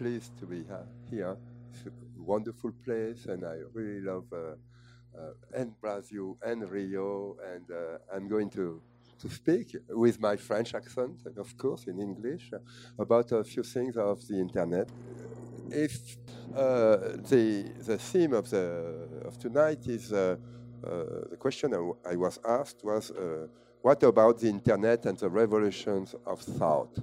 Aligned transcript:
Pleased 0.00 0.38
to 0.38 0.46
be 0.46 0.64
here. 1.10 1.36
It's 1.74 1.84
a 1.84 1.90
wonderful 2.16 2.72
place, 2.86 3.26
and 3.26 3.44
I 3.44 3.56
really 3.74 4.00
love 4.00 4.24
uh, 4.32 4.54
uh, 5.14 5.32
and 5.54 5.78
Brazil 5.78 6.38
and 6.42 6.66
Rio, 6.70 7.36
and 7.52 7.70
uh, 7.70 7.98
I'm 8.10 8.26
going 8.26 8.48
to 8.52 8.80
to 9.18 9.28
speak 9.28 9.76
with 9.90 10.18
my 10.18 10.36
French 10.36 10.74
accent, 10.74 11.20
and 11.26 11.36
of 11.36 11.54
course 11.58 11.84
in 11.86 12.00
English, 12.00 12.50
about 12.98 13.30
a 13.32 13.44
few 13.44 13.62
things 13.62 13.98
of 13.98 14.26
the 14.26 14.40
internet. 14.40 14.88
If 15.70 16.16
uh, 16.56 17.18
the 17.28 17.70
the 17.84 17.98
theme 17.98 18.32
of 18.32 18.48
the 18.48 19.22
of 19.26 19.38
tonight 19.38 19.86
is 19.86 20.14
uh, 20.14 20.36
uh, 20.82 21.28
the 21.28 21.36
question 21.38 21.74
I, 21.74 22.12
I, 22.12 22.16
was 22.16 22.38
asked 22.48 22.82
was 22.84 23.12
what 23.82 24.02
about 24.02 24.38
the 24.38 24.48
internet 24.48 25.04
and 25.04 25.18
the 25.18 25.28
revolutions 25.28 26.14
of 26.24 26.40
thought? 26.40 26.96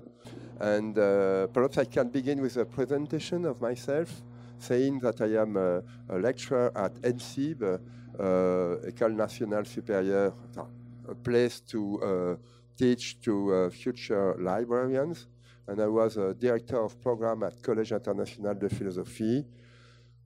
And 0.60 0.96
perhaps 1.54 1.78
I 1.78 1.86
can 1.86 2.10
begin 2.10 2.42
with 2.42 2.58
a 2.58 2.66
presentation 2.66 3.46
of 3.46 3.62
myself 3.62 4.24
saying 4.60 5.00
that 5.00 5.22
I 5.22 5.40
am 5.42 5.56
a, 5.58 5.84
a 6.10 6.18
lecturer 6.18 6.72
at 6.76 6.94
ENSSIB, 7.04 7.64
uh, 7.64 8.88
École 8.88 9.16
Nationale 9.16 9.66
Supérieure, 9.66 10.34
a 11.08 11.16
place 11.16 11.60
to 11.62 12.02
uh, 12.02 12.36
teach 12.78 13.20
to 13.22 13.54
uh, 13.54 13.70
future 13.70 14.36
librarians. 14.40 15.28
And 15.68 15.82
I 15.82 15.88
was 15.88 16.18
a 16.18 16.34
director 16.34 16.82
of 16.84 17.00
program 17.02 17.44
at 17.44 17.62
Collège 17.62 17.92
International 17.92 18.56
de 18.56 18.70
Philosophie. 18.70 19.46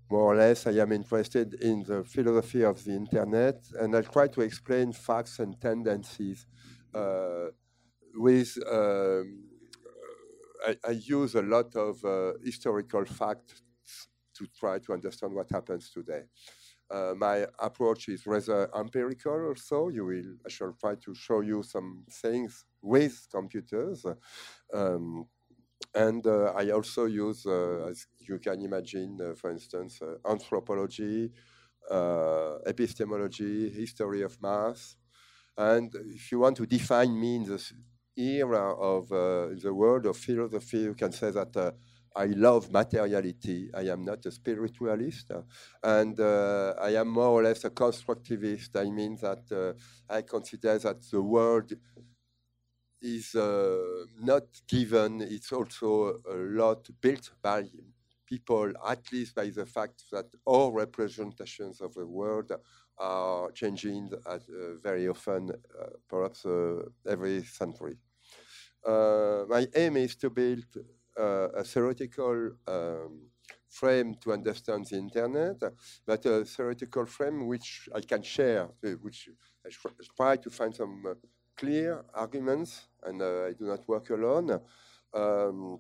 More 0.10 0.34
or 0.34 0.36
less, 0.36 0.68
I 0.68 0.72
am 0.72 0.92
interested 0.92 1.56
in 1.56 1.84
the 1.84 2.04
philosophy 2.04 2.64
of 2.64 2.84
the 2.84 2.92
internet, 2.92 3.64
and 3.80 3.96
I'll 3.96 4.04
try 4.04 4.28
to 4.28 4.42
explain 4.42 4.92
facts 4.92 5.40
and 5.40 5.60
tendencies 5.60 6.46
uh, 6.94 7.48
with 8.14 8.58
um, 8.70 9.51
I, 10.66 10.76
I, 10.88 10.92
use 10.92 11.36
a 11.36 11.42
lot 11.42 11.76
of 11.76 12.04
uh, 12.06 12.34
historical 12.44 13.06
facts 13.06 13.62
to 14.36 14.48
try 14.60 14.80
to 14.80 14.94
understand 14.94 15.34
what 15.34 15.50
happens 15.52 15.92
today. 15.92 16.24
Uh, 16.90 17.14
my 17.16 17.46
approach 17.60 18.10
is 18.10 18.26
rather 18.26 18.70
empirical 18.76 19.48
also. 19.48 19.88
You 19.90 20.06
will, 20.06 20.36
I 20.46 20.50
shall 20.50 20.76
try 20.80 20.96
to 20.96 21.16
show 21.16 21.42
you 21.42 21.64
some 21.64 22.06
things 22.12 22.66
with 22.82 23.28
computers. 23.32 24.06
Um, 24.74 25.28
and 25.94 26.26
uh, 26.26 26.54
I 26.56 26.70
also 26.72 27.06
use, 27.06 27.46
uh, 27.46 27.88
as 27.90 28.08
you 28.20 28.40
can 28.40 28.62
imagine, 28.62 29.18
uh, 29.22 29.36
for 29.36 29.52
instance, 29.52 30.02
uh, 30.02 30.16
anthropology, 30.30 31.32
epistemology, 32.66 33.70
history 33.70 34.22
of 34.22 34.42
math. 34.42 34.96
And 35.58 35.94
if 36.06 36.32
you 36.32 36.40
want 36.40 36.58
to 36.58 36.66
define 36.66 37.20
me 37.20 37.36
in 37.36 37.44
the 37.44 37.62
era 38.18 38.74
of 38.74 39.10
the 39.10 39.74
world 39.74 40.06
of 40.06 40.18
philosophy, 40.18 40.80
you 40.80 40.94
can 40.94 41.12
say 41.12 41.32
that 41.32 41.76
I 42.16 42.26
love 42.26 42.72
materiality. 42.72 43.70
I 43.74 43.84
am 43.84 44.04
not 44.04 44.26
a 44.26 44.32
spiritualist, 44.32 45.32
uh, 45.32 45.44
and 45.82 46.20
uh, 46.20 46.74
I 46.80 46.96
am 46.96 47.08
more 47.08 47.40
or 47.40 47.44
less 47.44 47.64
a 47.64 47.70
constructivist. 47.70 48.76
I 48.76 48.90
mean 48.90 49.16
that 49.22 49.50
uh, 49.52 50.14
I 50.14 50.22
consider 50.24 50.78
that 50.80 51.02
the 51.10 51.22
world 51.22 51.72
is 53.02 53.34
uh, 53.36 54.06
not 54.20 54.44
given. 54.68 55.22
It's 55.22 55.52
also 55.52 56.22
a 56.30 56.36
lot 56.36 56.90
built 57.00 57.32
by 57.42 57.70
people, 58.26 58.72
at 58.88 59.12
least 59.12 59.36
by 59.36 59.50
the 59.50 59.66
fact 59.66 60.04
that 60.12 60.26
all 60.46 60.72
representations 60.72 61.80
of 61.82 61.94
the 61.94 62.06
world 62.06 62.52
are 63.02 63.52
changing 63.52 64.10
at, 64.28 64.42
uh, 64.50 64.76
very 64.84 65.08
often, 65.08 65.50
uh, 65.52 65.86
perhaps 66.10 66.46
every 67.08 67.44
century. 67.44 67.98
my 68.86 69.68
aim 69.76 69.98
is 69.98 70.16
to 70.16 70.30
build 70.30 70.66
uh, 71.20 71.50
a 71.56 71.64
theoretical 71.64 72.52
um, 72.68 73.30
frame 73.70 74.16
to 74.22 74.34
understand 74.34 74.86
the 74.90 74.98
internet, 74.98 75.58
but 76.06 76.26
a 76.26 76.46
theoretical 76.46 77.06
frame 77.06 77.48
which 77.48 77.90
I 77.96 78.02
can 78.02 78.22
share, 78.22 78.66
uh, 78.86 78.90
which 79.02 79.30
I 79.66 79.70
try 80.16 80.38
to 80.38 80.50
find 80.50 80.76
some 80.76 81.04
uh, 81.08 81.14
clear 81.58 82.04
arguments, 82.14 82.88
and 83.04 83.22
uh, 83.22 83.46
I 83.50 83.54
do 83.54 83.66
not 83.66 83.88
work 83.88 84.10
alone. 84.10 84.60
Um, 85.14 85.80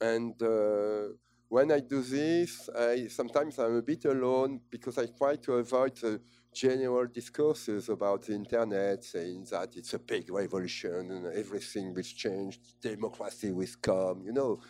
and 0.00 0.40
uh, 0.42 1.08
when 1.48 1.70
I 1.72 1.80
do 1.80 2.02
this, 2.02 2.68
I, 2.76 3.06
sometimes 3.08 3.58
I'm 3.58 3.76
a 3.76 3.82
bit 3.82 4.04
alone 4.06 4.60
because 4.70 4.98
I 4.98 5.06
try 5.06 5.36
to 5.36 5.54
avoid 5.54 5.96
the 5.96 6.20
general 6.52 7.06
discourses 7.06 7.88
about 7.88 8.22
the 8.22 8.34
internet, 8.34 9.04
saying 9.04 9.46
that 9.50 9.76
it's 9.76 9.94
a 9.94 9.98
big 9.98 10.30
revolution 10.30 11.10
and 11.10 11.26
everything 11.34 11.94
will 11.94 12.02
change, 12.02 12.60
democracy 12.80 13.52
will 13.52 13.66
come. 13.82 14.22
You 14.24 14.32
know, 14.32 14.60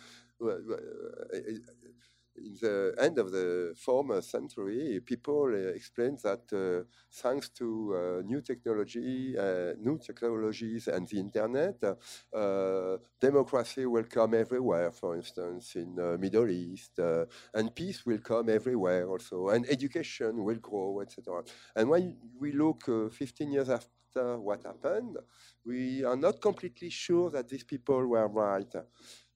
uh, 0.41 0.47
uh, 0.47 1.37
in 2.37 2.53
the 2.61 2.93
end 2.99 3.17
of 3.17 3.31
the 3.31 3.73
former 3.77 4.21
century, 4.21 4.99
people 5.05 5.45
uh, 5.53 5.73
explained 5.73 6.19
that 6.23 6.43
uh, 6.53 6.83
thanks 7.11 7.49
to 7.49 7.95
uh, 7.95 8.21
new 8.25 8.41
technology, 8.41 9.37
uh, 9.37 9.73
new 9.79 9.97
technologies, 9.97 10.87
and 10.87 11.07
the 11.07 11.19
internet, 11.19 11.75
uh, 12.33 12.97
democracy 13.19 13.85
will 13.85 14.03
come 14.03 14.33
everywhere. 14.33 14.91
For 14.91 15.15
instance, 15.15 15.75
in 15.75 15.95
the 15.95 16.17
Middle 16.17 16.49
East, 16.49 16.99
uh, 16.99 17.25
and 17.53 17.73
peace 17.75 18.05
will 18.05 18.19
come 18.19 18.49
everywhere 18.49 19.07
also, 19.07 19.49
and 19.49 19.65
education 19.69 20.43
will 20.43 20.59
grow, 20.59 21.01
etc. 21.01 21.43
And 21.75 21.89
when 21.89 22.17
we 22.39 22.51
look 22.51 22.83
15 23.13 23.51
years 23.51 23.69
after 23.69 24.37
what 24.39 24.63
happened, 24.63 25.17
we 25.65 26.03
are 26.03 26.15
not 26.15 26.41
completely 26.41 26.89
sure 26.89 27.29
that 27.31 27.49
these 27.49 27.63
people 27.63 28.05
were 28.05 28.27
right. 28.27 28.73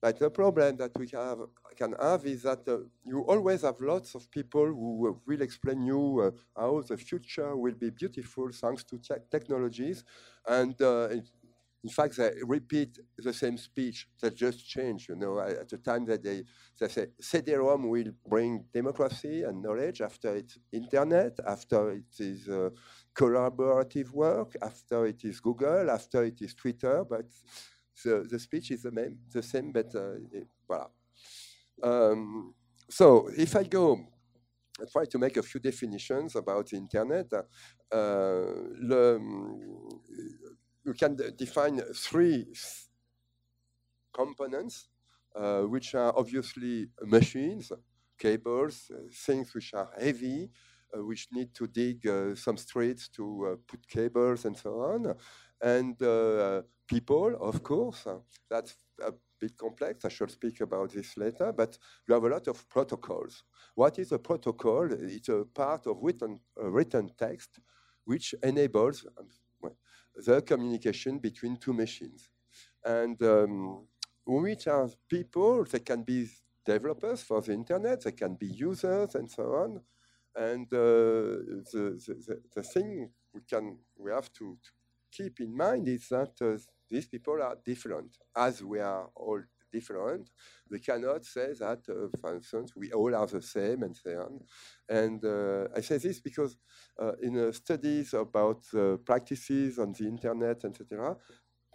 But 0.00 0.18
the 0.18 0.30
problem 0.30 0.76
that 0.78 0.92
we 0.98 1.08
have, 1.12 1.38
can 1.76 1.94
have 2.00 2.24
is 2.24 2.42
that 2.42 2.66
uh, 2.66 2.78
you 3.04 3.20
always 3.20 3.62
have 3.62 3.80
lots 3.80 4.14
of 4.14 4.30
people 4.30 4.66
who 4.66 5.10
uh, 5.10 5.12
will 5.26 5.42
explain 5.42 5.82
you 5.82 6.02
uh, 6.20 6.30
how 6.60 6.80
the 6.80 6.96
future 6.96 7.54
will 7.56 7.74
be 7.74 7.90
beautiful 7.90 8.48
thanks 8.52 8.82
to 8.84 8.98
te 8.98 9.14
technologies. 9.30 10.04
And 10.46 10.80
uh, 10.80 11.08
in 11.82 11.90
fact, 11.90 12.16
they 12.16 12.32
repeat 12.42 12.98
the 13.16 13.32
same 13.32 13.56
speech 13.56 14.08
that 14.20 14.36
just 14.36 14.68
changed. 14.68 15.08
You 15.08 15.16
know, 15.16 15.38
at 15.40 15.68
the 15.68 15.78
time 15.78 16.04
that 16.06 16.22
they, 16.22 16.44
they 16.78 16.88
say 16.88 17.06
CD-ROM 17.20 17.88
will 17.88 18.12
bring 18.26 18.64
democracy 18.72 19.42
and 19.42 19.62
knowledge 19.62 20.00
after 20.02 20.36
it's 20.36 20.58
internet, 20.72 21.38
after 21.46 21.92
it 21.92 22.14
is 22.18 22.48
uh, 22.48 22.70
collaborative 23.14 24.10
work, 24.12 24.56
after 24.62 25.06
it 25.06 25.24
is 25.24 25.40
Google, 25.40 25.90
after 25.90 26.24
it 26.24 26.40
is 26.42 26.54
Twitter, 26.54 27.04
but 27.08 27.26
the, 28.04 28.26
the 28.30 28.38
speech 28.38 28.70
is 28.70 28.82
the, 28.82 28.92
same, 28.94 29.18
the 29.32 29.42
same 29.42 29.72
but 29.72 29.94
uh, 29.94 30.14
voilà. 30.68 30.88
Um, 31.82 32.54
so 32.88 33.28
if 33.36 33.56
I 33.56 33.64
go, 33.64 33.98
I 34.80 34.84
try 34.90 35.04
to 35.04 35.18
make 35.18 35.36
a 35.36 35.42
few 35.42 35.60
definitions 35.60 36.36
about 36.36 36.68
the 36.68 36.76
internet. 36.76 37.32
Uh, 37.32 38.44
le, 38.80 39.18
you 40.84 40.94
can 40.98 41.16
define 41.36 41.80
three 41.94 42.46
components, 44.12 44.88
uh, 45.36 45.62
which 45.62 45.94
are 45.94 46.12
obviously 46.16 46.88
machines, 47.02 47.72
cables, 48.18 48.90
uh, 48.92 49.02
things 49.12 49.54
which 49.54 49.74
are 49.74 49.90
heavy, 49.98 50.50
uh, 50.96 51.04
which 51.04 51.28
need 51.32 51.54
to 51.54 51.66
dig 51.66 52.06
uh, 52.06 52.34
some 52.34 52.56
streets 52.56 53.08
to 53.08 53.52
uh, 53.52 53.56
put 53.68 53.86
cables 53.86 54.44
and 54.44 54.56
so 54.56 54.70
on 54.80 55.14
and 55.62 56.00
uh, 56.02 56.62
people, 56.86 57.36
of 57.40 57.62
course. 57.62 58.06
That's 58.48 58.76
a 59.02 59.12
bit 59.40 59.56
complex. 59.56 60.04
I 60.04 60.08
shall 60.08 60.28
speak 60.28 60.60
about 60.60 60.92
this 60.92 61.16
later, 61.16 61.52
but 61.52 61.78
you 62.06 62.14
have 62.14 62.24
a 62.24 62.28
lot 62.28 62.48
of 62.48 62.68
protocols. 62.68 63.44
What 63.74 63.98
is 63.98 64.12
a 64.12 64.18
protocol? 64.18 64.88
It's 64.92 65.28
a 65.28 65.44
part 65.44 65.86
of 65.86 65.98
written, 66.02 66.40
written 66.56 67.10
text 67.16 67.60
which 68.04 68.34
enables 68.42 69.06
um, 69.18 69.72
the 70.16 70.42
communication 70.42 71.18
between 71.18 71.56
two 71.56 71.72
machines. 71.72 72.28
And 72.84 73.22
um, 73.22 73.86
which 74.26 74.66
are 74.66 74.88
people, 75.08 75.64
they 75.64 75.80
can 75.80 76.02
be 76.02 76.28
developers 76.64 77.22
for 77.22 77.40
the 77.40 77.52
internet, 77.52 78.02
they 78.02 78.12
can 78.12 78.34
be 78.34 78.46
users 78.46 79.14
and 79.14 79.30
so 79.30 79.44
on. 79.54 79.80
And 80.34 80.66
uh, 80.72 80.76
the, 81.72 82.00
the, 82.26 82.40
the, 82.54 82.62
thing 82.62 83.10
we 83.34 83.40
can 83.48 83.78
we 83.98 84.12
have 84.12 84.32
to, 84.34 84.56
to 84.62 84.70
keep 85.12 85.40
in 85.40 85.56
mind 85.56 85.88
is 85.88 86.08
that 86.08 86.32
uh, 86.40 86.58
these 86.88 87.06
people 87.06 87.42
are 87.42 87.56
different, 87.64 88.16
as 88.36 88.62
we 88.62 88.80
are 88.80 89.08
all 89.14 89.40
different. 89.72 90.30
We 90.70 90.80
cannot 90.80 91.24
say 91.24 91.52
that, 91.60 91.80
uh, 91.88 92.16
for 92.20 92.34
instance, 92.34 92.72
we 92.76 92.92
all 92.92 93.14
are 93.14 93.26
the 93.26 93.42
same 93.42 93.82
and 93.82 93.96
so 93.96 94.10
on. 94.10 94.40
And 94.88 95.24
uh, 95.24 95.68
I 95.76 95.80
say 95.80 95.98
this 95.98 96.20
because 96.20 96.56
uh, 97.00 97.12
in 97.22 97.38
uh, 97.38 97.52
studies 97.52 98.12
about 98.14 98.64
practices 99.04 99.78
on 99.78 99.92
the 99.92 100.06
internet, 100.06 100.64
etc., 100.64 101.16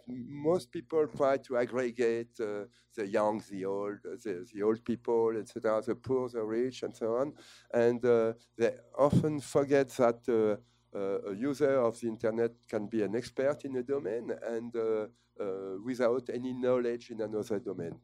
most 0.07 0.71
people 0.71 1.07
try 1.07 1.37
to 1.37 1.57
aggregate 1.57 2.39
uh, 2.39 2.65
the 2.95 3.07
young, 3.07 3.41
the 3.49 3.65
old, 3.65 3.97
the, 4.03 4.45
the 4.53 4.61
old 4.61 4.83
people, 4.85 5.33
etc., 5.37 5.81
the 5.85 5.95
poor, 5.95 6.29
the 6.29 6.43
rich, 6.43 6.83
and 6.83 6.95
so 6.95 7.15
on. 7.15 7.33
And 7.73 8.03
uh, 8.05 8.33
they 8.57 8.75
often 8.97 9.39
forget 9.39 9.89
that 9.97 10.21
uh, 10.29 10.33
uh, 10.35 10.57
a 10.95 11.33
user 11.33 11.80
of 11.80 12.00
the 12.00 12.07
internet 12.07 12.51
can 12.69 12.88
be 12.88 13.03
an 13.03 13.15
expert 13.15 13.65
in 13.65 13.75
a 13.77 13.83
domain 13.83 14.31
and 14.47 14.75
uh, 14.75 15.07
uh, 15.39 15.77
without 15.83 16.30
any 16.33 16.53
knowledge 16.53 17.09
in 17.12 17.21
another 17.21 17.59
domain. 17.59 17.95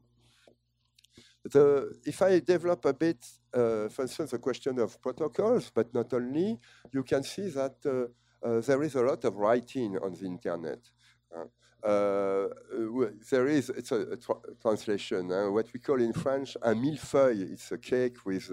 the, 1.43 1.99
if 2.05 2.21
I 2.21 2.39
develop 2.39 2.85
a 2.85 2.93
bit, 2.93 3.25
uh, 3.53 3.89
for 3.89 4.03
instance, 4.03 4.31
the 4.31 4.39
question 4.39 4.79
of 4.79 5.01
protocols, 5.01 5.71
but 5.73 5.93
not 5.93 6.13
only, 6.13 6.59
you 6.91 7.03
can 7.03 7.23
see 7.23 7.49
that 7.49 7.75
uh, 7.85 8.45
uh, 8.45 8.61
there 8.61 8.83
is 8.83 8.95
a 8.95 9.01
lot 9.01 9.23
of 9.23 9.35
writing 9.35 9.97
on 9.97 10.13
the 10.13 10.25
internet. 10.25 10.79
Uh, 11.35 11.45
uh, 11.83 12.47
there 13.31 13.47
is, 13.47 13.69
it's 13.69 13.91
a, 13.91 14.01
a 14.01 14.17
tra 14.17 14.35
translation, 14.61 15.31
uh, 15.31 15.49
what 15.49 15.67
we 15.73 15.79
call 15.79 15.99
in 15.99 16.13
French 16.13 16.55
un 16.61 16.75
millefeuille. 16.75 17.51
It's 17.51 17.71
a 17.71 17.77
cake 17.77 18.17
with 18.25 18.51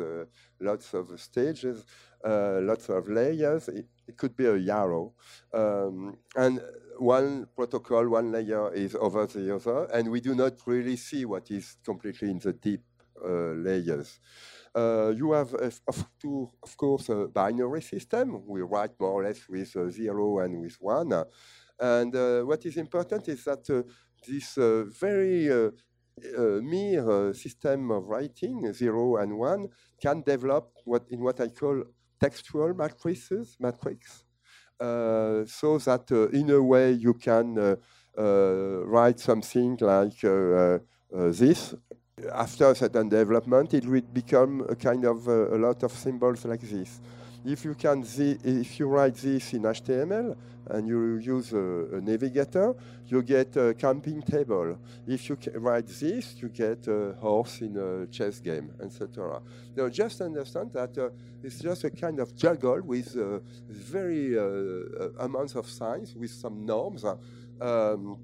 lots 0.61 0.95
of 0.95 1.21
stages, 1.21 1.85
lots 2.25 2.89
of 2.89 3.09
layers. 3.09 3.69
It, 3.69 3.87
it, 4.07 4.17
could 4.17 4.35
be 4.35 4.47
a 4.47 4.57
yarrow. 4.57 5.13
Um, 5.53 6.17
and 6.37 6.61
one 6.99 7.47
protocol, 7.55 8.09
one 8.09 8.33
layer 8.33 8.73
is 8.73 8.95
over 8.95 9.27
the 9.27 9.55
other, 9.55 9.85
and 9.93 10.11
we 10.11 10.21
do 10.21 10.35
not 10.35 10.55
really 10.67 10.97
see 10.97 11.25
what 11.25 11.51
is 11.51 11.77
completely 11.85 12.31
in 12.31 12.39
the 12.39 12.55
deep 12.55 12.83
uh, 13.25 13.53
layers. 13.53 14.21
Uh, 14.75 15.13
you 15.17 15.33
have, 15.33 15.55
uh, 15.55 15.71
of, 15.89 16.07
of, 16.63 16.77
course, 16.77 17.09
a 17.09 17.27
binary 17.27 17.83
system. 17.83 18.47
We 18.47 18.63
write 18.63 18.93
more 19.01 19.11
or 19.11 19.25
less 19.25 19.49
with 19.49 19.75
uh, 19.77 19.91
zero 19.91 20.39
and 20.39 20.61
with 20.61 20.77
one. 20.81 21.25
And 21.81 22.15
uh, 22.15 22.43
what 22.43 22.65
is 22.67 22.77
important 22.77 23.29
is 23.29 23.45
that 23.45 23.69
uh, 23.71 23.83
this 24.27 24.59
very 25.01 25.49
mere 26.61 27.33
system 27.33 27.91
of 27.93 28.07
writing, 28.07 28.73
zero 28.73 29.17
and 29.17 29.39
one, 29.39 29.69
can 30.01 30.23
develop 30.23 30.73
what 30.85 31.05
in 31.11 31.21
what 31.21 31.41
I 31.41 31.49
call 31.49 31.85
textual 32.21 32.75
matrices, 32.75 33.57
matrix, 33.61 34.25
uh, 34.81 35.45
so 35.47 35.79
that 35.79 36.11
uh, 36.13 36.29
in 36.29 36.51
a 36.51 36.63
way 36.63 36.93
you 36.93 37.15
can 37.15 37.59
uh, 37.59 37.77
write 38.17 39.19
something 39.21 39.77
like 39.81 40.21
this. 41.11 41.75
After 42.33 42.71
a 42.71 42.75
certain 42.75 43.09
development, 43.09 43.75
it 43.75 43.87
will 43.87 44.03
become 44.13 44.67
a 44.69 44.75
kind 44.75 45.05
of 45.05 45.27
a 45.29 45.57
lot 45.57 45.83
of 45.85 45.93
symbols 45.93 46.45
like 46.45 46.61
this. 46.61 47.01
If 47.45 47.65
you 47.65 47.75
can, 47.75 48.05
if 48.19 48.79
you 48.79 48.89
write 48.89 49.15
this 49.15 49.53
in 49.55 49.63
HTML 49.63 50.37
and 50.71 50.89
you 50.89 51.17
use 51.17 51.53
a, 51.53 51.97
a 51.97 52.01
navigator, 52.01 52.75
you 53.07 53.23
get 53.23 53.57
a 53.57 53.75
camping 53.75 54.23
table. 54.23 54.77
If 55.07 55.29
you 55.29 55.39
write 55.55 55.87
this, 55.87 56.35
you 56.43 56.49
get 56.49 56.87
a 56.89 57.15
horse 57.21 57.61
in 57.61 57.77
a 57.77 58.07
chess 58.09 58.41
game, 58.41 58.73
etc. 58.83 59.41
Now, 59.77 59.89
just 59.89 60.21
understand 60.21 60.73
that 60.73 60.99
uh, 60.99 61.11
it's 61.43 61.61
just 61.61 61.85
a 61.85 61.91
kind 61.91 62.19
of 62.19 62.37
juggle 62.37 62.83
with 62.83 63.17
uh, 63.17 63.39
very 63.69 64.37
uh, 64.37 64.43
uh 64.43 65.11
amounts 65.21 65.55
of 65.55 65.69
signs 65.69 66.15
with 66.15 66.31
some 66.31 66.67
norms, 66.67 67.05
um, 67.61 68.19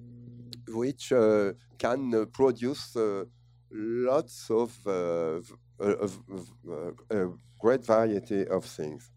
which 0.68 1.12
uh, 1.12 1.52
can 1.78 2.14
uh, 2.14 2.24
produce 2.26 2.96
lots 3.70 4.50
of, 4.50 4.76
of 5.80 6.18
great 7.58 7.84
variety 7.84 8.46
of 8.46 8.64
things. 8.64 9.10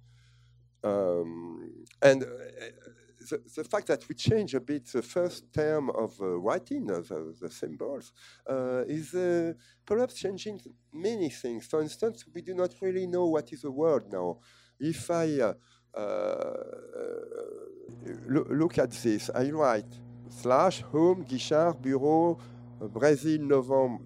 Um, 0.83 1.86
and 2.01 2.24
uh, 2.24 2.27
the, 3.30 3.42
the, 3.56 3.63
fact 3.63 3.88
that 3.88 4.07
we 4.07 4.15
change 4.15 4.54
a 4.54 4.62
bit 4.62 4.86
the 4.92 5.01
first 5.01 5.51
term 5.54 5.89
of 5.89 6.15
uh, 6.21 6.38
writing, 6.38 6.89
uh, 6.89 7.01
the, 7.01 7.36
the, 7.42 7.50
symbols, 7.50 8.13
uh, 8.50 8.83
is 8.88 9.13
uh, 9.13 9.54
perhaps 9.86 10.13
changing 10.13 10.62
many 10.94 11.30
things. 11.30 11.65
For 11.65 11.81
instance, 11.81 12.24
we 12.33 12.42
do 12.42 12.54
not 12.54 12.74
really 12.81 13.07
know 13.07 13.25
what 13.25 13.51
is 13.51 13.63
a 13.63 13.71
word 13.71 14.04
now. 14.12 14.38
If 14.80 15.09
I 15.09 15.39
uh, 15.42 15.54
lo 18.27 18.45
look 18.50 18.77
at 18.77 18.92
this, 18.92 19.30
I 19.33 19.50
write 19.50 19.92
slash 20.30 20.81
home, 20.81 21.25
Guichard, 21.25 21.81
bureau, 21.81 22.38
Brazil, 22.80 23.42
November, 23.42 24.04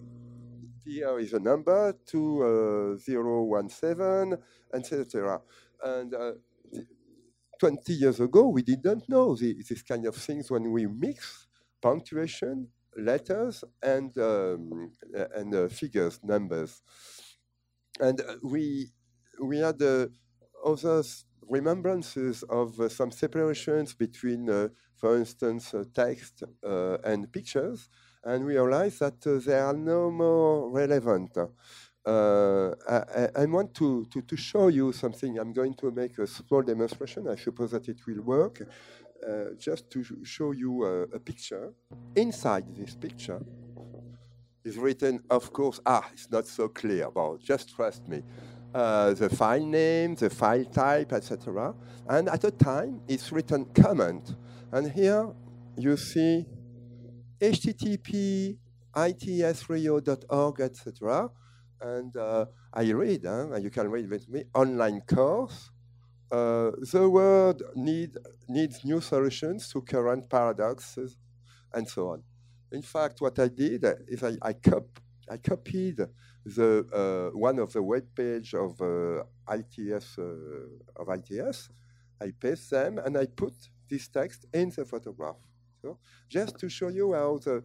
here 0.86 1.20
is 1.20 1.34
a 1.34 1.40
number, 1.40 1.94
2017, 2.06 4.38
etc. 4.74 5.42
And 5.84 6.14
uh, 6.14 6.32
20 7.60 7.94
years 7.94 8.20
ago, 8.20 8.48
we 8.48 8.64
didn't 8.64 9.08
know 9.08 9.36
the, 9.36 9.56
this 9.68 9.84
kind 9.84 10.08
of 10.08 10.16
things 10.16 10.50
when 10.50 10.72
we 10.72 10.88
mix 10.88 11.48
punctuation, 11.82 12.68
letters, 12.98 13.64
and, 13.82 14.18
um, 14.18 14.92
and 15.36 15.54
uh, 15.54 15.68
figures, 15.68 16.20
numbers. 16.24 16.82
And 18.00 18.22
uh, 18.22 18.36
we, 18.44 18.92
we 19.42 19.60
had 19.60 19.82
uh, 19.82 20.08
other 20.66 21.04
remembrances 21.48 22.44
of 22.44 22.80
uh, 22.80 22.90
some 22.90 23.12
separations 23.12 23.94
between, 23.94 24.50
uh, 24.50 24.70
for 24.96 25.18
instance, 25.18 25.74
text 25.94 26.44
and 26.64 27.32
pictures, 27.32 27.90
and 28.24 28.46
realize 28.46 29.00
that 29.00 29.22
they 29.46 29.60
are 29.60 29.74
no 29.74 30.12
more 30.12 30.70
relevant. 30.70 31.38
Uh, 32.04 32.72
I, 32.90 33.30
I, 33.36 33.46
want 33.46 33.76
to, 33.76 34.08
to, 34.12 34.22
to, 34.22 34.36
show 34.36 34.70
you 34.70 34.92
something. 34.92 35.38
I'm 35.38 35.54
going 35.54 35.76
to 35.76 35.92
make 35.92 36.18
a 36.18 36.26
small 36.26 36.64
demonstration. 36.64 37.28
I 37.28 37.36
suppose 37.36 37.72
that 37.72 37.88
it 37.90 37.98
will 38.08 38.24
work. 38.24 38.62
Uh, 39.28 39.54
just 39.60 39.88
to 39.92 40.04
show 40.24 40.52
you 40.52 40.84
a, 40.84 41.02
a, 41.04 41.20
picture. 41.20 41.74
Inside 42.16 42.76
this 42.76 42.96
picture 42.96 43.40
is 44.64 44.78
written, 44.78 45.22
of 45.30 45.54
course, 45.54 45.80
ah, 45.86 46.10
it's 46.12 46.32
not 46.32 46.48
so 46.48 46.68
clear, 46.68 47.12
but 47.12 47.40
just 47.40 47.76
trust 47.76 48.08
me. 48.08 48.24
Uh, 48.74 49.14
the 49.14 49.30
file 49.30 49.64
name, 49.64 50.16
the 50.16 50.28
file 50.28 50.66
type, 50.66 51.14
etc. 51.14 51.76
And 52.10 52.30
at 52.30 52.44
a 52.46 52.50
time, 52.50 53.02
it's 53.08 53.32
written 53.32 53.66
comment. 53.66 54.34
And 54.72 54.92
here 54.92 55.30
you 55.78 55.98
see 55.98 56.48
http 57.42 58.58
itsrio.org, 58.96 60.60
etc. 60.60 61.30
And 61.82 62.16
uh, 62.16 62.46
I 62.74 62.92
read, 62.92 63.22
huh, 63.26 63.52
and 63.52 63.64
you 63.64 63.70
can 63.70 63.90
read 63.90 64.10
with 64.10 64.30
me, 64.30 64.44
online 64.54 65.02
course. 65.02 65.72
Uh, 66.32 66.72
the 66.92 67.10
world 67.10 67.64
need, 67.76 68.18
needs 68.48 68.86
new 68.86 69.02
solutions 69.02 69.70
to 69.70 69.82
current 69.82 70.30
paradoxes 70.30 71.18
and 71.74 71.88
so 71.88 72.10
on. 72.10 72.24
In 72.72 72.82
fact, 72.82 73.20
what 73.20 73.38
I 73.40 73.50
did 73.50 73.84
is 74.08 74.24
I, 74.24 74.38
I, 74.42 74.54
cop 74.54 75.00
I 75.30 75.38
copied 75.38 76.00
the, 76.46 76.86
uh, 76.94 77.38
one 77.38 77.60
of 77.60 77.74
the 77.74 77.84
web 77.84 78.06
page 78.16 78.54
of 78.54 78.80
uh, 78.82 79.24
ITS, 79.50 80.18
uh, 80.18 81.02
of 81.02 81.10
ITS. 81.10 81.70
I 82.22 82.32
paste 82.40 82.70
them 82.70 83.00
and 83.00 83.18
I 83.18 83.26
put 83.26 83.54
this 83.90 84.08
text 84.08 84.46
in 84.54 84.70
the 84.70 84.86
photograph. 84.86 85.36
So 85.82 85.98
just 86.30 86.58
to 86.60 86.70
show 86.70 86.90
you 86.90 87.14
how 87.14 87.40
the, 87.40 87.64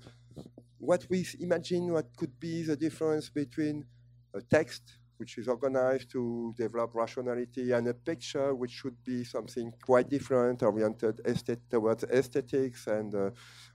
what 0.79 1.07
we 1.11 1.27
imagine 1.41 1.93
what 1.93 2.07
could 2.17 2.39
be 2.41 2.63
the 2.63 2.77
difference 2.77 3.29
between 3.29 3.85
a 4.35 4.41
text 4.41 4.83
which 5.19 5.39
is 5.39 5.49
organized 5.49 6.11
to 6.11 6.55
develop 6.57 6.95
rationality 6.95 7.73
and 7.73 7.89
a 7.89 7.95
picture 7.95 8.55
which 8.55 8.71
should 8.71 9.03
be 9.03 9.25
something 9.25 9.73
quite 9.83 10.09
different, 10.11 10.63
oriented 10.63 11.21
towards 11.71 12.05
aesthetics 12.05 12.87
and 12.87 13.15
uh, 13.15 13.31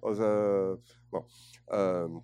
other, 0.05 0.77
well, 1.11 1.27
um, 1.71 2.23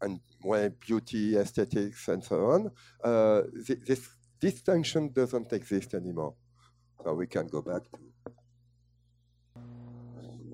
and 0.00 0.20
well, 0.42 0.68
beauty, 0.80 1.36
aesthetics, 1.36 2.08
and 2.08 2.24
so 2.24 2.50
on. 2.50 2.70
Uh, 3.04 3.42
th 3.66 3.78
this 3.86 4.08
distinction 4.40 5.12
doesn't 5.12 5.52
exist 5.52 5.94
anymore. 5.94 6.34
So 7.04 7.14
we 7.14 7.26
can 7.28 7.46
go 7.46 7.62
back 7.62 7.82
to 7.84 8.11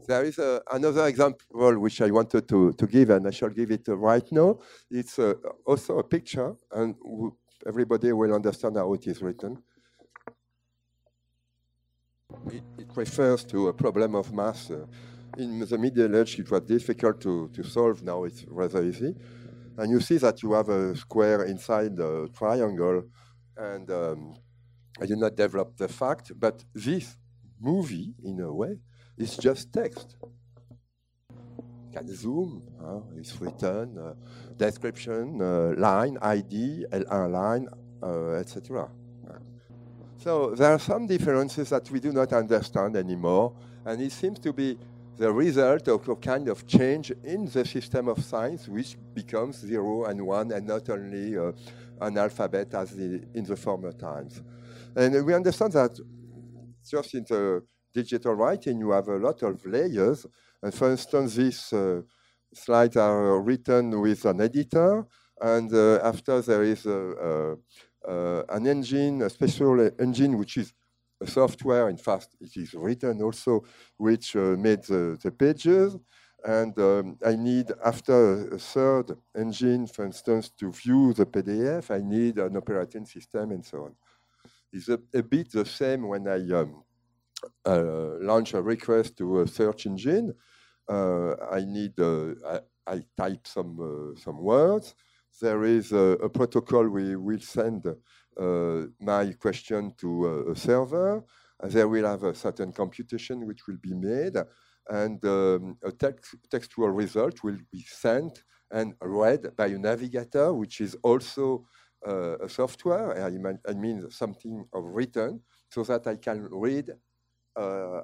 there 0.08 0.24
is 0.24 0.38
a, 0.38 0.62
another 0.72 1.06
example 1.06 1.78
which 1.78 2.00
I 2.00 2.10
wanted 2.10 2.48
to, 2.48 2.72
to 2.72 2.86
give, 2.86 3.10
and 3.10 3.26
I 3.26 3.30
shall 3.30 3.50
give 3.50 3.70
it 3.70 3.86
right 3.88 4.26
now. 4.32 4.58
It's 4.90 5.18
uh, 5.18 5.34
also 5.66 5.98
a 5.98 6.02
picture, 6.02 6.56
and 6.72 6.96
everybody 7.66 8.12
will 8.12 8.34
understand 8.34 8.76
how 8.76 8.92
it 8.94 9.06
is 9.06 9.20
written. 9.22 9.62
It, 12.50 12.64
it 12.78 12.90
refers 12.96 13.44
to 13.44 13.68
a 13.68 13.74
problem 13.74 14.14
of 14.14 14.32
mass. 14.32 14.70
Uh, 14.70 14.86
in 15.36 15.60
the 15.60 15.78
Middle 15.78 16.16
Age, 16.16 16.38
it 16.38 16.50
was 16.50 16.62
difficult 16.62 17.20
to, 17.20 17.48
to 17.52 17.62
solve. 17.62 18.02
Now 18.02 18.24
it's 18.24 18.44
rather 18.48 18.82
easy. 18.82 19.14
And 19.76 19.90
you 19.90 20.00
see 20.00 20.16
that 20.18 20.42
you 20.42 20.54
have 20.54 20.70
a 20.70 20.96
square 20.96 21.44
inside 21.44 21.98
a 21.98 22.28
triangle, 22.28 23.04
and 23.56 23.90
um, 23.90 24.34
I 25.00 25.04
did 25.06 25.18
not 25.18 25.36
develop 25.36 25.76
the 25.76 25.86
fact, 25.88 26.32
but 26.34 26.64
this 26.74 27.16
movie, 27.60 28.14
in 28.24 28.40
a 28.40 28.52
way, 28.52 28.78
it's 29.18 29.36
just 29.36 29.72
text. 29.72 30.16
Can 31.92 32.06
zoom, 32.14 32.62
it's 33.16 33.40
written, 33.40 33.98
uh, 33.98 34.14
description, 34.56 35.40
uh, 35.40 35.74
line, 35.76 36.18
ID, 36.20 36.86
L1 36.92 37.32
line, 37.32 37.68
uh, 38.02 38.30
etc. 38.32 38.88
So 40.18 40.54
there 40.54 40.72
are 40.72 40.78
some 40.78 41.06
differences 41.06 41.70
that 41.70 41.90
we 41.90 42.00
do 42.00 42.12
not 42.12 42.32
understand 42.32 42.96
anymore, 42.96 43.54
and 43.84 44.02
it 44.02 44.12
seems 44.12 44.38
to 44.40 44.52
be 44.52 44.76
the 45.16 45.32
result 45.32 45.88
of 45.88 46.08
a 46.08 46.16
kind 46.16 46.48
of 46.48 46.66
change 46.66 47.10
in 47.24 47.46
the 47.46 47.64
system 47.64 48.08
of 48.08 48.22
science, 48.24 48.68
which 48.68 48.96
becomes 49.14 49.58
zero 49.58 50.04
and 50.04 50.24
one, 50.24 50.52
and 50.52 50.66
not 50.66 50.88
only 50.90 51.36
uh, 51.36 51.52
an 52.00 52.18
alphabet 52.18 52.72
as 52.74 52.90
the, 52.90 53.22
in 53.34 53.44
the 53.44 53.56
former 53.56 53.92
times. 53.92 54.42
And 54.94 55.24
we 55.24 55.34
understand 55.34 55.72
that 55.72 55.98
just 56.88 57.14
in 57.14 57.24
the 57.28 57.62
digital 57.94 58.34
writing, 58.34 58.78
you 58.78 58.90
have 58.90 59.08
a 59.08 59.16
lot 59.16 59.42
of 59.42 59.64
layers. 59.66 60.26
And 60.62 60.74
for 60.74 60.90
instance, 60.90 61.34
these 61.34 61.72
uh, 61.72 62.02
slides 62.54 62.96
are 62.96 63.40
written 63.40 64.00
with 64.00 64.24
an 64.24 64.40
editor. 64.40 65.06
And 65.40 65.72
uh, 65.72 66.00
after 66.02 66.40
there 66.42 66.64
is 66.64 66.86
a, 66.86 67.56
a, 68.08 68.44
an 68.48 68.66
engine, 68.66 69.22
a 69.22 69.30
special 69.30 69.90
engine, 69.98 70.36
which 70.36 70.56
is 70.56 70.72
a 71.20 71.26
software. 71.26 71.88
In 71.88 71.96
fact, 71.96 72.28
it 72.40 72.56
is 72.56 72.74
written 72.74 73.22
also, 73.22 73.64
which 73.96 74.36
uh, 74.36 74.56
made 74.58 74.84
the, 74.84 75.18
the 75.22 75.30
pages. 75.30 75.96
And 76.44 76.78
um, 76.78 77.18
I 77.24 77.34
need, 77.34 77.72
after 77.84 78.54
a 78.54 78.58
third 78.58 79.16
engine, 79.36 79.86
for 79.88 80.04
instance, 80.04 80.50
to 80.50 80.70
view 80.70 81.12
the 81.12 81.26
PDF, 81.26 81.90
I 81.90 82.00
need 82.00 82.38
an 82.38 82.56
operating 82.56 83.06
system 83.06 83.50
and 83.50 83.64
so 83.64 83.86
on. 83.86 83.94
It's 84.72 84.88
a, 84.88 85.00
a 85.14 85.22
bit 85.22 85.50
the 85.50 85.64
same 85.64 86.06
when 86.06 86.28
I 86.28 86.36
um, 86.60 86.84
launch 87.66 88.54
a 88.54 88.62
request 88.62 89.16
to 89.18 89.40
a 89.40 89.46
search 89.46 89.86
engine. 89.86 90.34
Uh, 90.88 91.34
I 91.52 91.64
need, 91.64 91.98
uh, 92.00 92.34
I, 92.46 92.60
I, 92.86 93.02
type 93.16 93.46
some, 93.46 93.78
uh, 93.80 94.18
some 94.18 94.38
words. 94.38 94.94
There 95.40 95.64
is 95.64 95.92
a, 95.92 96.16
a, 96.22 96.28
protocol 96.28 96.88
we 96.88 97.14
will 97.14 97.40
send 97.40 97.86
uh, 97.86 98.86
my 98.98 99.32
question 99.38 99.92
to 99.98 100.50
a 100.50 100.56
server. 100.56 101.22
They 101.62 101.84
will 101.84 102.06
have 102.06 102.24
a 102.24 102.34
certain 102.34 102.72
computation 102.72 103.46
which 103.46 103.66
will 103.66 103.76
be 103.82 103.94
made 103.94 104.36
and 104.88 105.22
um, 105.24 105.76
a 105.84 105.92
text, 105.92 106.34
textual 106.50 106.90
result 106.90 107.42
will 107.42 107.58
be 107.70 107.84
sent 107.86 108.42
and 108.70 108.94
read 109.00 109.56
by 109.56 109.66
a 109.66 109.78
navigator, 109.78 110.52
which 110.52 110.80
is 110.80 110.96
also 111.02 111.66
uh, 112.06 112.38
a 112.38 112.48
software. 112.48 113.24
I, 113.24 113.70
I, 113.70 113.74
mean 113.74 114.10
something 114.10 114.64
of 114.72 114.84
written, 114.84 115.40
so 115.70 115.82
that 115.84 116.06
I 116.06 116.16
can 116.16 116.48
read 116.50 116.90
uh, 116.90 116.94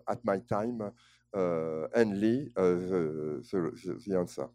at 0.09 0.25
my 0.25 0.39
time 0.39 0.93
uh, 1.35 1.89
only 1.95 2.53
uh, 2.57 2.63
the, 2.63 3.43
the, 3.51 4.01
the, 4.07 4.19
answer. 4.19 4.49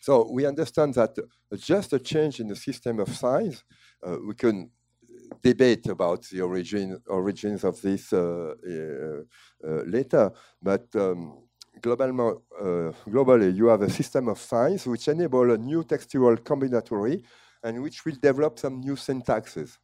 So 0.00 0.30
we 0.30 0.46
understand 0.46 0.94
that 0.94 1.16
just 1.56 1.92
a 1.92 1.98
change 1.98 2.40
in 2.40 2.48
the 2.48 2.56
system 2.56 3.00
of 3.00 3.08
size, 3.08 3.64
uh, 4.06 4.16
we 4.26 4.34
can 4.34 4.70
debate 5.42 5.86
about 5.86 6.24
the 6.28 6.40
origin 6.40 7.00
origins 7.06 7.64
of 7.64 7.80
this 7.80 8.12
uh, 8.12 8.18
uh, 8.18 9.66
uh, 9.66 9.82
later, 9.86 10.30
but 10.62 10.86
um, 10.96 11.38
globally, 11.80 12.42
globally, 13.08 13.54
you 13.54 13.66
have 13.68 13.82
a 13.82 13.90
system 13.90 14.28
of 14.28 14.38
signs 14.38 14.86
which 14.86 15.08
enable 15.08 15.50
a 15.52 15.58
new 15.58 15.84
textual 15.84 16.36
combinatory 16.36 17.22
and 17.62 17.82
which 17.82 18.04
will 18.04 18.16
develop 18.20 18.58
some 18.58 18.80
new 18.80 18.94
syntaxes. 18.94 19.78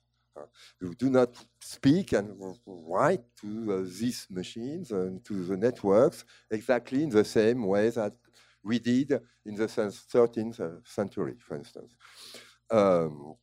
You 0.81 0.95
do 0.95 1.11
not 1.11 1.31
speak 1.61 2.13
and 2.13 2.37
write 2.67 3.23
to 3.41 3.73
uh, 3.73 3.77
these 4.01 4.27
machines 4.31 4.91
and 4.91 5.25
to 5.25 5.45
the 5.45 5.57
networks 5.57 6.25
exactly 6.51 7.03
in 7.03 7.11
the 7.11 7.25
same 7.25 7.67
way 7.67 7.91
that 7.91 8.15
we 8.63 8.79
did 8.79 9.13
in 9.45 9.55
the 9.55 9.67
13th 9.67 10.87
century, 10.87 11.35
for 11.39 11.57
instance. 11.57 11.95
Um, 12.71 13.37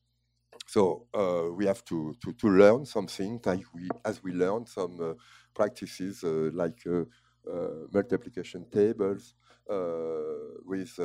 so 0.68 1.08
uh, 1.14 1.52
we 1.54 1.66
have 1.66 1.84
to, 1.86 2.16
to, 2.24 2.34
to, 2.34 2.48
learn 2.50 2.86
something 2.86 3.40
like 3.46 3.64
we, 3.74 3.90
as 4.04 4.24
we 4.24 4.32
learn 4.34 4.66
some 4.66 5.00
uh, 5.02 5.14
practices 5.54 6.24
uh, 6.24 6.50
like 6.54 6.82
uh, 6.88 7.04
uh, 7.50 7.88
multiplication 7.94 8.66
tables 8.72 9.36
uh, 9.70 10.60
with 10.66 11.00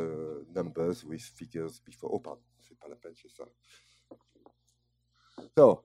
numbers, 0.55 1.05
with 1.05 1.23
figures 1.23 1.81
before. 1.85 2.11
Oh, 2.13 2.21
pardon, 2.21 2.43
c'est 2.61 2.79
pas 2.79 2.89
la 2.89 2.97
peine, 2.97 3.15
c'est 3.15 3.31
ça. 3.31 3.45
So 5.59 5.83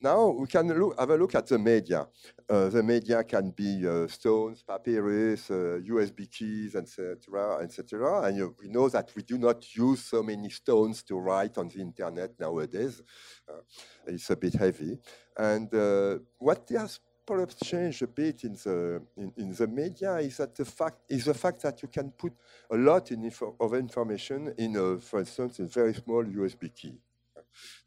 now 0.00 0.28
we 0.28 0.46
can 0.46 0.68
look, 0.68 0.98
have 0.98 1.10
a 1.10 1.16
look 1.18 1.34
at 1.34 1.46
the 1.46 1.58
media. 1.58 2.08
Uh, 2.48 2.70
the 2.70 2.82
media 2.82 3.22
can 3.24 3.50
be 3.50 3.86
uh, 3.86 4.06
stones, 4.06 4.62
papyrus, 4.62 5.50
uh, 5.50 5.80
USB 5.86 6.30
keys, 6.30 6.74
etc., 6.74 7.62
etc. 7.62 8.22
And 8.22 8.54
we 8.58 8.68
know 8.68 8.88
that 8.88 9.10
we 9.14 9.22
do 9.22 9.36
not 9.36 9.76
use 9.76 10.02
so 10.02 10.22
many 10.22 10.48
stones 10.48 11.02
to 11.02 11.18
write 11.18 11.58
on 11.58 11.68
the 11.68 11.82
internet 11.82 12.40
nowadays. 12.40 13.02
Uh, 13.46 13.60
it's 14.06 14.30
a 14.30 14.36
bit 14.36 14.54
heavy. 14.54 14.98
And 15.36 15.74
uh, 15.74 16.20
what 16.38 16.66
has 16.70 16.98
perhaps 17.26 17.56
changed 17.56 18.00
a 18.00 18.06
bit 18.06 18.44
in 18.44 18.54
the 18.54 19.02
in, 19.18 19.30
in, 19.36 19.52
the 19.52 19.66
media 19.66 20.16
is 20.16 20.38
that 20.38 20.54
the 20.54 20.64
fact 20.64 21.00
is 21.10 21.26
the 21.26 21.34
fact 21.34 21.60
that 21.60 21.82
you 21.82 21.88
can 21.88 22.12
put 22.12 22.32
a 22.70 22.76
lot 22.78 23.12
info, 23.12 23.54
of 23.60 23.74
information 23.74 24.54
in, 24.56 24.74
a, 24.76 24.98
for 24.98 25.18
instance, 25.18 25.58
a 25.58 25.66
very 25.66 25.92
small 25.92 26.24
USB 26.24 26.74
key 26.74 26.98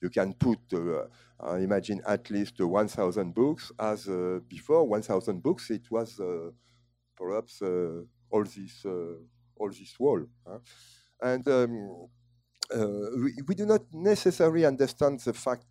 you 0.02 0.10
can 0.10 0.34
put, 0.34 0.60
uh, 0.74 1.06
uh, 1.40 1.56
imagine 1.56 2.02
at 2.08 2.30
least 2.30 2.60
1,000 2.60 3.34
books 3.34 3.72
as 3.80 4.08
uh, 4.08 4.40
before 4.48 4.88
1,000 4.88 5.42
books. 5.42 5.70
It 5.70 5.90
was 5.92 6.20
perhaps 7.16 7.62
all 7.62 8.44
this 8.44 8.86
all 8.86 9.70
this 9.70 10.00
wall, 10.00 10.26
huh? 10.48 10.60
and 11.22 11.46
um, 11.50 12.08
we, 12.72 13.34
we 13.46 13.56
do 13.56 13.66
not 13.66 13.82
necessarily 13.92 14.66
understand 14.66 15.20
the 15.20 15.34
fact 15.34 15.66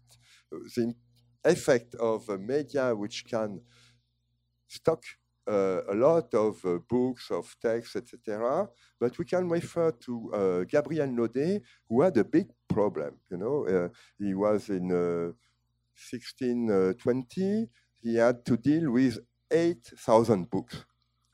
the 0.50 0.95
effect 1.45 1.95
of 1.95 2.28
media 2.38 2.95
which 2.95 3.25
can 3.25 3.61
stock 4.67 5.02
uh, 5.02 5.28
a 5.49 5.95
lot 5.95 6.33
of 6.35 6.64
uh, 6.64 6.78
books, 6.88 7.31
of 7.31 7.55
texts, 7.61 7.97
etc. 7.97 8.69
But 9.00 9.19
we 9.19 9.25
can 9.25 9.49
refer 9.49 9.90
to 9.93 10.33
uh, 10.33 10.64
Gabriel 10.64 11.09
Naudé, 11.09 11.61
who 11.88 12.02
had 12.02 12.17
a 12.17 12.25
big 12.25 12.49
problem. 12.69 13.19
You 13.31 13.37
know, 13.38 13.90
he 14.19 14.35
was 14.35 14.69
in 14.69 14.88
1620. 14.88 17.69
He 18.00 18.17
had 18.17 18.45
to 18.45 18.57
deal 18.57 18.90
with 18.93 19.19
8,000 19.50 20.50
books. 20.50 20.85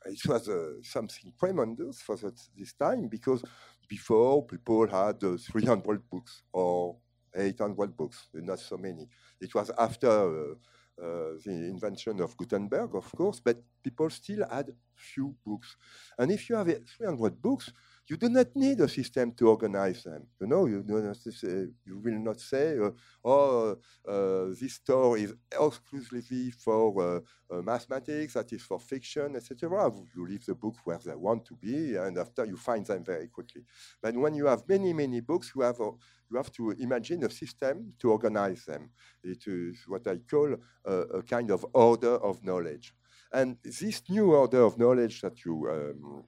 It 0.07 0.21
was 0.27 0.49
something 0.83 1.33
tremendous 1.39 2.03
for 2.03 2.17
this 2.17 2.73
time 2.75 3.09
because 3.09 3.43
before 3.89 4.47
people 4.47 4.87
had 4.87 5.21
300 5.21 6.11
books 6.11 6.43
or 6.53 6.97
800 7.35 7.97
books, 7.97 8.29
not 8.35 8.59
so 8.59 8.77
many. 8.77 9.09
It 9.41 9.55
was 9.55 9.71
after 9.77 10.09
uh, 10.09 10.55
Uh, 10.97 11.35
the 11.45 11.51
invention 11.51 12.21
of 12.21 12.37
Gutenberg, 12.37 12.95
of 12.95 13.11
course, 13.13 13.41
but 13.41 13.57
people 13.83 14.09
still 14.11 14.47
had 14.49 14.71
few 14.95 15.35
books. 15.45 15.77
And 16.19 16.31
if 16.31 16.49
you 16.49 16.55
have 16.55 16.69
300 16.69 17.43
books, 17.43 17.73
you 18.07 18.17
do 18.19 18.29
not 18.29 18.55
need 18.55 18.81
a 18.81 18.89
system 18.89 19.33
to 19.33 19.49
organize 19.49 20.03
them. 20.03 20.27
You 20.41 20.47
know, 20.47 20.67
you, 20.67 20.85
say, 21.15 21.67
you 21.87 21.99
will 21.99 22.19
not 22.19 22.39
say, 22.39 22.79
uh, 22.79 22.91
oh, 23.25 23.79
uh, 24.07 24.55
this 24.61 24.75
store 24.75 25.17
is 25.17 25.35
exclusively 25.51 26.51
for 26.51 27.03
uh, 27.03 27.21
uh 27.55 27.63
mathematics, 27.63 28.35
that 28.35 28.53
is 28.53 28.63
for 28.63 28.79
fiction, 28.79 29.37
etc. 29.37 29.91
You 30.15 30.27
leave 30.27 30.45
the 30.45 30.55
books 30.55 30.81
where 30.85 30.99
they 30.99 31.15
want 31.15 31.47
to 31.47 31.55
be, 31.55 31.97
and 31.97 32.19
after 32.19 32.45
you 32.45 32.57
find 32.57 32.85
them 32.85 33.05
very 33.05 33.29
quickly. 33.29 33.63
But 34.03 34.15
when 34.15 34.35
you 34.35 34.47
have 34.47 34.69
many, 34.69 34.93
many 34.93 35.21
books, 35.21 35.53
you 35.55 35.63
have, 35.63 35.79
you 35.79 36.37
have 36.37 36.53
to 36.53 36.73
imagine 36.73 37.25
a 37.25 37.31
system 37.31 37.95
to 38.01 38.11
organize 38.11 38.67
them. 38.67 38.91
It 39.23 39.47
is 39.47 39.79
what 39.87 40.07
I 40.07 40.19
call 40.19 40.57
a 40.85 41.23
kind 41.23 41.51
of 41.51 41.65
order 41.73 42.17
of 42.17 42.45
knowledge. 42.45 42.95
And 43.33 43.57
this 43.65 44.03
new 44.09 44.35
order 44.35 44.63
of 44.63 44.79
knowledge 44.79 45.21
that 45.23 45.45
you 45.45 45.69
um, 45.69 46.25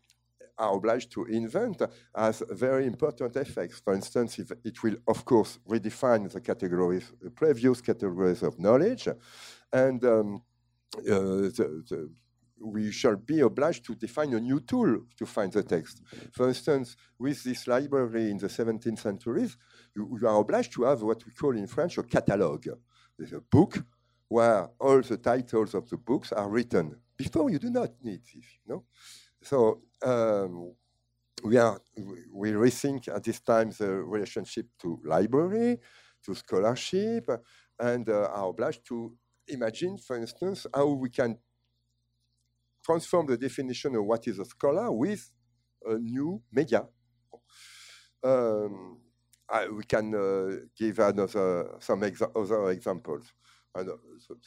are 0.59 0.75
obliged 0.75 1.11
to 1.13 1.25
invent 1.27 1.83
has 2.15 2.43
very 2.51 2.87
important 2.87 3.37
effects. 3.37 3.81
For 3.81 3.95
instance, 3.95 4.39
it 4.39 4.83
will, 4.83 4.97
of 5.07 5.25
course, 5.25 5.59
redefine 5.69 6.31
the 6.31 6.41
categories, 6.41 7.13
the 7.21 7.31
previous 7.31 7.81
categories 7.81 8.43
of 8.43 8.59
knowledge, 8.59 9.09
and 9.73 10.05
um, 10.05 10.43
uh, 10.99 11.51
the, 11.59 11.85
the, 11.89 12.11
we 12.59 12.91
shall 12.91 13.17
be 13.17 13.41
obliged 13.41 13.85
to 13.85 13.95
define 13.95 14.33
a 14.33 14.41
new 14.41 14.61
tool 14.61 15.01
to 15.19 15.27
find 15.27 15.53
the 15.53 15.63
text. 15.63 16.03
For 16.33 16.49
instance, 16.49 16.97
with 17.19 17.43
this 17.45 17.67
library 17.67 18.31
in 18.31 18.39
the 18.39 18.49
17th 18.49 18.99
centuries, 18.99 19.57
you, 19.95 20.19
you 20.21 20.27
are 20.27 20.41
obliged 20.41 20.73
to 20.73 20.85
have 20.85 21.03
what 21.03 21.25
we 21.27 21.33
call 21.33 21.57
in 21.57 21.67
French 21.67 21.99
a 21.99 22.03
catalogue. 22.03 22.67
A 23.19 23.41
book 23.51 23.85
where 24.29 24.69
all 24.79 25.01
the 25.01 25.17
titles 25.17 25.75
of 25.75 25.89
the 25.89 25.97
books 25.97 26.33
are 26.33 26.49
written. 26.49 26.97
Before, 27.17 27.51
you 27.51 27.59
do 27.59 27.71
not 27.71 27.93
need 28.03 28.21
this, 28.25 28.35
you 28.35 28.67
know? 28.67 28.85
So 29.47 29.83
um, 30.03 30.75
we 31.45 31.57
are 31.57 31.81
we 32.33 32.51
rethink 32.51 33.07
at 33.07 33.23
this 33.23 33.39
time 33.41 33.71
the 33.79 34.03
relationship 34.03 34.67
to 34.83 34.99
library, 35.05 35.79
to 36.25 36.35
scholarship, 36.35 37.31
and 37.79 38.09
uh, 38.09 38.29
are 38.35 38.49
obliged 38.49 38.85
to 38.89 39.15
imagine, 39.47 39.99
for 39.99 40.17
instance, 40.17 40.67
how 40.75 40.89
we 40.89 41.11
can 41.11 41.39
transform 42.85 43.27
the 43.27 43.37
definition 43.37 43.95
of 43.95 44.05
what 44.05 44.27
is 44.27 44.41
a 44.41 44.45
scholar 44.45 44.91
with 44.91 45.31
a 45.87 45.95
new 45.95 46.43
media. 46.53 46.85
Um, 48.25 48.99
I, 49.49 49.69
we 49.69 49.85
can 49.85 50.13
uh, 50.13 50.57
give 50.77 50.99
another 50.99 51.77
some 51.79 52.01
exa 52.01 52.29
other 52.35 52.71
examples. 52.71 53.33
And, 53.77 53.91
uh, 53.91 53.95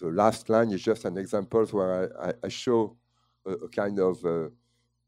the 0.02 0.08
last 0.08 0.50
line 0.50 0.72
is 0.72 0.82
just 0.82 1.06
an 1.06 1.18
example 1.18 1.66
where 1.68 2.12
I, 2.22 2.28
I, 2.28 2.34
I 2.44 2.48
show 2.50 2.98
a, 3.46 3.52
a, 3.52 3.70
kind 3.70 3.98
of 4.00 4.26
uh, 4.26 4.50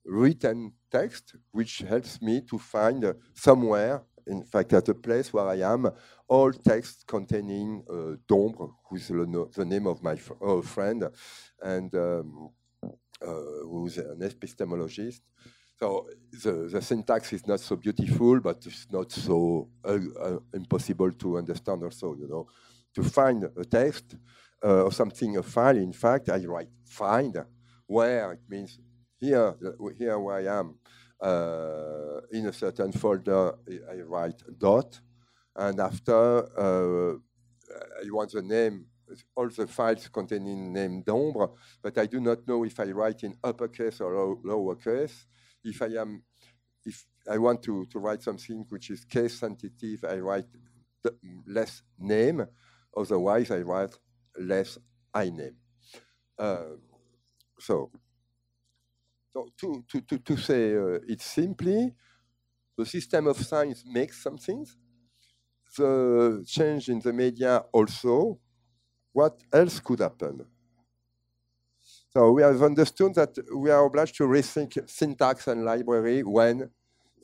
written 0.05 0.73
text, 0.91 1.35
which 1.51 1.79
helps 1.79 2.21
me 2.21 2.41
to 2.41 2.57
find 2.57 3.05
uh, 3.05 3.13
somewhere, 3.33 4.03
in 4.27 4.43
fact, 4.43 4.73
at 4.73 4.89
a 4.89 4.93
place 4.93 5.33
where 5.33 5.47
I 5.47 5.61
am, 5.73 5.89
all 6.27 6.51
text 6.51 7.05
containing 7.07 7.83
uh, 7.89 8.15
Dombre, 8.27 8.69
who 8.89 8.95
is 8.95 9.07
the, 9.07 9.49
the 9.55 9.65
name 9.65 9.87
of 9.87 10.01
my 10.03 10.15
fr 10.15 10.33
uh, 10.43 10.61
friend, 10.61 11.09
and 11.61 11.93
um, 11.95 12.49
uh, 12.83 13.33
who's 13.63 13.97
an 13.97 14.19
epistemologist. 14.19 15.21
so 15.79 16.07
the, 16.43 16.69
the 16.71 16.81
syntax 16.81 17.33
is 17.33 17.45
not 17.47 17.59
so 17.59 17.75
beautiful, 17.75 18.39
but 18.39 18.57
it's 18.65 18.87
not 18.91 19.11
so 19.11 19.69
uh, 19.83 19.97
uh, 20.19 20.39
impossible 20.53 21.11
to 21.11 21.37
understand 21.37 21.83
also, 21.83 22.15
you 22.15 22.27
know. 22.27 22.47
To 22.95 23.03
find 23.03 23.45
a 23.55 23.63
text 23.63 24.17
or 24.61 24.91
something, 24.91 25.37
a 25.37 25.43
file, 25.43 25.77
in 25.77 25.93
fact, 25.93 26.29
I 26.29 26.45
write 26.45 26.67
find, 26.85 27.35
where 27.87 28.33
it 28.33 28.41
means 28.49 28.77
here, 29.21 29.55
here 29.97 30.19
where 30.19 30.37
I 30.37 30.59
am, 30.59 30.75
uh, 31.21 32.21
in 32.31 32.47
a 32.47 32.53
certain 32.53 32.91
folder, 32.91 33.53
I 33.89 34.01
write 34.01 34.41
dot, 34.57 34.99
and 35.55 35.79
after 35.79 36.13
uh, 36.57 37.13
I 38.03 38.09
want 38.09 38.31
the 38.31 38.41
name 38.41 38.87
all 39.35 39.49
the 39.49 39.67
files 39.67 40.07
containing 40.07 40.73
name 40.73 41.01
d'ombre, 41.01 41.49
but 41.81 41.97
I 41.97 42.05
do 42.05 42.19
not 42.19 42.47
know 42.47 42.63
if 42.63 42.79
I 42.79 42.85
write 42.91 43.23
in 43.23 43.35
uppercase 43.43 43.99
or 44.01 44.15
low, 44.15 44.41
lowercase. 44.45 45.25
If 45.63 45.81
I 45.81 45.99
am, 45.99 46.23
if 46.85 47.05
I 47.29 47.37
want 47.37 47.61
to, 47.63 47.85
to 47.87 47.99
write 47.99 48.23
something 48.23 48.65
which 48.69 48.89
is 48.89 49.05
case 49.05 49.39
sensitive, 49.39 50.03
I 50.07 50.17
write 50.19 50.47
less 51.45 51.81
name. 51.99 52.45
Otherwise, 52.95 53.51
I 53.51 53.59
write 53.59 53.95
less 54.39 54.77
iname. 55.15 55.55
Uh, 56.37 56.77
so, 57.59 57.91
so 59.33 59.47
to, 59.57 59.83
to, 59.89 60.01
to, 60.01 60.17
to 60.17 60.37
say 60.37 60.75
uh, 60.75 60.99
it 61.07 61.21
simply, 61.21 61.93
the 62.77 62.85
system 62.85 63.27
of 63.27 63.37
science 63.37 63.83
makes 63.85 64.21
something. 64.21 64.65
The 65.77 66.43
change 66.45 66.89
in 66.89 66.99
the 66.99 67.13
media 67.13 67.63
also 67.71 68.39
what 69.13 69.41
else 69.51 69.79
could 69.79 69.99
happen? 69.99 70.45
So 72.09 72.31
we 72.31 72.41
have 72.41 72.61
understood 72.61 73.15
that 73.15 73.37
we 73.55 73.69
are 73.71 73.85
obliged 73.85 74.15
to 74.17 74.23
rethink 74.23 74.89
syntax 74.89 75.47
and 75.47 75.63
library 75.63 76.23
when, 76.23 76.69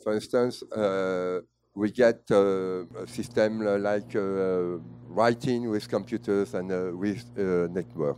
for 0.04 0.14
instance, 0.14 0.64
uh, 0.64 1.42
we 1.76 1.92
get 1.92 2.22
uh, 2.32 2.86
a 3.04 3.08
system 3.08 3.62
like 3.84 4.16
uh, 4.16 4.78
writing 5.08 5.70
with 5.70 5.88
computers 5.90 6.54
and 6.54 6.72
uh, 6.72 6.92
with 6.94 7.24
uh, 7.38 7.68
network. 7.72 8.18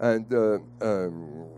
And 0.00 0.32
uh, 0.32 0.58
um, 0.80 1.57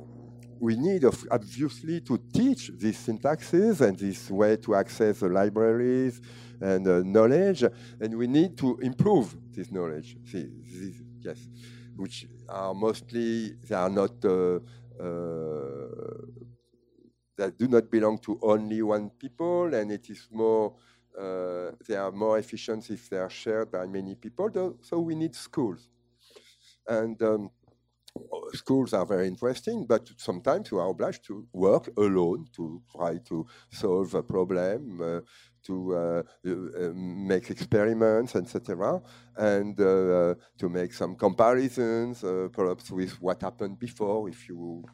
we 0.61 0.77
need, 0.77 1.05
obviously, 1.31 2.01
to 2.03 2.19
teach 2.33 2.71
these 2.77 2.99
syntaxes 3.07 3.81
and 3.81 3.99
this 3.99 4.31
way 4.31 4.57
to 4.59 4.75
access 4.75 5.21
the 5.21 5.29
libraries 5.29 6.21
and 6.61 6.85
knowledge, 7.11 7.65
and 8.01 8.17
we 8.17 8.27
need 8.27 8.59
to 8.59 8.79
improve 8.79 9.35
this 9.51 9.73
knowledge. 9.73 10.17
See, 10.27 10.47
this, 10.71 10.97
yes, 11.21 11.49
which 11.97 12.27
are 12.49 12.75
mostly 12.75 13.55
they 13.67 13.75
are 13.75 13.89
not 13.89 14.23
uh, 14.25 14.57
uh, 14.57 14.59
that 17.39 17.57
do 17.57 17.67
not 17.67 17.91
belong 17.91 18.19
to 18.19 18.39
only 18.43 18.83
one 18.83 19.09
people, 19.19 19.75
and 19.75 19.91
it 19.91 20.11
is 20.11 20.29
more 20.31 20.75
uh, 21.19 21.71
they 21.89 21.97
are 21.97 22.13
more 22.13 22.39
efficient 22.39 22.91
if 22.91 23.09
they 23.09 23.17
are 23.19 23.31
shared 23.31 23.71
by 23.71 23.87
many 23.87 24.15
people. 24.15 24.77
So 24.83 25.01
we 25.01 25.15
need 25.15 25.35
schools, 25.35 25.89
and. 26.87 27.21
Um, 27.23 27.51
schools 28.53 28.93
are 28.93 29.07
very 29.07 29.29
interesting, 29.29 29.87
but 29.87 30.11
sometimes 30.17 30.71
we 30.71 30.79
are 30.79 30.89
obliged 30.89 31.25
to 31.27 31.47
work 31.53 31.89
alone 31.97 32.47
to 32.57 32.83
try 32.91 33.19
to 33.29 33.47
solve 33.71 34.15
a 34.15 34.23
problem, 34.23 35.01
uh, 35.01 35.21
to 35.63 35.95
uh, 35.95 36.23
uh, 36.47 36.93
make 36.95 37.51
experiments, 37.51 38.35
etc., 38.35 39.01
and 39.37 39.81
uh, 39.81 40.35
to 40.59 40.69
make 40.69 40.93
some 40.93 41.15
comparisons, 41.17 42.25
perhaps 42.53 42.91
with 42.91 43.13
what 43.21 43.43
happened 43.43 43.79
before. 43.79 44.29
If 44.29 44.49
you, 44.49 44.85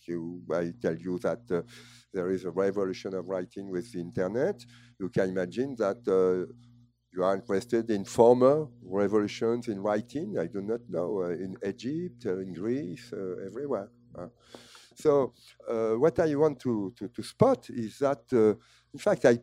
if 0.00 0.08
you 0.08 0.42
I 0.52 0.72
tell 0.80 0.96
you 0.96 1.18
that 1.20 1.46
there 2.12 2.30
is 2.30 2.44
a 2.44 2.50
revolution 2.50 3.14
of 3.14 3.26
writing 3.26 3.70
with 3.70 3.92
the 3.92 4.00
internet, 4.00 4.64
you 4.98 5.08
can 5.08 5.28
imagine 5.30 5.76
that 5.78 6.02
you 7.18 7.24
are 7.24 7.34
interested 7.34 7.90
in 7.90 8.04
former 8.04 8.68
revolutions 8.84 9.66
in 9.66 9.80
writing. 9.80 10.38
I 10.38 10.46
do 10.46 10.62
not 10.62 10.80
know 10.88 11.22
uh, 11.24 11.30
in 11.30 11.56
Egypt, 11.66 12.26
uh, 12.26 12.38
in 12.38 12.52
Greece, 12.52 13.12
uh, 13.12 13.44
everywhere. 13.44 13.90
so 14.94 15.34
what 15.98 16.18
I 16.20 16.34
want 16.36 16.60
to, 16.60 16.92
to, 16.96 17.08
to 17.08 17.22
spot 17.22 17.70
is 17.70 17.98
that, 17.98 18.22
in 18.32 18.98
fact, 18.98 19.24
I 19.24 19.38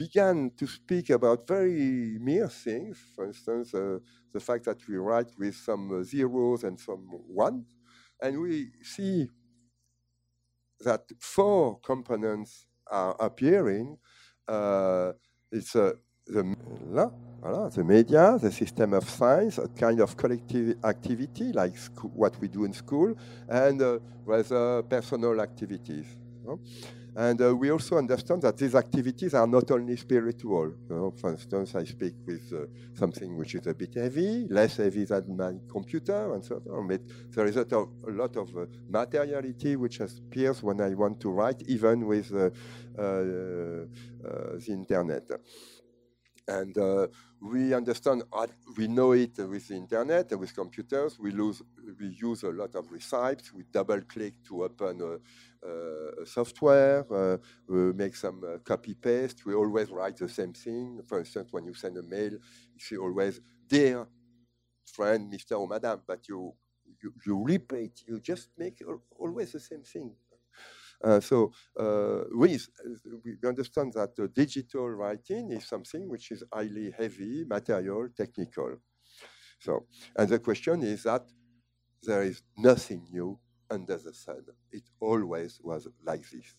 began 0.00 0.50
to 0.56 0.66
speak 0.66 1.10
about 1.10 1.46
very 1.46 2.16
mere 2.20 2.48
things, 2.48 2.96
for 3.14 3.26
instance, 3.26 3.74
uh, 3.74 3.98
the 4.32 4.40
fact 4.40 4.64
that 4.64 4.78
we 4.88 4.96
write 4.96 5.30
with 5.38 5.54
some 5.54 5.84
uh, 5.92 6.02
zeros 6.02 6.64
and 6.64 6.80
some 6.80 7.04
ones, 7.28 7.66
and 8.22 8.40
we 8.40 8.70
see 8.82 9.28
that 10.80 11.02
four 11.20 11.80
components 11.80 12.66
are 12.86 13.14
appearing. 13.20 13.98
Uh, 14.48 15.12
it's 15.52 15.76
uh, 15.76 15.92
the, 16.30 17.10
the 17.74 17.84
media, 17.84 18.38
the 18.40 18.52
system 18.52 18.94
of 18.94 19.08
science, 19.08 19.58
a 19.58 19.68
kind 19.68 20.00
of 20.00 20.16
collective 20.16 20.76
activity 20.84 21.52
like 21.52 21.76
what 22.14 22.38
we 22.40 22.48
do 22.48 22.64
in 22.64 22.72
school, 22.72 23.14
and 23.48 23.80
uh, 23.82 23.98
rather 24.24 24.82
personal 24.82 25.40
activities. 25.40 26.06
And 27.16 27.42
uh, 27.42 27.54
we 27.56 27.70
also 27.70 27.98
understand 27.98 28.42
that 28.42 28.56
these 28.56 28.74
activities 28.76 29.34
are 29.34 29.46
not 29.46 29.70
only 29.72 29.96
spiritual. 29.96 30.72
You 30.88 30.96
know, 30.96 31.10
for 31.10 31.32
instance, 31.32 31.74
I 31.74 31.84
speak 31.84 32.14
with 32.24 32.52
uh, 32.52 32.66
something 32.94 33.36
which 33.36 33.56
is 33.56 33.66
a 33.66 33.74
bit 33.74 33.94
heavy, 33.94 34.46
less 34.48 34.76
heavy 34.76 35.04
than 35.04 35.36
my 35.36 35.54
computer, 35.68 36.32
and 36.32 36.44
so 36.44 36.62
on. 36.70 36.86
But 36.86 37.00
there 37.32 37.46
is 37.46 37.56
a, 37.56 37.66
a 37.72 38.10
lot 38.10 38.36
of 38.36 38.56
uh, 38.56 38.66
materiality 38.88 39.74
which 39.74 39.98
appears 40.00 40.62
when 40.62 40.80
I 40.80 40.94
want 40.94 41.20
to 41.20 41.30
write, 41.30 41.62
even 41.66 42.06
with 42.06 42.32
uh, 42.32 42.50
uh, 42.96 43.02
uh, 43.02 43.84
the 44.56 44.66
internet. 44.68 45.28
And 46.50 46.76
we 47.40 47.72
understand, 47.74 48.24
we 48.76 48.88
know 48.88 49.12
it 49.12 49.38
with 49.38 49.68
the 49.68 49.74
internet, 49.74 50.36
with 50.38 50.54
computers. 50.54 51.18
We, 51.18 51.30
lose, 51.30 51.62
we 51.98 52.08
use 52.08 52.42
a 52.42 52.50
lot 52.50 52.74
of 52.74 52.90
recipes. 52.90 53.52
We 53.54 53.64
double 53.70 54.00
click 54.02 54.34
to 54.48 54.64
open 54.64 55.00
a, 55.00 55.18
uh, 55.62 56.24
software, 56.24 57.04
uh, 57.12 57.36
we 57.68 57.92
make 57.92 58.16
some 58.16 58.42
uh, 58.42 58.58
copy 58.64 58.94
paste. 58.94 59.44
We 59.44 59.54
always 59.54 59.90
write 59.90 60.16
the 60.16 60.28
same 60.28 60.54
thing. 60.54 61.00
For 61.06 61.18
instance, 61.18 61.48
when 61.52 61.66
you 61.66 61.74
send 61.74 61.98
a 61.98 62.02
mail, 62.02 62.32
you 62.90 63.02
always, 63.02 63.40
dear 63.68 64.06
friend, 64.86 65.32
Mr. 65.32 65.58
or 65.60 65.68
Madam, 65.68 66.00
but 66.06 66.26
you, 66.28 66.54
you, 67.02 67.12
you 67.26 67.44
repeat, 67.44 68.02
you 68.06 68.20
just 68.20 68.48
make 68.58 68.82
always 69.18 69.52
the 69.52 69.60
same 69.60 69.82
thing. 69.82 70.12
Uh, 71.02 71.20
so 71.20 71.52
uh, 71.78 72.24
we, 72.36 72.58
we 73.24 73.36
understand 73.48 73.92
that 73.94 74.10
uh, 74.18 74.26
digital 74.34 74.88
writing 74.90 75.50
is 75.52 75.66
something 75.66 76.08
which 76.08 76.30
is 76.30 76.42
highly 76.52 76.92
heavy, 76.98 77.44
material, 77.48 78.08
technical. 78.16 78.76
So, 79.60 79.86
and 80.16 80.28
the 80.28 80.38
question 80.38 80.82
is 80.82 81.04
that 81.04 81.24
there 82.02 82.22
is 82.22 82.42
nothing 82.56 83.06
new 83.10 83.38
under 83.70 83.96
the 83.98 84.12
sun. 84.14 84.44
It 84.72 84.84
always 85.00 85.60
was 85.62 85.88
like 86.04 86.22
this. 86.30 86.56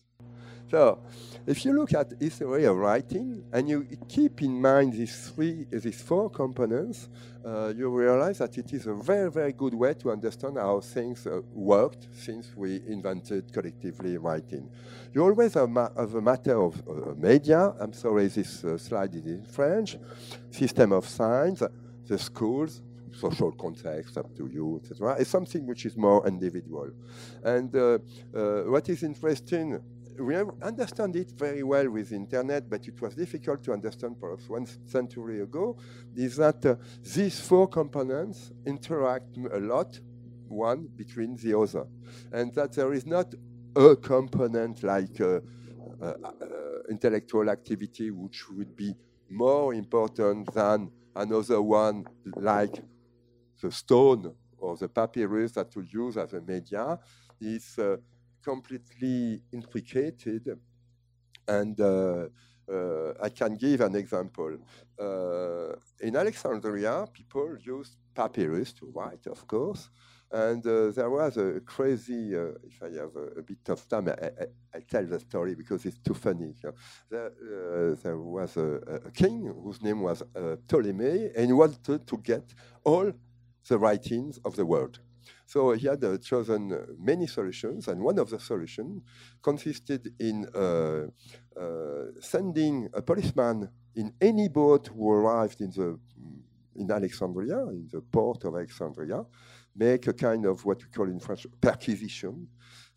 So, 0.70 1.00
if 1.46 1.66
you 1.66 1.74
look 1.74 1.92
at 1.92 2.14
history 2.18 2.64
of 2.64 2.76
writing 2.76 3.44
and 3.52 3.68
you 3.68 3.86
keep 4.08 4.40
in 4.40 4.58
mind 4.58 4.94
these 4.94 5.30
three, 5.30 5.66
these 5.70 6.00
four 6.00 6.30
components, 6.30 7.10
uh, 7.44 7.74
you 7.76 7.90
realize 7.90 8.38
that 8.38 8.56
it 8.56 8.72
is 8.72 8.86
a 8.86 8.94
very, 8.94 9.30
very 9.30 9.52
good 9.52 9.74
way 9.74 9.92
to 9.94 10.10
understand 10.10 10.56
how 10.56 10.80
things 10.80 11.26
uh, 11.26 11.42
worked 11.52 12.06
since 12.16 12.56
we 12.56 12.80
invented 12.86 13.52
collectively 13.52 14.16
writing. 14.16 14.66
You 15.12 15.24
always 15.24 15.52
have, 15.54 15.68
ma 15.68 15.90
have 15.94 16.14
a 16.14 16.22
matter 16.22 16.58
of 16.58 16.82
uh, 16.88 17.14
media. 17.16 17.74
I'm 17.78 17.92
sorry, 17.92 18.28
this 18.28 18.64
uh, 18.64 18.78
slide 18.78 19.14
is 19.14 19.26
in 19.26 19.44
French. 19.44 19.98
System 20.50 20.92
of 20.92 21.06
signs, 21.06 21.62
the 22.06 22.18
schools, 22.18 22.80
social 23.12 23.52
context 23.52 24.16
up 24.16 24.34
to 24.36 24.46
you, 24.46 24.80
etc. 24.82 25.16
It's 25.18 25.28
something 25.28 25.66
which 25.66 25.84
is 25.84 25.96
more 25.96 26.26
individual. 26.26 26.90
And 27.44 27.74
uh, 27.76 27.98
uh, 28.34 28.62
what 28.62 28.88
is 28.88 29.02
interesting, 29.02 29.78
we 30.18 30.36
understand 30.62 31.16
it 31.16 31.32
very 31.32 31.62
well 31.62 31.88
with 31.90 32.10
the 32.10 32.16
internet, 32.16 32.68
but 32.68 32.86
it 32.86 33.00
was 33.00 33.14
difficult 33.14 33.62
to 33.64 33.72
understand 33.72 34.20
perhaps 34.20 34.48
one 34.48 34.66
century 34.86 35.40
ago, 35.40 35.76
is 36.14 36.36
that 36.36 36.64
uh, 36.64 36.76
these 37.02 37.40
four 37.40 37.68
components 37.68 38.52
interact 38.66 39.36
a 39.36 39.58
lot, 39.58 39.98
one 40.48 40.88
between 40.96 41.36
the 41.36 41.58
other. 41.58 41.86
And 42.32 42.54
that 42.54 42.72
there 42.72 42.92
is 42.92 43.06
not 43.06 43.34
a 43.74 43.96
component 43.96 44.82
like 44.82 45.20
uh, 45.20 45.40
uh, 46.00 46.14
uh, 46.24 46.42
intellectual 46.90 47.48
activity 47.48 48.10
which 48.10 48.48
would 48.50 48.76
be 48.76 48.94
more 49.30 49.72
important 49.72 50.52
than 50.52 50.90
another 51.16 51.62
one 51.62 52.04
like 52.36 52.82
the 53.62 53.70
stone 53.70 54.34
or 54.58 54.76
the 54.76 54.88
papyrus 54.88 55.52
that 55.52 55.74
we 55.74 55.84
use 55.92 56.16
as 56.16 56.32
a 56.32 56.40
media 56.40 56.98
is 57.40 57.78
uh, 57.78 57.96
completely 58.42 59.42
intricated. 59.52 60.58
And 61.46 61.80
uh, 61.80 62.26
uh, 62.70 63.12
I 63.20 63.28
can 63.28 63.56
give 63.56 63.80
an 63.80 63.96
example. 63.96 64.56
Uh, 64.98 65.74
in 66.00 66.16
Alexandria, 66.16 67.06
people 67.12 67.56
used 67.60 67.96
papyrus 68.14 68.72
to 68.74 68.86
write, 68.94 69.26
of 69.26 69.46
course, 69.46 69.90
And 70.34 70.66
uh, 70.66 70.90
there 70.92 71.10
was 71.10 71.36
a 71.36 71.60
crazy, 71.60 72.34
uh, 72.34 72.52
if 72.64 72.82
I 72.82 72.90
have 73.00 73.14
a, 73.16 73.40
a, 73.40 73.42
bit 73.42 73.68
of 73.68 73.86
time, 73.86 74.08
I, 74.08 74.12
I, 74.12 74.46
I, 74.74 74.80
tell 74.80 75.04
the 75.04 75.20
story 75.20 75.54
because 75.54 75.84
it's 75.84 75.98
too 75.98 76.14
funny. 76.14 76.54
There, 77.10 77.26
uh, 77.26 77.94
there, 78.02 78.16
was 78.16 78.56
a, 78.56 78.80
a, 79.04 79.10
king 79.10 79.52
whose 79.62 79.82
name 79.82 80.00
was 80.00 80.22
Ptolemy, 80.68 81.32
and 81.36 81.46
he 81.46 81.52
wanted 81.52 82.06
to 82.06 82.16
get 82.16 82.54
all 82.82 83.12
the 83.68 83.78
writings 83.78 84.38
of 84.46 84.56
the 84.56 84.64
world. 84.64 85.00
So 85.52 85.72
he 85.72 85.86
had 85.86 86.02
uh, 86.02 86.16
chosen 86.16 86.74
many 86.98 87.26
solutions, 87.26 87.86
and 87.88 88.00
one 88.00 88.18
of 88.18 88.30
the 88.30 88.40
solutions 88.40 89.02
consisted 89.42 90.14
in 90.18 90.46
uh, 90.46 91.08
sending 92.20 92.88
a 92.94 93.02
policeman 93.02 93.68
in 93.94 94.14
any 94.18 94.48
boat 94.48 94.88
who 94.88 95.10
arrived 95.12 95.60
in 95.60 95.70
the 95.70 95.98
in 96.74 96.90
Alexandria, 96.90 97.58
in 97.66 97.86
the 97.92 98.00
port 98.00 98.44
of 98.44 98.54
Alexandria, 98.54 99.26
make 99.76 100.06
a 100.06 100.14
kind 100.14 100.46
of 100.46 100.64
what 100.64 100.78
we 100.82 100.88
call 100.88 101.06
in 101.06 101.20
French 101.20 101.46
perquisition. 101.60 102.48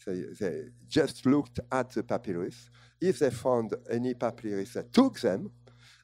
They, 0.06 0.24
they 0.40 0.70
just 0.88 1.26
looked 1.26 1.60
at 1.70 1.90
the 1.90 2.04
papyrus. 2.04 2.70
If 3.02 3.20
they 3.20 3.32
found 3.32 3.74
any 3.92 4.14
papyrus, 4.14 4.76
they 4.76 4.84
took 4.94 5.20
them 5.20 5.52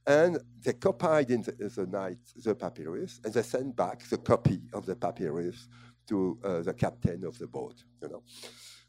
and 0.06 0.40
they 0.64 0.74
copied 0.74 1.30
in 1.30 1.44
the, 1.44 1.54
the 1.76 1.86
night 1.86 2.18
the 2.36 2.56
papyrus 2.56 3.20
and 3.24 3.34
they 3.34 3.44
sent 3.44 3.76
back 3.76 4.04
the 4.10 4.18
copy 4.18 4.62
of 4.74 4.86
the 4.86 4.96
papyrus 4.96 5.68
to 6.12 6.38
uh, 6.44 6.62
the 6.62 6.74
captain 6.74 7.24
of 7.24 7.38
the 7.40 7.48
boat. 7.48 7.84
You 8.02 8.10
know, 8.10 8.24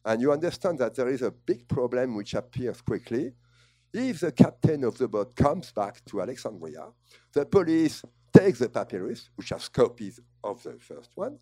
and 0.04 0.20
you 0.20 0.32
understand 0.32 0.78
that 0.80 0.94
there 0.96 1.08
is 1.08 1.22
a 1.22 1.30
big 1.30 1.68
problem 1.68 2.16
which 2.16 2.34
appears 2.34 2.80
quickly. 2.80 3.32
If 3.94 4.20
the 4.20 4.32
captain 4.32 4.84
of 4.84 4.98
the 4.98 5.06
boat 5.06 5.36
comes 5.36 5.70
back 5.70 6.04
to 6.06 6.22
Alexandria, 6.22 6.86
the 7.32 7.46
police 7.46 8.02
takes 8.32 8.58
the 8.58 8.68
papyrus, 8.68 9.30
which 9.36 9.50
has 9.50 9.68
copies 9.68 10.18
of 10.42 10.62
the 10.62 10.78
first 10.80 11.10
one, 11.14 11.38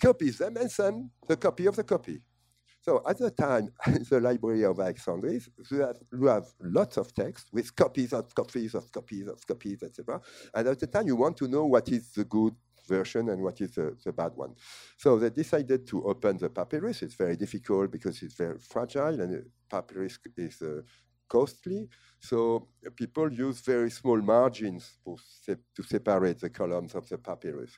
copies 0.00 0.38
them 0.38 0.56
and 0.56 0.70
send 0.70 1.10
the 1.28 1.36
copy 1.36 1.66
of 1.66 1.76
the 1.76 1.84
copy. 1.84 2.22
So 2.80 3.02
at 3.08 3.18
the 3.18 3.30
time, 3.30 3.72
the 4.10 4.20
Library 4.20 4.64
of 4.64 4.80
Alexandria, 4.80 5.40
you 5.70 5.80
have, 5.80 5.96
you 6.12 6.26
have 6.26 6.46
lots 6.60 6.96
of 6.96 7.12
text 7.14 7.48
with 7.52 7.74
copies 7.76 8.12
of 8.12 8.34
copies 8.34 8.74
of 8.74 8.90
copies 8.90 9.28
of 9.28 9.46
copies, 9.46 9.82
etc. 9.82 10.20
And 10.54 10.68
at 10.68 10.80
the 10.80 10.86
time, 10.86 11.06
you 11.06 11.16
want 11.16 11.36
to 11.38 11.48
know 11.48 11.66
what 11.66 11.88
is 11.90 12.12
the 12.12 12.24
good 12.24 12.54
version 12.86 13.28
and 13.30 13.42
what 13.42 13.60
is 13.60 13.74
the, 13.74 13.96
the, 14.04 14.12
bad 14.12 14.32
one. 14.34 14.54
So 14.96 15.18
they 15.18 15.30
decided 15.30 15.86
to 15.88 16.04
open 16.04 16.38
the 16.38 16.50
papyrus. 16.50 17.02
It's 17.02 17.14
very 17.14 17.36
difficult 17.36 17.90
because 17.90 18.22
it's 18.22 18.34
very 18.34 18.58
fragile 18.58 19.20
and 19.20 19.44
papyrus 19.70 20.18
is 20.36 20.62
uh, 20.62 20.82
costly. 21.32 21.88
So 22.20 22.68
people 22.94 23.32
use 23.32 23.60
very 23.60 23.90
small 23.90 24.20
margins 24.20 24.98
se 25.44 25.56
to 25.76 25.82
separate 25.82 26.38
the 26.40 26.50
columns 26.50 26.94
of 26.94 27.08
the 27.08 27.18
papyrus. 27.18 27.72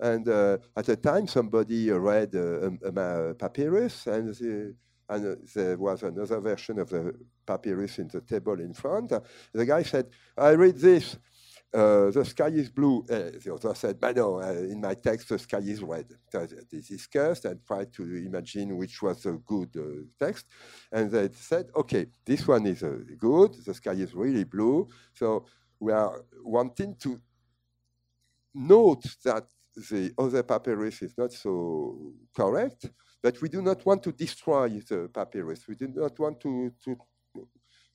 And 0.00 0.28
uh, 0.28 0.58
at 0.76 0.86
the 0.86 0.96
time, 0.96 1.26
somebody 1.28 1.90
read 1.90 2.34
uh, 2.34 2.70
a, 2.88 2.92
a, 3.30 3.34
papyrus, 3.34 4.06
and, 4.06 4.34
the, 4.34 4.74
and 5.08 5.22
uh, 5.26 5.36
there 5.54 5.76
was 5.76 6.02
another 6.02 6.40
version 6.40 6.78
of 6.80 6.88
the 6.90 7.14
papyrus 7.46 7.98
in 7.98 8.08
the 8.08 8.20
table 8.20 8.58
in 8.60 8.74
front. 8.74 9.12
The 9.52 9.66
guy 9.66 9.82
said, 9.84 10.06
I 10.36 10.50
read 10.50 10.76
this. 10.76 11.16
Uh, 11.74 12.10
the 12.10 12.24
sky 12.24 12.48
is 12.48 12.70
blue. 12.70 13.04
Uh, 13.10 13.30
the 13.42 13.50
author 13.52 13.74
said, 13.74 14.00
but 14.00 14.16
no, 14.16 14.40
uh, 14.40 14.52
in 14.52 14.80
my 14.80 14.94
text, 14.94 15.28
the 15.28 15.38
sky 15.38 15.58
is 15.58 15.82
red. 15.82 16.06
So 16.30 16.46
they 16.46 16.80
discussed 16.80 17.44
and 17.44 17.60
tried 17.66 17.92
to 17.94 18.02
imagine 18.02 18.76
which 18.76 19.02
was 19.02 19.26
a 19.26 19.32
good 19.32 19.76
uh, 19.76 20.04
text. 20.18 20.46
And 20.90 21.10
they 21.10 21.28
said, 21.34 21.66
okay, 21.76 22.06
this 22.24 22.46
one 22.46 22.66
is 22.66 22.82
uh, 22.82 22.98
good. 23.18 23.54
The 23.64 23.74
sky 23.74 23.92
is 23.92 24.14
really 24.14 24.44
blue. 24.44 24.88
So 25.12 25.46
we 25.78 25.92
are 25.92 26.24
wanting 26.42 26.96
to 27.00 27.20
note 28.54 29.04
that 29.24 29.44
the 29.76 30.12
other 30.16 30.42
papyrus 30.42 31.02
is 31.02 31.18
not 31.18 31.32
so 31.32 32.14
correct, 32.34 32.88
but 33.22 33.40
we 33.42 33.50
do 33.50 33.60
not 33.60 33.84
want 33.84 34.02
to 34.04 34.12
destroy 34.12 34.68
the 34.68 35.10
papyrus. 35.12 35.68
We 35.68 35.74
do 35.74 35.88
not 35.88 36.18
want 36.18 36.40
to, 36.40 36.72
to, 36.84 36.96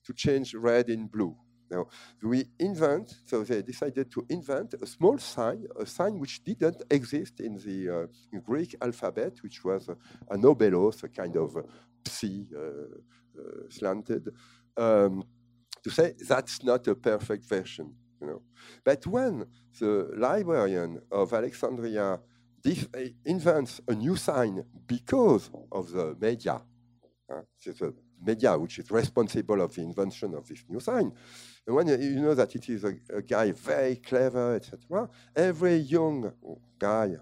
to 0.04 0.12
change 0.14 0.54
red 0.54 0.88
in 0.88 1.08
blue. 1.08 1.36
Now, 1.72 1.86
we 2.22 2.44
invent, 2.58 3.14
so 3.24 3.42
they 3.44 3.62
decided 3.62 4.10
to 4.12 4.26
invent 4.28 4.74
a 4.74 4.86
small 4.86 5.16
sign, 5.18 5.66
a 5.80 5.86
sign 5.86 6.18
which 6.18 6.44
didn't 6.44 6.82
exist 6.90 7.40
in 7.40 7.54
the 7.56 7.78
uh, 7.88 8.38
Greek 8.40 8.76
alphabet, 8.80 9.32
which 9.42 9.64
was 9.64 9.88
uh, 9.88 9.94
an 10.30 10.42
obelos, 10.42 11.02
a 11.02 11.08
kind 11.08 11.34
of 11.36 11.56
uh, 11.56 11.62
psi 12.06 12.44
uh, 12.54 12.60
uh, 12.60 13.42
slanted, 13.70 14.28
um, 14.76 15.24
to 15.82 15.90
say 15.90 16.12
that's 16.28 16.62
not 16.62 16.86
a 16.88 16.94
perfect 16.94 17.46
version. 17.46 17.94
You 18.20 18.26
know. 18.26 18.42
But 18.84 19.06
when 19.06 19.46
the 19.80 20.10
librarian 20.16 21.00
of 21.10 21.32
Alexandria 21.32 22.20
invents 23.24 23.80
a 23.88 23.94
new 23.94 24.16
sign 24.16 24.64
because 24.86 25.50
of 25.72 25.90
the 25.90 26.16
media, 26.20 26.60
uh, 27.32 27.40
media 28.24 28.56
which 28.58 28.78
is 28.78 28.90
responsible 28.90 29.60
of 29.60 29.74
the 29.74 29.82
invention 29.82 30.34
of 30.34 30.46
this 30.46 30.64
new 30.68 30.80
sign, 30.80 31.12
and 31.66 31.76
when 31.76 31.86
you 31.88 32.20
know 32.20 32.34
that 32.34 32.54
it 32.54 32.68
is 32.68 32.84
a, 32.84 32.94
a 33.14 33.22
guy 33.22 33.52
very 33.52 33.96
clever, 33.96 34.56
etc., 34.56 35.08
every 35.34 35.76
young 35.76 36.32
guy, 36.78 37.12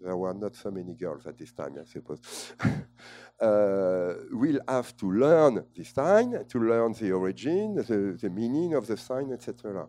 there 0.00 0.16
were 0.16 0.34
not 0.34 0.54
so 0.54 0.70
many 0.70 0.94
girls 0.94 1.26
at 1.26 1.38
this 1.38 1.52
time, 1.52 1.76
I 1.80 1.84
suppose, 1.84 2.20
uh, 3.40 4.14
will 4.30 4.60
have 4.68 4.96
to 4.98 5.10
learn 5.10 5.64
this 5.74 5.90
sign, 5.90 6.44
to 6.46 6.58
learn 6.58 6.92
the 6.92 7.12
origin, 7.12 7.74
the, 7.76 8.18
the 8.20 8.30
meaning 8.30 8.74
of 8.74 8.86
the 8.86 8.96
sign, 8.96 9.32
etc. 9.32 9.88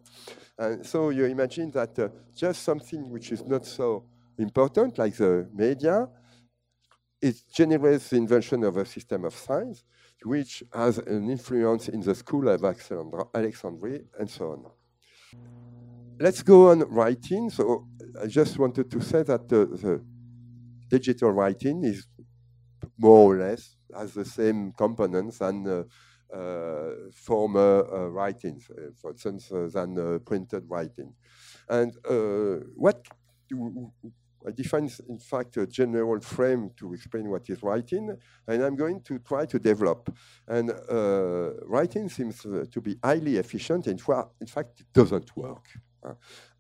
And 0.57 0.85
so 0.85 1.09
you 1.09 1.25
imagine 1.25 1.71
that 1.71 1.99
uh, 1.99 2.09
just 2.33 2.63
something 2.63 3.09
which 3.09 3.31
is 3.31 3.45
not 3.45 3.65
so 3.65 4.05
important, 4.37 4.97
like 4.97 5.15
the 5.15 5.49
media, 5.53 6.07
it 7.21 7.35
generates 7.53 8.09
the 8.09 8.17
invention 8.17 8.63
of 8.63 8.77
a 8.77 8.85
system 8.85 9.25
of 9.25 9.35
signs, 9.35 9.83
which 10.23 10.63
has 10.73 10.97
an 10.99 11.29
influence 11.29 11.89
in 11.89 12.01
the 12.01 12.15
school 12.15 12.47
of 12.49 12.63
Alexandria 12.63 14.01
and 14.19 14.29
so 14.29 14.51
on. 14.51 14.65
Let's 16.19 16.41
go 16.41 16.71
on 16.71 16.79
writing. 16.91 17.49
So 17.49 17.87
I 18.21 18.27
just 18.27 18.57
wanted 18.57 18.89
to 18.91 19.01
say 19.01 19.23
that 19.23 19.47
the, 19.49 19.65
the 19.65 20.05
digital 20.89 21.31
writing 21.31 21.83
is 21.83 22.07
more 22.97 23.33
or 23.33 23.37
less 23.37 23.77
has 23.95 24.13
the 24.13 24.25
same 24.25 24.71
components 24.73 25.39
than 25.39 25.67
uh, 25.67 25.83
uh, 26.35 26.91
former 27.13 27.85
uh, 27.91 28.07
writings, 28.09 28.69
uh, 28.69 28.91
for 28.95 29.11
instance, 29.11 29.51
uh, 29.51 29.69
than 29.71 29.97
uh, 29.97 30.19
printed 30.19 30.63
writing. 30.67 31.13
And 31.69 31.93
what 32.75 33.07
do, 33.49 33.91
I 34.45 34.51
define, 34.51 34.89
in 35.09 35.19
fact, 35.19 35.57
a 35.57 35.67
general 35.67 36.19
frame 36.19 36.71
to 36.77 36.93
explain 36.93 37.29
what 37.29 37.49
is 37.49 37.63
writing, 37.63 38.15
and 38.47 38.63
I'm 38.63 38.75
going 38.75 39.01
to 39.03 39.19
try 39.19 39.45
to 39.45 39.59
develop. 39.59 40.15
And 40.47 40.71
uh, 40.71 41.53
writing 41.65 42.09
seems 42.09 42.45
uh, 42.45 42.65
to 42.71 42.81
be 42.81 42.97
highly 43.03 43.37
efficient, 43.37 43.87
and 43.87 43.99
in 44.41 44.47
fact, 44.47 44.79
it 44.79 44.87
doesn't 44.93 45.35
work. 45.35 45.67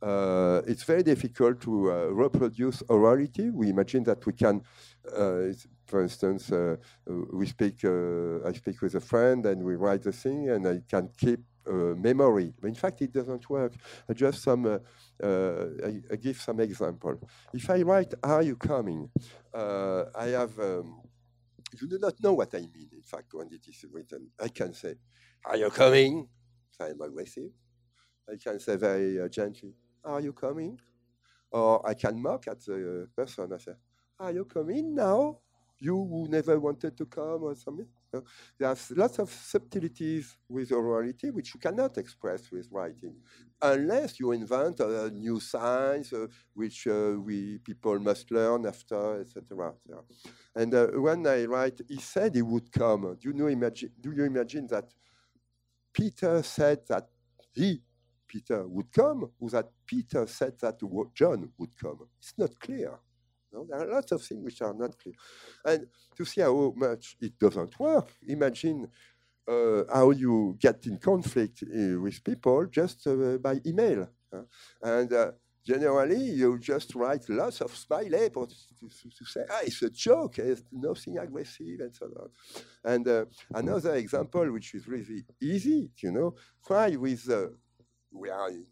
Uh, 0.01 0.61
it's 0.67 0.83
very 0.83 1.03
difficult 1.03 1.61
to 1.61 1.91
uh, 1.91 1.95
reproduce 2.07 2.83
orality. 2.83 3.51
We 3.51 3.69
imagine 3.69 4.03
that 4.03 4.25
we 4.25 4.33
can, 4.33 4.61
uh, 5.15 5.53
for 5.85 6.03
instance, 6.03 6.51
uh, 6.51 6.75
we 7.33 7.47
speak, 7.47 7.83
I 7.83 8.51
speak 8.53 8.81
with 8.81 8.95
a 8.95 8.99
friend 8.99 9.45
and 9.45 9.63
we 9.63 9.75
write 9.75 10.03
the 10.03 10.11
thing 10.11 10.49
and 10.49 10.67
I 10.67 10.81
can 10.87 11.09
keep 11.17 11.39
uh, 11.39 11.56
memory. 11.73 12.53
But 12.59 12.67
in 12.67 12.75
fact, 12.75 13.01
it 13.01 13.11
doesn't 13.11 13.49
work. 13.49 13.73
I 14.09 14.13
just 14.13 14.41
some, 14.41 14.65
uh, 14.65 14.79
uh, 15.23 15.65
I, 15.85 16.01
I, 16.11 16.15
give 16.15 16.39
some 16.39 16.59
example. 16.59 17.19
If 17.53 17.69
I 17.69 17.81
write, 17.81 18.13
"Are 18.23 18.41
you 18.41 18.55
coming?" 18.55 19.09
I 19.53 20.27
have. 20.39 20.57
Um, 20.59 21.01
you 21.81 21.87
do 21.87 21.99
not 21.99 22.13
know 22.23 22.33
what 22.33 22.53
I 22.55 22.59
mean. 22.59 22.89
In 22.93 23.01
fact, 23.01 23.33
when 23.33 23.47
it 23.51 23.67
is 23.67 23.85
written, 23.91 24.29
I 24.39 24.47
can 24.47 24.73
say, 24.73 24.95
"Are 25.45 25.57
you 25.57 25.69
coming?" 25.69 26.27
I'm 26.79 27.01
aggressive. 27.01 27.51
I 28.29 28.35
can 28.41 28.59
say 28.59 28.75
very 28.75 29.21
uh, 29.21 29.27
gently, 29.27 29.73
"Are 30.03 30.21
you 30.21 30.33
coming?" 30.33 30.79
Or 31.51 31.87
I 31.87 31.93
can 31.93 32.21
mock 32.21 32.47
at 32.47 32.63
the 32.65 33.07
person. 33.15 33.51
I 33.53 33.57
say, 33.57 33.73
"Are 34.19 34.31
you 34.31 34.45
coming 34.45 34.95
now?" 34.95 35.39
You 35.79 35.95
who 35.95 36.27
never 36.27 36.59
wanted 36.59 36.97
to 36.97 37.05
come, 37.05 37.43
or 37.43 37.55
something. 37.55 37.87
There's 38.57 38.91
lots 38.91 39.19
of 39.19 39.29
subtleties 39.29 40.37
with 40.49 40.69
orality 40.69 41.31
which 41.31 41.53
you 41.53 41.59
cannot 41.59 41.97
express 41.97 42.51
with 42.51 42.67
writing, 42.71 43.15
unless 43.61 44.19
you 44.19 44.31
invent 44.31 44.79
a 44.79 45.09
new 45.09 45.39
science 45.39 46.13
uh, 46.13 46.27
which 46.53 46.87
uh, 46.87 47.15
we 47.19 47.59
people 47.59 47.99
must 47.99 48.31
learn 48.31 48.65
after, 48.65 49.21
etc. 49.21 49.73
And 50.55 50.73
uh, 50.73 50.87
when 50.87 51.25
I 51.27 51.45
write, 51.45 51.81
he 51.87 51.97
said 51.97 52.35
he 52.35 52.41
would 52.41 52.71
come. 52.71 53.17
Do 53.19 53.29
you 53.29 53.33
know? 53.33 53.47
Imagine? 53.47 53.91
Do 53.99 54.11
you 54.11 54.23
imagine 54.23 54.67
that 54.67 54.93
Peter 55.93 56.41
said 56.43 56.79
that 56.87 57.09
he, 57.53 57.81
Peter, 58.27 58.67
would 58.67 58.91
come, 58.91 59.31
or 59.39 59.49
that 59.49 59.69
Peter 59.85 60.25
said 60.27 60.53
that 60.61 60.79
John 61.13 61.49
would 61.57 61.75
come? 61.75 62.07
It's 62.19 62.33
not 62.37 62.59
clear. 62.59 62.99
No? 63.51 63.65
There 63.69 63.79
are 63.79 63.87
lots 63.87 64.11
of 64.11 64.21
things 64.21 64.43
which 64.43 64.61
are 64.61 64.73
not 64.73 64.97
clear. 64.97 65.15
And 65.65 65.87
to 66.15 66.25
see 66.25 66.41
how 66.41 66.73
much 66.75 67.17
it 67.21 67.37
doesn't 67.39 67.79
work, 67.79 68.09
imagine 68.27 68.87
uh, 69.47 69.83
how 69.93 70.11
you 70.11 70.57
get 70.59 70.85
in 70.85 70.97
conflict 70.97 71.63
uh, 71.63 71.99
with 71.99 72.23
people 72.23 72.65
just 72.65 73.07
uh, 73.07 73.37
by 73.37 73.59
email. 73.65 74.09
and 74.81 75.13
uh, 75.13 75.31
generally 75.67 76.31
you 76.31 76.57
just 76.59 76.95
write 76.95 77.29
lots 77.29 77.61
of 77.61 77.75
smiley 77.75 78.29
to, 78.29 78.47
to, 78.47 79.09
to, 79.17 79.25
say, 79.25 79.41
ah, 79.49 79.59
it's 79.63 79.81
a 79.81 79.89
joke, 79.89 80.37
it's 80.39 80.63
nothing 80.71 81.17
aggressive, 81.17 81.79
and 81.79 81.93
so 81.93 82.05
on. 82.05 82.29
And 82.83 83.07
uh, 83.07 83.25
another 83.53 83.95
example, 83.95 84.51
which 84.51 84.75
is 84.75 84.87
really 84.87 85.25
easy, 85.41 85.89
you 86.01 86.11
know, 86.11 86.35
try 86.65 86.95
with, 86.95 87.29
uh, 87.29 87.47
we 88.11 88.29
are 88.29 88.49
in 88.49 88.65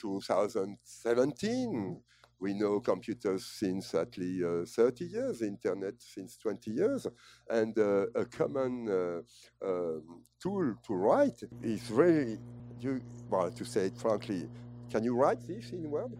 2017, 0.00 2.00
we 2.40 2.54
know 2.54 2.80
computers 2.80 3.46
since 3.46 3.94
at 3.94 4.16
least 4.18 4.44
uh, 4.44 4.64
30 4.66 5.04
years, 5.04 5.42
internet 5.42 5.94
since 5.98 6.36
20 6.38 6.70
years, 6.70 7.06
and 7.48 7.78
uh, 7.78 8.06
a 8.14 8.24
common 8.24 8.88
uh, 8.88 9.66
um, 9.66 10.22
tool 10.40 10.74
to 10.86 10.94
write 10.94 11.40
is 11.62 11.82
very, 11.82 12.38
you, 12.80 13.00
well, 13.28 13.50
to 13.50 13.64
say 13.64 13.86
it 13.86 13.96
frankly, 13.96 14.48
can 14.90 15.04
you 15.04 15.14
write 15.16 15.46
this 15.46 15.70
in 15.70 15.90
Word? 15.90 16.12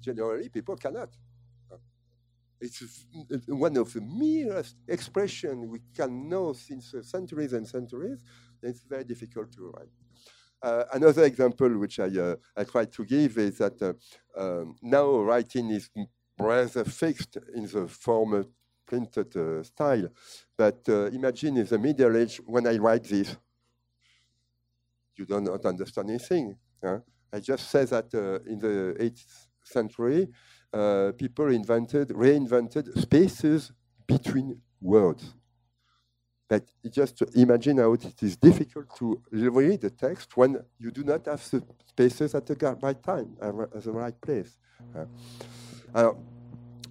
Generally, 0.00 0.48
people 0.48 0.76
cannot. 0.76 1.10
It's 2.60 3.06
one 3.46 3.76
of 3.78 3.92
the 3.92 4.02
merest 4.02 4.76
expressions 4.86 5.66
we 5.66 5.80
can 5.94 6.28
know 6.28 6.52
since 6.52 6.94
centuries 7.02 7.54
and 7.54 7.66
centuries. 7.66 8.18
It's 8.62 8.82
very 8.82 9.04
difficult 9.04 9.50
to 9.52 9.72
write. 9.74 9.88
Uh, 10.62 10.84
another 10.92 11.24
example 11.24 11.70
which 11.78 11.98
I, 11.98 12.08
uh, 12.08 12.36
I 12.56 12.64
try 12.64 12.84
to 12.84 13.04
give 13.04 13.38
is 13.38 13.58
that 13.58 13.80
uh, 13.80 13.94
um, 14.38 14.76
now 14.82 15.16
writing 15.20 15.70
is 15.70 15.88
rather 16.38 16.84
fixed 16.84 17.38
in 17.54 17.66
the 17.66 17.88
former 17.88 18.44
printed 18.86 19.34
uh, 19.36 19.62
style. 19.62 20.08
But 20.56 20.80
uh, 20.88 21.06
imagine 21.06 21.56
in 21.56 21.66
the 21.66 21.78
Middle 21.78 22.16
Age, 22.16 22.40
when 22.44 22.66
I 22.66 22.76
write 22.76 23.04
this, 23.04 23.36
you 25.16 25.24
don't 25.24 25.48
understand 25.64 26.10
anything. 26.10 26.56
Huh? 26.82 26.98
I 27.32 27.40
just 27.40 27.70
say 27.70 27.84
that 27.84 28.12
uh, 28.14 28.50
in 28.50 28.58
the 28.58 28.96
8th 28.98 29.48
century, 29.64 30.28
people 31.16 31.48
invented, 31.48 32.08
reinvented 32.08 32.98
spaces 33.00 33.72
between 34.06 34.60
words. 34.80 35.34
But 36.50 36.64
just 36.90 37.22
imagine 37.36 37.78
how 37.78 37.92
it 37.92 38.20
is 38.22 38.36
difficult 38.36 38.88
to 38.96 39.22
read 39.30 39.82
the 39.82 39.90
text 39.90 40.36
when 40.36 40.58
you 40.80 40.90
do 40.90 41.04
not 41.04 41.24
have 41.26 41.48
the 41.48 41.62
spaces 41.86 42.34
at 42.34 42.44
the 42.44 42.56
right 42.82 43.00
time, 43.00 43.36
at 43.40 43.84
the 43.84 43.92
right 43.92 44.20
place. 44.20 44.56
Uh, 45.94 46.12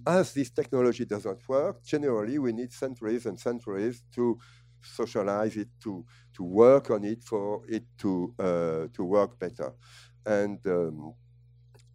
as 0.07 0.33
this 0.33 0.49
technology 0.49 1.03
doesn't 1.03 1.41
work, 1.49 1.83
generally 1.83 2.39
we 2.39 2.53
need 2.53 2.71
centuries 2.71 3.25
and 3.25 3.37
centuries 3.37 4.01
to 4.15 4.39
socialize 4.81 5.57
it, 5.57 5.67
to, 5.83 6.05
to 6.33 6.43
work 6.43 6.89
on 6.89 7.03
it 7.03 7.21
for 7.21 7.61
it 7.67 7.83
to, 7.97 8.33
uh, 8.39 8.87
to 8.93 9.03
work 9.03 9.37
better. 9.37 9.73
And 10.25 10.65
um, 10.67 11.15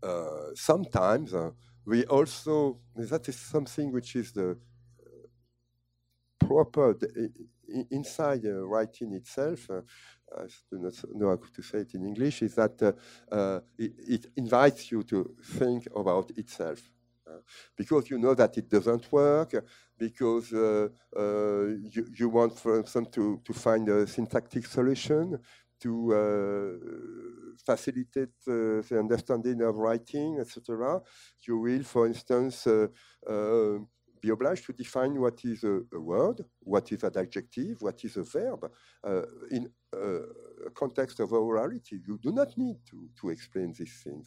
uh, 0.02 0.50
sometimes 0.54 1.32
uh, 1.32 1.52
we 1.86 2.04
also, 2.04 2.78
that 2.94 3.26
is 3.26 3.36
something 3.36 3.90
which 3.90 4.16
is 4.16 4.32
the 4.32 4.58
proper 6.40 6.94
inside 7.90 8.44
uh, 8.46 8.66
writing 8.66 9.14
itself, 9.14 9.68
uh, 9.70 9.80
I 10.36 10.46
do 10.70 10.78
not 10.78 10.94
know 11.14 11.28
how 11.28 11.40
to 11.54 11.62
say 11.62 11.78
it 11.78 11.94
in 11.94 12.06
English, 12.06 12.42
is 12.42 12.54
that 12.54 12.82
uh, 12.82 13.60
it, 13.78 13.92
it, 13.98 14.26
invites 14.36 14.90
you 14.90 15.02
to 15.04 15.34
think 15.58 15.86
about 15.94 16.30
itself. 16.36 16.80
because 17.76 18.10
you 18.10 18.18
know 18.18 18.34
that 18.34 18.56
it 18.58 18.68
doesn't 18.68 19.10
work, 19.10 19.50
because 19.98 20.50
you, 20.52 22.04
you 22.18 22.28
want, 22.28 22.58
for 22.58 22.78
instance, 22.78 23.08
to, 23.12 23.40
to 23.44 23.52
find 23.52 23.88
a 23.88 24.06
syntactic 24.06 24.66
solution, 24.66 25.38
to 25.84 26.14
uh, 26.14 26.72
facilitate 27.64 28.36
uh, 28.48 28.80
the 28.88 28.96
understanding 28.98 29.60
of 29.62 29.76
writing, 29.76 30.38
etc. 30.40 31.00
You 31.46 31.58
will, 31.58 31.82
for 31.82 32.06
instance, 32.06 32.66
uh, 32.66 32.88
be 34.24 34.30
obliged 34.30 34.64
to 34.66 34.72
define 34.72 35.14
what 35.24 35.38
is 35.44 35.64
a, 35.64 35.74
a 35.98 36.00
word, 36.12 36.38
what 36.60 36.86
is 36.92 37.02
an 37.08 37.16
adjective, 37.24 37.76
what 37.80 37.98
is 38.06 38.16
a 38.16 38.22
verb. 38.22 38.60
Uh, 39.10 39.22
in 39.50 39.62
a 39.92 40.70
context 40.82 41.20
of 41.20 41.28
orality, 41.30 41.96
you 42.08 42.16
do 42.26 42.32
not 42.32 42.50
need 42.56 42.78
to, 42.90 42.98
to 43.20 43.24
explain 43.30 43.68
these 43.78 43.96
things. 44.04 44.26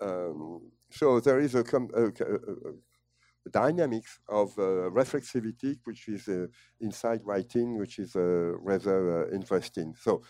Um, 0.00 0.70
so 0.90 1.06
there 1.20 1.40
is 1.40 1.54
a, 1.54 1.64
a, 2.02 2.04
a 2.06 3.50
dynamics 3.50 4.12
of 4.28 4.48
uh, 4.58 4.90
reflexivity, 5.00 5.72
which 5.84 6.08
is 6.08 6.28
uh, 6.28 6.46
inside 6.80 7.20
writing, 7.24 7.78
which 7.78 7.98
is 7.98 8.14
uh, 8.14 8.52
rather 8.70 9.28
interesting. 9.38 9.94
So 10.06 10.22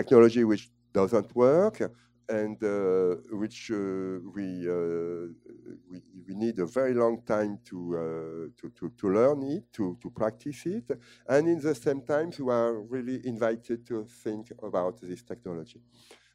technology 0.00 0.44
which 0.44 0.70
doesn't 0.92 1.34
work, 1.34 1.76
and 2.32 2.62
uh, 2.64 3.16
which 3.30 3.70
uh, 3.70 4.18
we, 4.34 4.66
uh, 4.66 5.28
we, 5.90 6.00
we 6.26 6.34
need 6.34 6.58
a 6.58 6.66
very 6.66 6.94
long 6.94 7.20
time 7.26 7.58
to, 7.66 8.52
to, 8.58 8.70
to, 8.70 8.92
to, 8.96 9.12
learn 9.12 9.42
it, 9.42 9.64
to, 9.72 9.98
to 10.00 10.10
practice 10.10 10.64
it, 10.64 10.90
and 11.28 11.46
in 11.46 11.60
the 11.60 11.74
same 11.74 12.00
time, 12.00 12.30
we 12.38 12.52
are 12.52 12.80
really 12.80 13.20
invited 13.26 13.86
to 13.86 14.04
think 14.04 14.50
about 14.62 14.98
this 15.02 15.22
technology. 15.22 15.80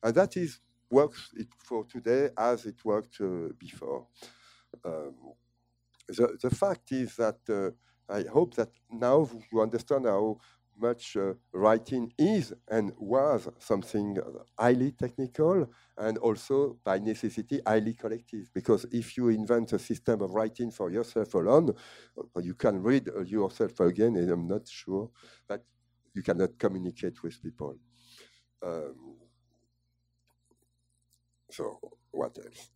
And 0.03 0.13
that 0.13 0.37
is 0.37 0.59
works 0.89 1.33
for 1.57 1.83
today 1.85 2.29
as 2.37 2.65
it 2.65 2.85
worked 2.85 3.19
before. 3.57 4.05
Um, 4.85 5.15
the, 6.07 6.37
the 6.41 6.49
fact 6.49 6.91
is 6.91 7.15
that 7.15 7.39
uh, 7.49 7.71
I 8.13 8.23
hope 8.31 8.53
that 8.55 8.69
now 8.89 9.27
you 9.51 9.61
understand 9.61 10.05
how 10.05 10.37
much 10.79 11.17
uh, 11.17 11.33
writing 11.53 12.11
is 12.17 12.53
and 12.69 12.91
was 12.97 13.47
something 13.59 14.17
highly 14.59 14.91
technical 14.91 15.69
and 15.97 16.17
also 16.19 16.77
by 16.83 16.99
necessity 16.99 17.59
highly 17.65 17.93
collective 17.93 18.49
because 18.53 18.85
if 18.91 19.17
you 19.17 19.29
invent 19.29 19.73
a 19.73 19.79
system 19.79 20.21
of 20.21 20.31
writing 20.31 20.71
for 20.71 20.89
yourself 20.91 21.33
alone 21.33 21.73
uh, 22.17 22.39
you 22.39 22.53
can 22.53 22.81
read 22.81 23.09
uh, 23.09 23.21
yourself 23.21 23.79
again 23.79 24.15
and 24.15 24.29
i'm 24.29 24.47
not 24.47 24.67
sure 24.67 25.09
that 25.47 25.61
you 26.13 26.21
cannot 26.23 26.57
communicate 26.57 27.21
with 27.23 27.41
people 27.41 27.75
um, 28.63 29.15
so 31.49 31.79
what 32.11 32.37
else 32.37 32.69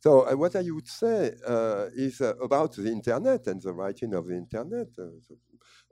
so 0.00 0.28
uh, 0.28 0.34
what 0.36 0.54
I 0.56 0.62
would 0.62 0.88
say 0.88 1.32
uh, 1.46 1.86
is 1.94 2.20
uh, 2.20 2.34
about 2.42 2.74
the 2.74 2.90
internet 2.90 3.46
and 3.46 3.60
the 3.60 3.72
writing 3.72 4.14
of 4.14 4.26
the 4.26 4.34
internet. 4.34 4.88
Uh, 4.98 5.34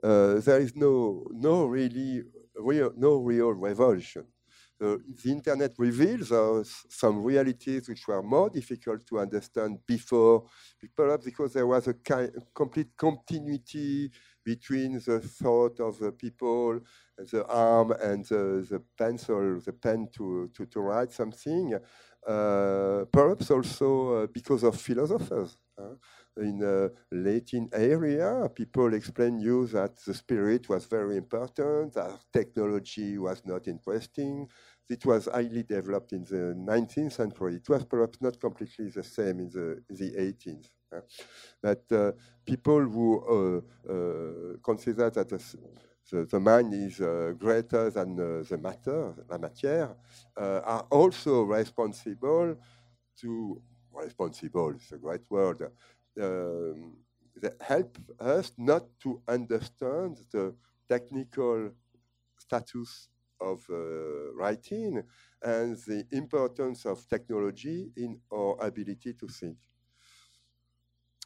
there 0.01 0.59
is 0.59 0.75
no, 0.75 1.25
no 1.31 1.65
really 1.65 2.23
real, 2.55 2.91
no 2.97 3.17
real 3.17 3.53
revolution. 3.53 4.25
Uh, 4.81 4.97
the 5.23 5.31
internet 5.31 5.71
reveals 5.77 6.31
us 6.31 6.83
some 6.89 7.21
realities 7.21 7.87
which 7.87 8.07
were 8.07 8.23
more 8.23 8.49
difficult 8.49 9.05
to 9.05 9.19
understand 9.19 9.77
before, 9.85 10.43
perhaps 10.95 11.23
because 11.23 11.53
there 11.53 11.67
was 11.67 11.87
a 11.87 11.93
kind, 11.93 12.31
complete 12.55 12.87
continuity 12.97 14.09
between 14.43 14.93
the 15.05 15.19
thought 15.19 15.79
of 15.79 15.99
the 15.99 16.11
people, 16.11 16.79
the 17.31 17.45
arm, 17.45 17.91
and 18.01 18.25
the, 18.25 18.65
the 18.67 18.81
pencil, 18.97 19.59
the 19.63 19.71
pen 19.71 20.07
to, 20.11 20.49
to, 20.55 20.65
to 20.65 20.79
write 20.79 21.11
something. 21.11 21.77
Uh, 22.27 23.05
perhaps 23.11 23.51
also 23.51 24.23
uh, 24.23 24.27
because 24.27 24.63
of 24.63 24.79
philosophers. 24.81 25.57
Uh, 25.77 25.93
in 26.41 26.59
the 26.59 26.93
Latin 27.11 27.69
area, 27.73 28.49
people 28.53 28.93
explain 28.93 29.39
you 29.39 29.67
that 29.67 29.97
the 30.05 30.13
spirit 30.13 30.69
was 30.69 30.85
very 30.85 31.17
important, 31.17 31.93
that 31.93 32.19
technology 32.33 33.17
was 33.17 33.41
not 33.45 33.67
interesting. 33.67 34.47
It 34.89 35.05
was 35.05 35.27
highly 35.31 35.63
developed 35.63 36.11
in 36.11 36.23
the 36.25 36.53
19th 36.57 37.13
century. 37.13 37.55
It 37.55 37.69
was 37.69 37.85
perhaps 37.85 38.21
not 38.21 38.39
completely 38.39 38.89
the 38.89 39.03
same 39.03 39.39
in 39.39 39.49
the, 39.49 39.81
the 39.89 40.11
18th. 40.11 40.69
Uh, 40.93 40.99
but 41.61 41.83
uh, 41.91 42.11
people 42.45 42.81
who 42.81 43.63
uh, 43.87 43.91
uh 43.91 44.57
consider 44.61 45.09
that 45.09 45.29
the, 45.29 45.41
the, 46.11 46.25
the 46.25 46.39
mind 46.39 46.73
is 46.73 46.99
uh, 46.99 47.31
greater 47.37 47.89
than 47.89 48.15
the 48.17 48.59
matter, 48.61 49.13
la 49.29 49.37
matière, 49.37 49.95
are 50.35 50.85
also 50.89 51.43
responsible 51.43 52.57
to 53.15 53.61
responsible 53.93 54.71
is 54.71 54.91
a 54.91 54.97
great 54.97 55.21
word 55.29 55.69
that 56.15 57.55
help 57.61 57.97
us 58.19 58.51
not 58.57 58.83
to 59.01 59.21
understand 59.27 60.19
the 60.31 60.55
technical 60.87 61.71
status 62.37 63.09
of 63.39 63.65
uh, 63.69 64.33
writing 64.35 65.01
and 65.41 65.77
the 65.87 66.05
importance 66.11 66.85
of 66.85 67.07
technology 67.07 67.91
in 67.97 68.19
our 68.31 68.55
ability 68.61 69.13
to 69.13 69.27
think. 69.27 69.57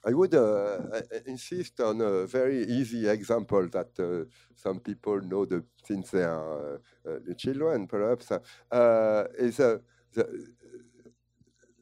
I 0.07 0.13
would 0.13 0.35
uh, 0.35 1.01
insist 1.25 1.79
on 1.81 1.99
a 1.99 2.27
very 2.27 2.63
easy 2.63 3.09
example 3.09 3.67
that 3.69 3.99
uh, 3.99 4.29
some 4.53 4.79
people 4.79 5.19
know 5.21 5.45
the, 5.45 5.63
since 5.83 6.11
they 6.11 6.23
are 6.23 6.75
uh, 7.09 7.33
children, 7.35 7.87
perhaps, 7.87 8.31
uh, 8.31 9.23
is 9.37 9.57
the, 9.57 9.81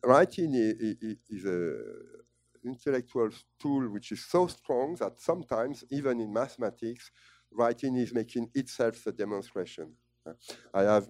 writing 0.06 0.54
is, 0.54 1.18
is 1.30 1.46
a 1.46 2.23
intellectual 2.66 3.30
tool 3.60 3.90
which 3.90 4.12
is 4.12 4.26
so 4.26 4.48
strong 4.48 4.96
that 4.96 5.20
sometimes, 5.20 5.84
even 5.92 6.20
in 6.20 6.32
mathematics, 6.32 7.12
writing 7.52 7.96
is 7.96 8.14
making 8.14 8.50
itself 8.54 9.04
the 9.04 9.12
demonstration. 9.12 9.92
I 10.74 10.84
have, 10.84 11.08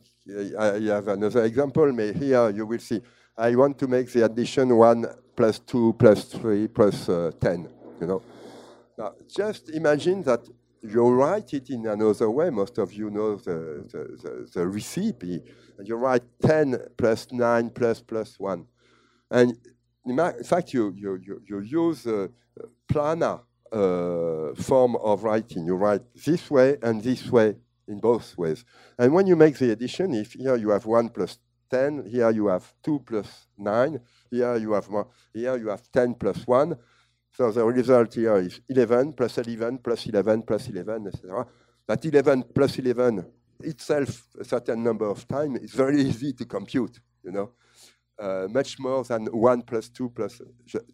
I 0.57 0.79
have 0.79 1.07
another 1.07 1.43
example. 1.43 1.93
Here 1.95 2.49
you 2.49 2.65
will 2.65 2.79
see. 2.79 3.01
I 3.37 3.55
want 3.55 3.77
to 3.79 3.87
make 3.87 4.11
the 4.11 4.25
addition 4.25 4.75
1 4.75 5.05
plus 5.35 5.59
2 5.59 5.93
plus 5.93 6.25
3 6.25 6.67
plus, 6.67 7.09
uh, 7.09 7.31
10, 7.39 7.67
you 8.01 8.07
know. 8.07 8.21
Now, 8.97 9.13
just 9.27 9.69
imagine 9.69 10.21
that 10.23 10.47
you 10.81 11.07
write 11.09 11.53
it 11.53 11.69
in 11.69 11.87
another 11.87 12.29
way. 12.29 12.49
Most 12.49 12.77
of 12.77 12.93
you 12.93 13.09
know 13.09 13.37
the, 13.37 13.85
the, 13.91 14.17
the, 14.21 14.49
the 14.53 14.67
recipe. 14.67 15.41
And 15.77 15.87
you 15.87 15.95
write 15.95 16.23
10 16.41 16.77
plus 16.97 17.31
9 17.31 17.69
plus 17.71 18.01
plus 18.01 18.39
1. 18.39 18.65
And 19.31 19.57
in 20.05 20.43
fact, 20.43 20.73
you, 20.73 20.93
you, 20.97 21.19
you, 21.21 21.41
you 21.47 21.59
use 21.59 22.05
a 22.05 22.29
planar 22.91 23.41
uh, 23.71 24.53
form 24.61 24.95
of 24.97 25.23
writing. 25.23 25.65
You 25.65 25.75
write 25.75 26.01
this 26.13 26.49
way 26.51 26.77
and 26.81 27.01
this 27.01 27.29
way 27.31 27.55
in 27.87 27.99
both 27.99 28.37
ways. 28.37 28.63
And 28.97 29.13
when 29.13 29.27
you 29.27 29.35
make 29.35 29.57
the 29.57 29.71
addition, 29.71 30.13
if 30.13 30.33
here 30.33 30.55
you 30.55 30.69
have 30.69 30.85
1 30.85 31.09
plus 31.09 31.39
10, 31.69 32.05
here 32.05 32.29
you 32.31 32.47
have 32.47 32.71
2 32.83 32.99
plus 32.99 33.47
9, 33.57 33.99
here 34.29 34.57
you 34.57 34.73
have 34.73 34.87
one, 34.89 35.05
here 35.33 35.57
you 35.57 35.69
have 35.69 35.91
10 35.91 36.15
plus 36.15 36.45
1. 36.45 36.77
So 37.31 37.51
the 37.51 37.65
result 37.65 38.13
here 38.13 38.37
is 38.37 38.61
11 38.69 39.13
plus 39.13 39.39
11 39.39 39.79
plus 39.79 40.05
11 40.05 40.43
plus 40.43 40.67
11, 40.67 41.07
etc. 41.07 41.47
That 41.87 42.05
11 42.05 42.43
plus 42.53 42.77
11 42.77 43.25
itself 43.61 44.27
a 44.39 44.43
certain 44.43 44.83
number 44.83 45.09
of 45.09 45.27
times 45.27 45.61
is 45.61 45.71
very 45.71 46.01
easy 46.01 46.33
to 46.33 46.45
compute, 46.45 46.99
you 47.23 47.31
know, 47.31 47.51
uh, 48.23 48.47
much 48.49 48.79
more 48.79 49.03
than 49.03 49.25
1 49.25 49.61
plus 49.63 49.89
2 49.89 50.09
plus 50.09 50.41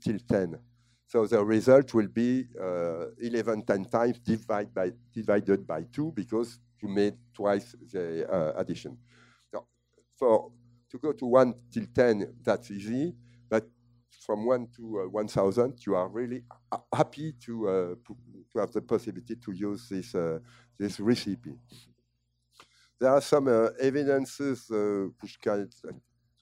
till 0.01 0.17
10. 0.27 0.59
So 1.05 1.27
the 1.27 1.43
result 1.43 1.93
will 1.93 2.07
be 2.07 2.45
uh, 2.59 3.07
11 3.21 3.63
10 3.63 3.85
times 3.85 4.19
divided 4.19 4.73
by, 4.73 4.91
divided 5.13 5.67
by 5.67 5.83
2 5.91 6.13
because 6.15 6.59
you 6.81 6.89
made 6.89 7.15
twice 7.33 7.75
the 7.91 8.27
uh, 8.27 8.53
addition. 8.59 8.97
So 9.51 9.65
for 10.17 10.51
to 10.91 10.97
go 10.97 11.11
to 11.13 11.25
1 11.25 11.53
till 11.71 11.85
10, 11.93 12.33
that's 12.43 12.71
easy, 12.71 13.13
but 13.47 13.67
from 14.25 14.45
1 14.45 14.67
to 14.77 15.01
uh, 15.01 15.09
1000, 15.09 15.85
you 15.85 15.95
are 15.95 16.07
really 16.07 16.43
happy 16.93 17.33
to, 17.45 17.69
uh, 17.69 17.95
to 18.05 18.59
have 18.59 18.71
the 18.71 18.81
possibility 18.81 19.35
to 19.35 19.51
use 19.51 19.87
this, 19.87 20.15
uh, 20.15 20.39
this 20.79 20.99
recipe. 20.99 21.53
There 22.99 23.11
are 23.11 23.21
some 23.21 23.47
uh, 23.47 23.69
evidences 23.79 24.69
uh, 24.71 25.07
which 25.21 25.39
can 25.39 25.69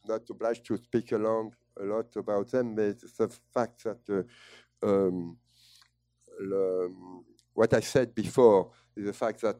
not 0.08 0.30
obliged 0.30 0.66
to 0.66 0.78
speak 0.78 1.12
along 1.12 1.56
a 1.80 1.84
lot 1.84 2.16
about 2.16 2.50
them, 2.52 2.76
but 2.76 3.00
the 3.00 3.30
fact 3.54 3.84
that 3.84 4.26
um, 4.84 5.38
le, 6.40 6.90
what 7.54 7.74
I 7.74 7.80
said 7.82 8.14
before 8.14 8.72
is 8.96 9.06
the 9.06 9.14
fact 9.14 9.42
that 9.42 9.58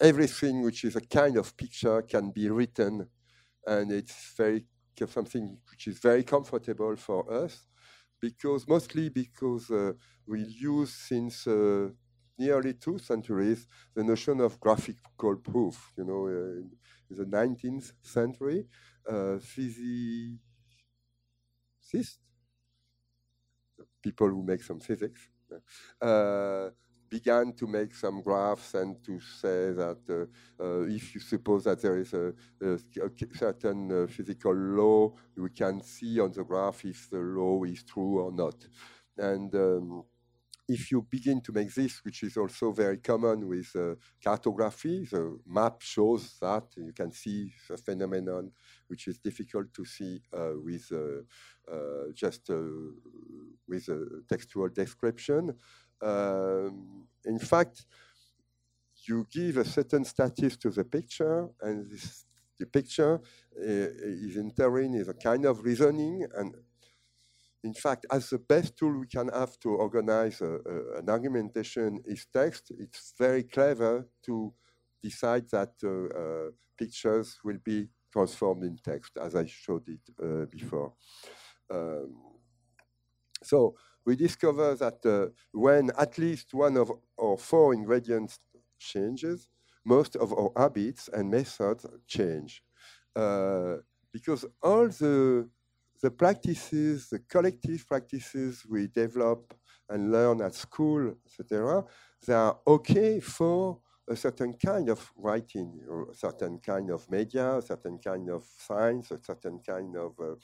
everything 0.00 0.62
which 0.62 0.84
is 0.84 0.96
a 0.96 1.00
kind 1.00 1.36
of 1.36 1.56
picture 1.56 2.02
can 2.02 2.30
be 2.30 2.48
written 2.50 3.08
and 3.66 3.92
it's 3.92 4.34
very 4.36 4.66
something 5.08 5.58
which 5.70 5.86
is 5.86 5.98
very 6.00 6.24
comfortable 6.24 6.96
for 6.96 7.32
us 7.32 7.68
because 8.20 8.66
mostly 8.66 9.08
because 9.08 9.70
uh, 9.70 9.92
we 10.26 10.42
use 10.42 10.92
since 10.92 11.46
uh, 11.46 11.88
nearly 12.36 12.74
two 12.74 12.98
centuries 12.98 13.66
the 13.94 14.02
notion 14.02 14.40
of 14.40 14.58
graphical 14.58 15.36
proof. 15.36 15.92
You 15.96 16.04
know, 16.04 16.26
uh, 16.26 16.60
in 17.10 17.16
the 17.16 17.26
19th 17.26 17.92
century, 18.02 18.66
uh, 19.08 19.38
physicists, 19.38 20.38
people 24.02 24.28
who 24.28 24.42
make 24.42 24.62
some 24.62 24.80
physics, 24.80 25.28
uh, 26.00 26.68
began 27.08 27.52
to 27.54 27.66
make 27.66 27.94
some 27.94 28.20
graphs 28.20 28.74
and 28.74 29.02
to 29.04 29.18
say 29.20 29.72
that 29.72 29.98
uh, 30.10 30.62
uh, 30.62 30.82
if 30.82 31.14
you 31.14 31.20
suppose 31.20 31.64
that 31.64 31.80
there 31.80 31.98
is 31.98 32.12
a, 32.12 32.32
a, 32.60 32.78
certain 33.34 34.04
uh, 34.04 34.06
physical 34.06 34.54
law, 34.54 35.10
we 35.36 35.50
can 35.50 35.82
see 35.82 36.20
on 36.20 36.32
the 36.32 36.44
graph 36.44 36.84
if 36.84 37.08
the 37.10 37.18
law 37.18 37.62
is 37.64 37.82
true 37.84 38.20
or 38.20 38.32
not. 38.32 38.56
And 39.16 39.54
um, 39.54 40.04
if 40.68 40.90
you 40.90 41.06
begin 41.10 41.40
to 41.40 41.52
make 41.52 41.74
this, 41.74 42.04
which 42.04 42.22
is 42.22 42.36
also 42.36 42.72
very 42.72 42.98
common 42.98 43.48
with 43.48 43.74
uh, 43.74 43.94
cartography, 44.22 45.06
the 45.10 45.38
map 45.46 45.80
shows 45.80 46.36
that 46.40 46.64
you 46.76 46.92
can 46.92 47.10
see 47.10 47.52
the 47.68 47.78
phenomenon, 47.78 48.52
which 48.88 49.06
is 49.06 49.18
difficult 49.18 49.72
to 49.74 49.84
see 49.84 50.20
uh, 50.36 50.50
with 50.64 50.90
uh, 50.92 52.12
just 52.14 52.50
with 53.68 53.88
a 53.88 54.22
textual 54.28 54.68
description. 54.68 55.54
Um, 56.02 57.06
in 57.24 57.38
fact, 57.38 57.86
you 59.06 59.26
give 59.30 59.56
a 59.58 59.64
certain 59.64 60.04
status 60.04 60.56
to 60.58 60.70
the 60.70 60.84
picture, 60.84 61.48
and 61.62 61.90
this, 61.90 62.24
the 62.58 62.66
picture 62.66 63.14
uh, 63.14 63.62
is 63.62 64.36
entering 64.36 64.94
is 64.94 65.08
a 65.08 65.14
kind 65.14 65.44
of 65.44 65.62
reasoning. 65.64 66.26
And 66.34 66.54
in 67.64 67.74
fact, 67.74 68.06
as 68.10 68.30
the 68.30 68.38
best 68.38 68.76
tool 68.76 68.98
we 68.98 69.06
can 69.06 69.28
have 69.28 69.58
to 69.60 69.70
organize 69.70 70.40
a, 70.40 70.58
a, 70.66 70.98
an 70.98 71.08
argumentation 71.08 72.00
is 72.04 72.26
text, 72.32 72.72
it's 72.78 73.14
very 73.18 73.44
clever 73.44 74.08
to 74.26 74.52
decide 75.02 75.48
that 75.50 75.72
uh, 75.84 75.88
uh, 75.88 76.50
pictures 76.76 77.38
will 77.44 77.58
be 77.64 77.88
transformed 78.12 78.64
in 78.64 78.78
text, 78.82 79.16
as 79.20 79.34
I 79.34 79.46
showed 79.46 79.88
it 79.88 80.00
uh, 80.22 80.46
before. 80.46 80.92
Um, 81.70 82.16
so 83.42 83.74
we 84.04 84.16
discover 84.16 84.74
that 84.76 85.04
uh, 85.04 85.32
when 85.52 85.90
at 85.98 86.18
least 86.18 86.54
one 86.54 86.76
of 86.76 86.90
our 87.20 87.36
four 87.36 87.74
ingredients 87.74 88.40
changes, 88.78 89.48
most 89.84 90.16
of 90.16 90.32
our 90.32 90.50
habits 90.56 91.08
and 91.12 91.30
methods 91.30 91.86
change. 92.06 92.62
Uh, 93.14 93.76
because 94.12 94.44
all 94.62 94.88
the, 94.88 95.48
the 96.02 96.10
practices, 96.10 97.08
the 97.10 97.18
collective 97.20 97.86
practices 97.86 98.64
we 98.68 98.86
develop 98.86 99.54
and 99.88 100.12
learn 100.12 100.40
at 100.42 100.54
school, 100.54 101.14
etc., 101.26 101.84
they 102.26 102.34
are 102.34 102.58
okay 102.66 103.20
for 103.20 103.78
a 104.08 104.16
certain 104.16 104.54
kind 104.54 104.88
of 104.88 105.12
writing, 105.16 105.80
or 105.88 106.10
a 106.10 106.14
certain 106.14 106.58
kind 106.58 106.90
of 106.90 107.10
media, 107.10 107.58
a 107.58 107.62
certain 107.62 107.98
kind 107.98 108.30
of 108.30 108.44
science, 108.44 109.10
a 109.10 109.18
certain 109.22 109.60
kind 109.60 109.96
of 109.96 110.18
uh, 110.20 110.34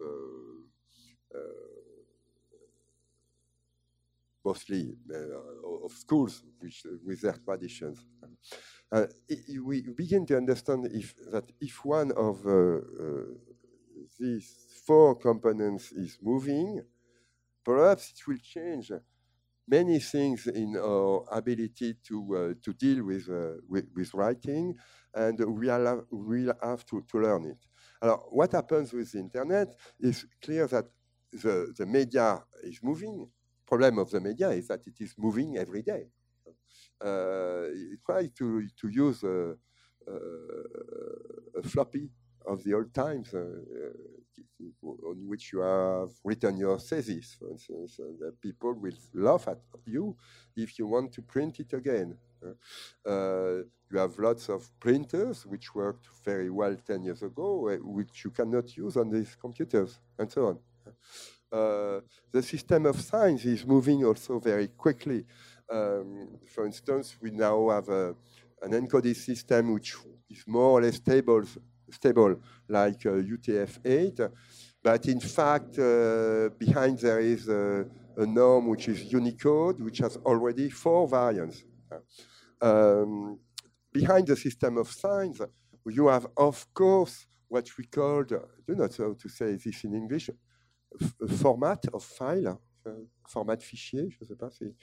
uh, 0.00 1.38
uh 1.38 1.64
mostly 4.44 4.94
uh, 5.10 5.84
of 5.84 5.92
schools 5.92 6.42
which, 6.58 6.84
with 7.04 7.22
their 7.22 7.36
traditions. 7.44 8.04
Uh, 8.92 9.06
we 9.64 9.80
begin 9.96 10.26
to 10.26 10.36
understand 10.36 10.86
if, 10.92 11.14
that 11.32 11.50
if 11.60 11.82
one 11.84 12.12
of 12.12 12.42
these 14.18 14.54
four 14.86 15.14
components 15.16 15.92
is 15.92 16.18
moving, 16.22 16.82
perhaps 17.64 18.10
it 18.10 18.26
will 18.28 18.36
change 18.36 18.92
many 19.66 19.98
things 19.98 20.46
in 20.46 20.76
our 20.76 21.24
ability 21.32 21.96
to 22.06 22.36
uh, 22.36 22.54
to 22.62 22.72
deal 22.74 23.04
with, 23.04 23.28
uh, 23.28 23.60
with, 23.68 23.86
with 23.94 24.12
writing, 24.14 24.74
and 25.14 25.38
we 25.38 25.68
will 25.68 26.06
we'll 26.10 26.52
have 26.62 26.84
to, 26.86 27.04
to 27.10 27.18
learn 27.18 27.46
it. 27.46 27.58
Alors, 28.02 28.26
what 28.30 28.52
happens 28.52 28.92
with 28.92 29.12
the 29.12 29.18
internet 29.18 29.68
is 30.00 30.26
clear 30.42 30.66
that 30.66 30.84
the, 31.32 31.72
the 31.76 31.86
media 31.86 32.42
is 32.62 32.80
moving, 32.82 33.28
problem 33.66 33.98
of 33.98 34.10
the 34.10 34.20
media 34.20 34.50
is 34.50 34.68
that 34.68 34.86
it 34.86 34.94
is 35.00 35.14
moving 35.16 35.56
every 35.56 35.82
day. 35.82 36.04
Uh, 37.00 37.66
try 38.06 38.28
to, 38.36 38.66
to 38.80 38.88
use 38.88 39.22
a, 39.24 39.54
a, 40.06 40.16
a, 41.58 41.62
floppy 41.62 42.08
of 42.46 42.62
the 42.62 42.72
old 42.74 42.92
times 42.94 43.34
uh, 43.34 43.38
uh, 43.38 43.90
on 44.82 45.28
which 45.28 45.52
you 45.52 45.60
have 45.60 46.10
written 46.24 46.56
your 46.56 46.78
thesis, 46.78 47.36
for 47.38 47.50
instance, 47.50 47.98
uh, 48.00 48.04
that 48.20 48.40
people 48.40 48.74
will 48.74 48.96
laugh 49.12 49.48
at 49.48 49.58
you 49.86 50.16
if 50.56 50.78
you 50.78 50.86
want 50.86 51.12
to 51.12 51.22
print 51.22 51.60
it 51.60 51.72
again. 51.72 52.16
Uh, 53.06 53.62
you 53.90 53.98
have 53.98 54.18
lots 54.18 54.48
of 54.48 54.68
printers 54.80 55.46
which 55.46 55.74
worked 55.74 56.06
very 56.24 56.50
well 56.50 56.76
10 56.86 57.04
years 57.04 57.22
ago, 57.22 57.68
uh, 57.68 57.76
which 57.76 58.24
you 58.24 58.30
cannot 58.30 58.76
use 58.76 58.96
on 58.96 59.10
these 59.10 59.36
computers, 59.40 59.98
and 60.18 60.30
so 60.30 60.46
on. 60.48 60.58
Uh, 61.52 62.00
the 62.32 62.42
system 62.42 62.86
of 62.86 63.00
science 63.00 63.44
is 63.44 63.64
moving 63.64 64.04
also 64.04 64.40
very 64.40 64.68
quickly. 64.68 65.24
Um, 65.70 66.38
for 66.52 66.66
instance, 66.66 67.16
we 67.20 67.30
now 67.30 67.70
have 67.70 67.88
a, 67.88 68.14
an 68.62 68.72
encoded 68.72 69.16
system 69.16 69.72
which 69.72 69.94
is 70.28 70.44
more 70.46 70.78
or 70.78 70.82
less 70.82 70.96
stable, 70.96 71.44
stable 71.94 72.36
like 72.68 73.06
uh, 73.06 73.10
UTF-8, 73.10 74.30
but 74.82 75.06
in 75.06 75.20
fact, 75.20 75.78
uh, 75.78 76.50
behind 76.58 76.98
there 76.98 77.20
is 77.20 77.48
a, 77.48 77.86
a, 78.16 78.26
norm 78.26 78.68
which 78.68 78.88
is 78.88 79.12
Unicode, 79.12 79.80
which 79.80 79.98
has 79.98 80.16
already 80.24 80.68
four 80.70 81.08
variants. 81.08 81.64
Um, 82.60 83.38
behind 83.92 84.26
the 84.26 84.36
system 84.36 84.76
of 84.78 84.88
science, 84.90 85.40
you 85.86 86.08
have, 86.08 86.26
of 86.36 86.66
course, 86.74 87.26
what 87.48 87.68
we 87.78 87.84
called, 87.86 88.32
I 88.32 88.38
don't 88.66 88.78
know 88.78 88.88
how 89.06 89.14
to 89.14 89.28
say 89.28 89.56
this 89.56 89.84
in 89.84 89.94
English, 89.94 90.30
format 91.38 91.84
of 91.92 92.02
file, 92.04 92.60
format 93.28 93.60
fichier, 93.62 94.10
je 94.10 94.18
ne 94.20 94.26
sais 94.26 94.36
pas, 94.36 94.50
c'est 94.50 94.74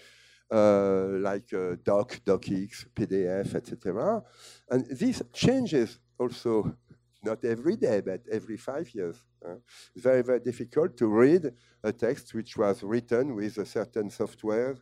uh, 0.51 1.17
like 1.19 1.53
uh, 1.53 1.75
doc, 1.83 2.19
docx, 2.25 2.85
PDF, 2.93 3.55
etc. 3.55 4.21
And 4.69 4.85
this 4.89 5.23
changes 5.33 5.99
also 6.19 6.75
not 7.23 7.43
every 7.45 7.75
day, 7.75 8.01
but 8.01 8.21
every 8.31 8.57
five 8.57 8.93
years. 8.93 9.17
Uh, 9.45 9.55
it's 9.95 10.03
very, 10.03 10.23
very 10.23 10.39
difficult 10.39 10.97
to 10.97 11.07
read 11.07 11.51
a 11.83 11.91
text 11.91 12.33
which 12.33 12.57
was 12.57 12.83
written 12.83 13.35
with 13.35 13.57
a 13.57 13.65
certain 13.65 14.09
software 14.09 14.75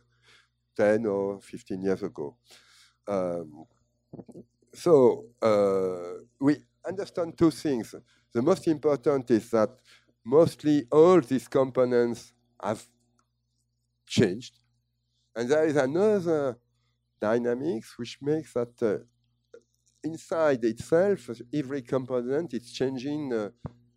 10 0.76 1.06
or 1.06 1.40
15 1.40 1.82
years 1.82 2.02
ago. 2.02 2.36
Um, 3.06 3.64
so 4.72 5.26
uh, 5.42 6.22
we 6.40 6.56
understand 6.86 7.36
two 7.36 7.50
things. 7.50 7.94
The 8.32 8.42
most 8.42 8.66
important 8.68 9.30
is 9.30 9.50
that 9.50 9.70
mostly 10.24 10.86
all 10.90 11.20
these 11.20 11.48
components 11.48 12.32
have 12.62 12.82
changed. 14.06 14.58
And 15.34 15.48
there 15.48 15.64
is 15.64 15.76
another 15.76 16.58
dynamics 17.20 17.98
which 17.98 18.18
makes 18.20 18.52
that 18.54 18.82
uh, 18.82 19.04
inside 20.02 20.64
itself, 20.64 21.30
every 21.52 21.82
component 21.82 22.54
is 22.54 22.72
changing 22.72 23.32
uh, 23.32 23.50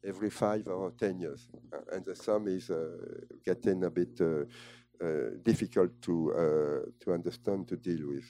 every 0.06 0.30
five 0.30 0.68
or 0.68 0.92
10 0.92 1.20
years. 1.20 1.48
Uh, 1.72 1.96
and 1.96 2.06
the 2.06 2.16
sum 2.16 2.48
is 2.48 2.70
uh, 2.70 2.98
getting 3.46 3.84
a 3.84 3.90
bit 3.90 4.20
uh, 4.22 4.44
uh, 5.04 5.08
difficult 5.44 6.02
to, 6.02 6.94
to 7.00 7.14
understand, 7.14 7.68
to 7.68 7.78
deal 7.78 8.08
with. 8.08 8.26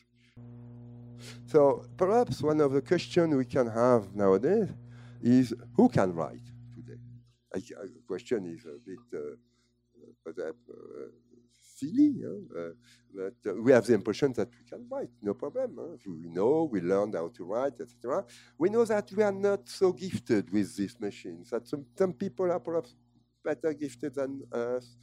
So 1.45 1.85
perhaps 1.97 2.41
one 2.41 2.59
of 2.59 2.71
the 2.71 2.81
questions 2.81 3.33
we 3.35 3.45
can 3.45 3.67
have 3.67 4.13
nowadays 4.13 4.69
is 5.21 5.53
who 5.75 5.87
can 5.87 6.13
write 6.13 6.45
today? 6.75 6.99
The 7.53 8.01
question 8.07 8.45
is 8.45 8.65
a 8.65 8.77
bit 8.85 9.21
perhaps 10.23 10.57
silly, 11.83 12.13
uh, 12.25 12.69
but 13.13 13.55
we 13.57 13.71
have 13.71 13.85
the 13.85 13.93
impression 13.93 14.33
that 14.33 14.49
we 14.49 14.63
can 14.69 14.85
write, 14.89 15.09
no 15.21 15.33
problem. 15.33 15.75
Huh? 15.77 15.97
We 16.05 16.29
know, 16.29 16.69
we 16.71 16.81
learned 16.81 17.15
how 17.15 17.29
to 17.29 17.43
write, 17.43 17.73
etc. 17.79 18.25
We 18.57 18.69
know 18.69 18.85
that 18.85 19.11
we 19.11 19.23
are 19.23 19.31
not 19.31 19.69
so 19.69 19.91
gifted 19.91 20.51
with 20.51 20.75
these 20.75 20.99
machines, 20.99 21.49
that 21.51 21.67
some, 21.67 21.85
some 21.97 22.13
people 22.13 22.51
are 22.51 22.59
perhaps 22.59 22.95
better 23.43 23.73
gifted 23.73 24.15
than 24.15 24.41
us. 24.51 24.95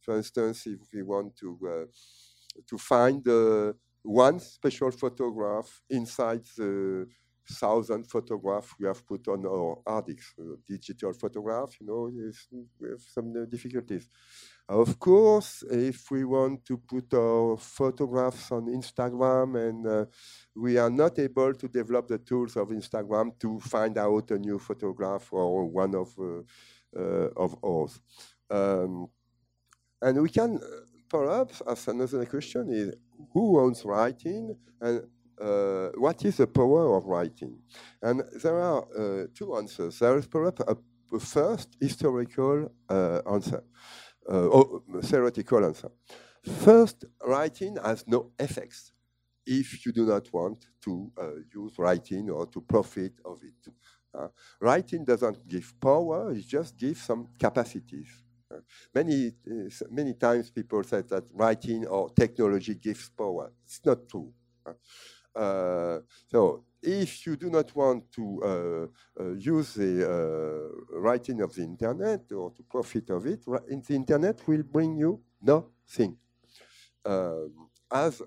For 0.00 0.16
instance, 0.16 0.66
if 0.66 0.80
we 0.92 1.02
want 1.02 1.36
to, 1.36 1.58
uh, 1.66 2.60
to 2.68 2.78
find 2.78 3.26
uh, 3.26 3.72
one 4.02 4.38
special 4.38 4.90
photograph 4.90 5.82
inside 5.90 6.42
the 6.56 7.06
thousand 7.48 8.04
photographs 8.04 8.74
we 8.78 8.86
have 8.86 9.06
put 9.06 9.28
on 9.28 9.44
our 9.46 9.78
hard 9.86 10.06
disk, 10.06 10.34
uh, 10.40 10.56
digital 10.66 11.12
photograph, 11.12 11.76
you 11.80 11.86
know, 11.86 12.10
we 12.80 12.88
have 12.90 13.00
some 13.00 13.32
uh, 13.36 13.44
difficulties. 13.46 14.08
Of 14.68 14.98
course, 14.98 15.62
if 15.70 16.10
we 16.10 16.24
want 16.24 16.64
to 16.64 16.76
put 16.78 17.14
our 17.14 17.56
photographs 17.56 18.50
on 18.50 18.66
Instagram 18.66 19.68
and 19.68 19.86
uh, 19.86 20.04
we 20.56 20.76
are 20.76 20.90
not 20.90 21.18
able 21.20 21.54
to 21.54 21.68
develop 21.68 22.08
the 22.08 22.18
tools 22.18 22.56
of 22.56 22.70
Instagram 22.70 23.38
to 23.38 23.60
find 23.60 23.96
out 23.96 24.30
a 24.32 24.38
new 24.38 24.58
photograph 24.58 25.32
or 25.32 25.66
one 25.66 25.94
of, 25.94 26.12
uh, 26.18 26.98
uh, 26.98 27.28
of 27.36 27.56
ours. 27.64 28.00
Um, 28.50 29.06
and 30.02 30.20
we 30.20 30.30
can 30.30 30.56
uh, 30.56 30.66
perhaps 31.08 31.62
ask 31.68 31.86
another 31.88 32.24
question 32.26 32.68
is 32.72 32.94
who 33.32 33.60
owns 33.60 33.84
writing 33.84 34.56
and 34.80 35.02
uh, 35.40 35.88
what 35.96 36.24
is 36.24 36.38
the 36.38 36.46
power 36.46 36.96
of 36.96 37.04
writing? 37.06 37.58
And 38.02 38.22
there 38.42 38.60
are 38.60 38.84
uh, 38.96 39.26
two 39.34 39.56
answers. 39.56 39.98
There 39.98 40.16
is 40.18 40.26
perhaps 40.26 40.62
a, 40.66 40.76
a 41.14 41.20
first 41.20 41.76
historical 41.80 42.70
answer. 42.88 43.62
Uh, 44.28 44.48
oh, 44.52 44.82
theoretical 45.02 45.64
answer. 45.64 45.88
First, 46.42 47.04
writing 47.24 47.76
has 47.84 48.04
no 48.08 48.32
effects 48.38 48.92
if 49.46 49.86
you 49.86 49.92
do 49.92 50.04
not 50.04 50.32
want 50.32 50.66
to 50.82 51.12
uh, 51.16 51.30
use 51.54 51.78
writing 51.78 52.30
or 52.30 52.46
to 52.46 52.60
profit 52.60 53.12
of 53.24 53.40
it. 53.44 53.72
Uh, 54.12 54.28
writing 54.60 55.04
doesn't 55.04 55.46
give 55.46 55.72
power, 55.80 56.32
it 56.32 56.46
just 56.46 56.76
gives 56.76 57.02
some 57.02 57.28
capacities. 57.38 58.08
Uh, 58.52 58.58
many, 58.94 59.28
uh, 59.48 59.68
many 59.90 60.14
times 60.14 60.50
people 60.50 60.82
say 60.82 61.02
that 61.02 61.24
writing 61.32 61.86
or 61.86 62.10
technology 62.10 62.74
gives 62.74 63.08
power. 63.10 63.52
It's 63.64 63.80
not 63.84 64.08
true. 64.08 64.32
Uh, 65.36 66.00
so 66.28 66.64
if 66.82 67.26
you 67.26 67.36
do 67.36 67.50
not 67.50 67.74
want 67.76 68.10
to 68.12 68.24
uh, 68.42 69.22
uh, 69.22 69.32
use 69.34 69.74
the 69.74 69.94
uh, 70.08 70.98
writing 70.98 71.40
of 71.42 71.54
the 71.54 71.62
internet 71.62 72.30
or 72.32 72.52
to 72.52 72.62
profit 72.62 73.10
of 73.10 73.26
it, 73.26 73.44
the 73.44 73.94
internet 73.94 74.46
will 74.48 74.62
bring 74.62 74.96
you 74.96 75.20
nothing. 75.42 76.16
Um, 77.04 77.70
as 77.92 78.22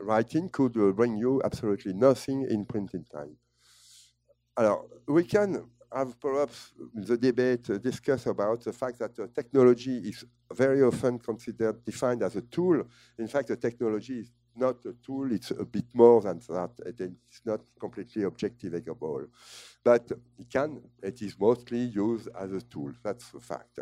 writing 0.00 0.48
could 0.48 0.74
bring 0.96 1.16
you 1.16 1.42
absolutely 1.44 1.92
nothing 1.92 2.46
in 2.48 2.64
printing 2.64 3.04
time. 3.04 3.36
Alors, 4.56 4.88
we 5.06 5.24
can 5.24 5.70
have 5.92 6.18
perhaps 6.20 6.72
the 6.94 7.16
debate 7.16 7.68
uh, 7.70 7.78
discuss 7.78 8.26
about 8.26 8.62
the 8.62 8.72
fact 8.72 8.98
that 8.98 9.18
uh, 9.18 9.26
technology 9.34 9.98
is 10.08 10.24
very 10.52 10.82
often 10.82 11.18
considered, 11.18 11.84
defined 11.84 12.22
as 12.22 12.36
a 12.36 12.42
tool. 12.42 12.84
In 13.18 13.26
fact, 13.26 13.48
the 13.48 13.56
technology 13.56 14.20
is 14.20 14.30
not 14.56 14.84
a 14.84 14.94
tool, 15.04 15.32
it's 15.32 15.50
a 15.50 15.64
bit 15.64 15.86
more 15.94 16.20
than 16.20 16.40
that. 16.48 16.70
It's 16.86 17.42
not 17.44 17.60
completely 17.78 18.22
objectivable. 18.22 19.26
But 19.82 20.10
it 20.38 20.50
can, 20.50 20.80
it 21.02 21.22
is 21.22 21.38
mostly 21.38 21.78
used 21.78 22.28
as 22.38 22.52
a 22.52 22.60
tool, 22.60 22.92
that's 23.02 23.32
a 23.34 23.40
fact. 23.40 23.78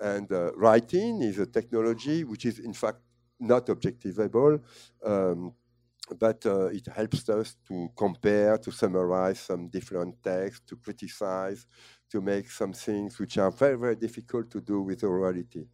And 0.00 0.30
uh, 0.30 0.52
writing 0.54 1.22
is 1.22 1.38
a 1.38 1.46
technology 1.46 2.24
which 2.24 2.44
is 2.44 2.58
in 2.58 2.74
fact 2.74 2.98
not 3.40 3.66
objectivable, 3.66 4.60
um, 5.04 5.52
but 6.18 6.44
uh, 6.46 6.66
it 6.66 6.86
helps 6.94 7.28
us 7.28 7.56
to 7.66 7.88
compare, 7.96 8.58
to 8.58 8.70
summarize 8.70 9.40
some 9.40 9.68
different 9.68 10.22
texts, 10.22 10.62
to 10.68 10.76
criticize, 10.76 11.66
to 12.10 12.20
make 12.20 12.50
some 12.50 12.72
things 12.72 13.18
which 13.18 13.38
are 13.38 13.50
very, 13.50 13.76
very 13.76 13.96
difficult 13.96 14.50
to 14.50 14.60
do 14.60 14.82
with 14.82 15.00
orality. 15.00 15.66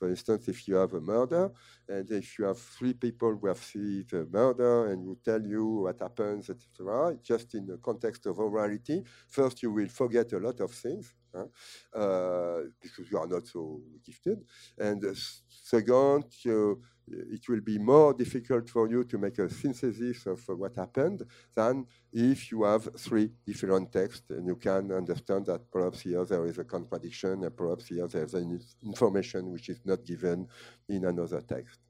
For 0.00 0.08
instance, 0.08 0.48
if 0.48 0.66
you 0.66 0.76
have 0.76 0.94
a 0.94 1.00
murder, 1.00 1.50
and 1.86 2.10
if 2.10 2.38
you 2.38 2.46
have 2.46 2.58
three 2.58 2.94
people 2.94 3.36
who 3.36 3.46
have 3.48 3.58
seen 3.58 4.06
the 4.10 4.26
murder 4.32 4.90
and 4.90 5.04
who 5.04 5.18
tell 5.22 5.42
you 5.42 5.64
what 5.84 6.00
happens, 6.00 6.48
etc., 6.48 7.18
just 7.22 7.54
in 7.54 7.66
the 7.66 7.76
context 7.76 8.24
of 8.24 8.36
orality, 8.38 9.04
first 9.28 9.62
you 9.62 9.70
will 9.70 9.88
forget 9.88 10.32
a 10.32 10.38
lot 10.38 10.58
of 10.60 10.70
things 10.70 11.12
uh, 11.34 12.62
because 12.80 13.10
you 13.10 13.18
are 13.18 13.26
not 13.26 13.46
so 13.46 13.82
gifted, 14.04 14.38
and 14.78 15.04
second, 15.48 16.24
you, 16.44 16.80
it 17.10 17.48
will 17.48 17.60
be 17.60 17.78
more 17.78 18.14
difficult 18.14 18.68
for 18.68 18.88
you 18.88 19.04
to 19.04 19.18
make 19.18 19.38
a 19.38 19.48
synthesis 19.48 20.26
of 20.26 20.40
uh, 20.48 20.54
what 20.54 20.74
happened 20.76 21.22
than 21.54 21.86
if 22.12 22.50
you 22.50 22.64
have 22.64 22.88
three 22.98 23.30
different 23.46 23.92
texts 23.92 24.30
and 24.30 24.46
you 24.46 24.56
can 24.56 24.90
understand 24.92 25.46
that 25.46 25.70
perhaps 25.70 26.00
here 26.00 26.24
there 26.24 26.46
is 26.46 26.58
a 26.58 26.64
contradiction 26.64 27.44
and 27.44 27.56
perhaps 27.56 27.86
here 27.88 28.06
there's 28.06 28.34
an 28.34 28.60
information 28.84 29.50
which 29.50 29.68
is 29.68 29.80
not 29.84 30.04
given 30.04 30.46
in 30.88 31.04
another 31.04 31.40
text. 31.40 31.80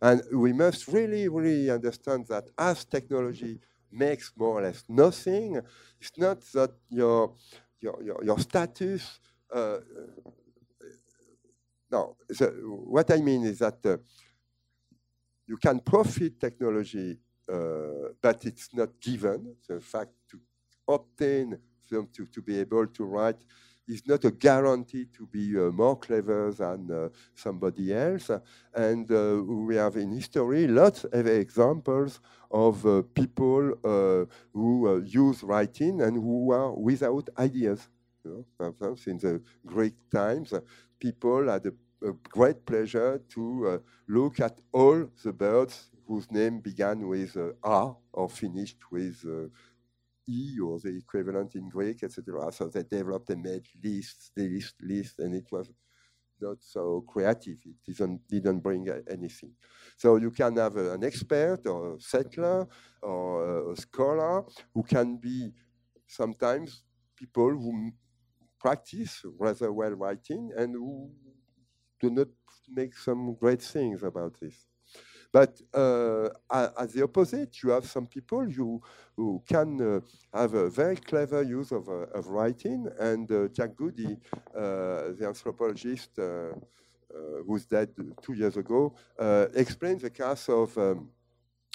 And 0.00 0.22
we 0.32 0.52
must 0.52 0.88
really, 0.88 1.28
really 1.28 1.70
understand 1.70 2.26
that 2.28 2.44
as 2.58 2.84
technology 2.84 3.60
makes 3.90 4.32
more 4.36 4.58
or 4.58 4.62
less 4.62 4.84
nothing, 4.88 5.60
it's 6.00 6.18
not 6.18 6.40
that 6.52 6.72
your, 6.88 7.34
your, 7.80 8.02
your, 8.02 8.24
your 8.24 8.38
status 8.38 9.20
uh, 9.54 9.78
no, 11.92 12.16
so 12.32 12.46
what 12.46 13.10
I 13.10 13.18
mean 13.18 13.44
is 13.44 13.58
that 13.58 13.84
uh, 13.84 13.98
you 15.46 15.56
can 15.56 15.80
profit 15.80 16.38
technology, 16.40 17.18
uh, 17.52 18.12
but 18.20 18.44
it's 18.44 18.72
not 18.74 19.00
given. 19.00 19.56
The 19.68 19.80
fact 19.80 20.12
to 20.30 20.40
obtain 20.88 21.58
them 21.90 22.08
to, 22.14 22.26
to 22.26 22.42
be 22.42 22.60
able 22.60 22.86
to 22.86 23.04
write 23.04 23.44
is 23.88 24.06
not 24.06 24.24
a 24.24 24.30
guarantee 24.30 25.06
to 25.16 25.26
be 25.26 25.58
uh, 25.58 25.70
more 25.70 25.98
clever 25.98 26.52
than 26.52 26.90
uh, 26.90 27.08
somebody 27.34 27.92
else. 27.92 28.30
And 28.74 29.10
uh, 29.10 29.42
we 29.42 29.76
have 29.76 29.96
in 29.96 30.12
history 30.12 30.66
lots 30.66 31.04
of 31.04 31.26
examples 31.26 32.20
of 32.50 32.86
uh, 32.86 33.02
people 33.14 33.72
uh, 33.84 34.24
who 34.52 35.02
use 35.04 35.42
writing 35.42 36.00
and 36.02 36.16
who 36.16 36.52
are 36.52 36.72
without 36.72 37.28
ideas. 37.38 37.88
You 38.24 38.46
know, 38.60 38.96
in 39.06 39.18
the 39.18 39.42
Greek 39.66 39.94
times, 40.10 40.54
people 41.00 41.48
had 41.48 41.66
a 41.66 41.72
a 42.04 42.12
great 42.28 42.64
pleasure 42.66 43.20
to 43.30 43.68
uh, 43.68 43.78
look 44.08 44.40
at 44.40 44.60
all 44.72 45.08
the 45.24 45.32
birds 45.32 45.90
whose 46.06 46.30
name 46.30 46.60
began 46.60 47.06
with 47.06 47.36
uh, 47.36 47.50
R 47.62 47.96
or 48.12 48.28
finished 48.28 48.78
with 48.90 49.24
uh, 49.26 49.48
E 50.28 50.58
or 50.60 50.78
the 50.78 50.96
equivalent 50.96 51.54
in 51.54 51.68
Greek, 51.68 52.02
etc. 52.02 52.52
So 52.52 52.68
they 52.68 52.82
developed, 52.82 53.28
they 53.28 53.34
made 53.34 53.66
lists, 53.82 54.30
list, 54.36 54.74
list, 54.82 55.18
and 55.18 55.34
it 55.34 55.46
was 55.50 55.70
not 56.40 56.58
so 56.60 57.04
creative. 57.06 57.58
It 57.64 57.76
didn't, 57.86 58.20
didn't 58.28 58.60
bring 58.60 58.88
anything. 59.10 59.52
So 59.96 60.16
you 60.16 60.30
can 60.30 60.56
have 60.56 60.76
an 60.76 61.04
expert 61.04 61.66
or 61.66 61.94
a 61.96 62.00
settler 62.00 62.66
or 63.00 63.72
a 63.72 63.76
scholar 63.76 64.44
who 64.74 64.82
can 64.82 65.16
be 65.16 65.52
sometimes 66.06 66.82
people 67.16 67.50
who 67.50 67.92
practice 68.60 69.22
rather 69.38 69.72
well 69.72 69.92
writing 69.92 70.50
and 70.56 70.74
who 70.74 71.10
do 72.02 72.10
not 72.10 72.28
make 72.68 72.96
some 72.96 73.34
great 73.34 73.62
things 73.62 74.02
about 74.02 74.38
this. 74.40 74.66
But 75.32 75.62
uh, 75.72 76.28
as 76.78 76.92
the 76.92 77.04
opposite, 77.04 77.62
you 77.62 77.70
have 77.70 77.86
some 77.86 78.06
people 78.06 78.44
who, 78.44 78.82
who 79.16 79.42
can 79.48 79.80
uh, 79.80 80.38
have 80.38 80.52
a 80.52 80.68
very 80.68 80.96
clever 80.96 81.42
use 81.42 81.72
of, 81.72 81.88
uh, 81.88 82.18
of 82.18 82.26
writing. 82.26 82.86
And 83.00 83.30
uh, 83.32 83.48
Jack 83.48 83.74
Goody, 83.74 84.18
uh, 84.54 85.14
the 85.18 85.24
anthropologist 85.26 86.18
who's 87.46 87.66
dead 87.66 87.90
two 88.22 88.34
years 88.34 88.56
ago, 88.56 88.94
explains 89.54 90.02
the 90.02 90.10
case 90.10 90.48
of 90.48 90.76
um, 90.76 91.08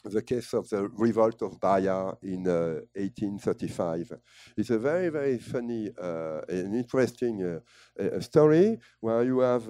the 0.03 0.21
case 0.21 0.53
of 0.53 0.69
the 0.69 0.87
revolt 0.89 1.41
of 1.41 1.59
Bahia 1.59 2.13
in 2.23 2.47
uh, 2.47 2.81
1835. 2.95 4.13
It's 4.55 4.69
a 4.69 4.77
very, 4.77 5.09
very 5.09 5.37
funny 5.37 5.89
uh, 6.01 6.41
and 6.47 6.75
interesting 6.75 7.61
uh, 7.99 8.19
story 8.19 8.77
where 8.99 9.23
you 9.23 9.39
have 9.39 9.67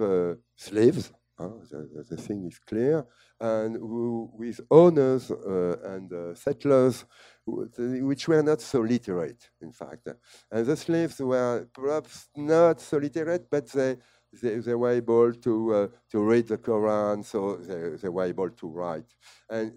slaves, 0.55 1.11
the, 1.37 2.05
the, 2.09 2.17
thing 2.17 2.45
is 2.47 2.59
clear, 2.59 3.05
and 3.39 3.75
who, 3.75 4.29
with 4.33 4.59
owners 4.71 5.31
and 5.31 6.37
settlers 6.37 7.05
which 7.45 8.27
were 8.27 8.43
not 8.43 8.59
so 8.61 8.81
literate, 8.81 9.49
in 9.61 9.71
fact. 9.71 10.09
And 10.51 10.65
the 10.65 10.75
slaves 10.75 11.19
were 11.19 11.67
perhaps 11.73 12.27
not 12.35 12.81
so 12.81 12.97
literate, 12.97 13.47
but 13.49 13.71
they 13.71 13.97
they, 14.41 14.55
they, 14.55 14.75
were 14.75 14.91
able 14.91 15.33
to 15.33 15.73
uh, 15.73 15.87
to 16.11 16.19
read 16.19 16.47
the 16.47 16.57
Quran, 16.57 17.23
so 17.23 17.55
they, 17.55 17.97
they, 17.97 18.09
were 18.09 18.25
able 18.25 18.49
to 18.49 18.67
write. 18.67 19.15
And 19.49 19.73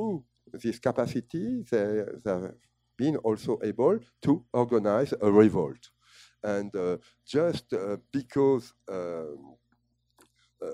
through 0.00 0.24
this 0.52 0.78
capacity, 0.78 1.64
they, 1.70 2.02
have 2.24 2.54
been 2.96 3.16
also 3.16 3.58
able 3.62 3.98
to 4.22 4.44
organize 4.52 5.14
a 5.20 5.30
revolt. 5.30 5.90
And 6.42 6.74
uh, 6.74 6.96
just 7.26 7.72
uh, 7.72 7.96
because 8.12 8.72
um, 8.90 9.56
uh, 10.62 10.66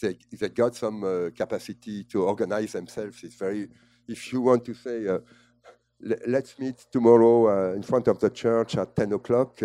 they, 0.00 0.16
they 0.32 0.48
got 0.48 0.74
some 0.74 1.04
uh, 1.04 1.30
capacity 1.30 2.04
to 2.04 2.24
organize 2.24 2.72
themselves, 2.72 3.22
it's 3.22 3.34
very, 3.34 3.68
if 4.08 4.32
you 4.32 4.40
want 4.40 4.64
to 4.64 4.74
say, 4.74 5.08
uh, 5.08 5.18
let's 6.26 6.58
meet 6.58 6.86
tomorrow 6.92 7.72
in 7.74 7.82
front 7.82 8.08
of 8.08 8.18
the 8.20 8.30
church 8.30 8.76
at 8.76 8.94
10 8.94 9.12
o'clock, 9.12 9.60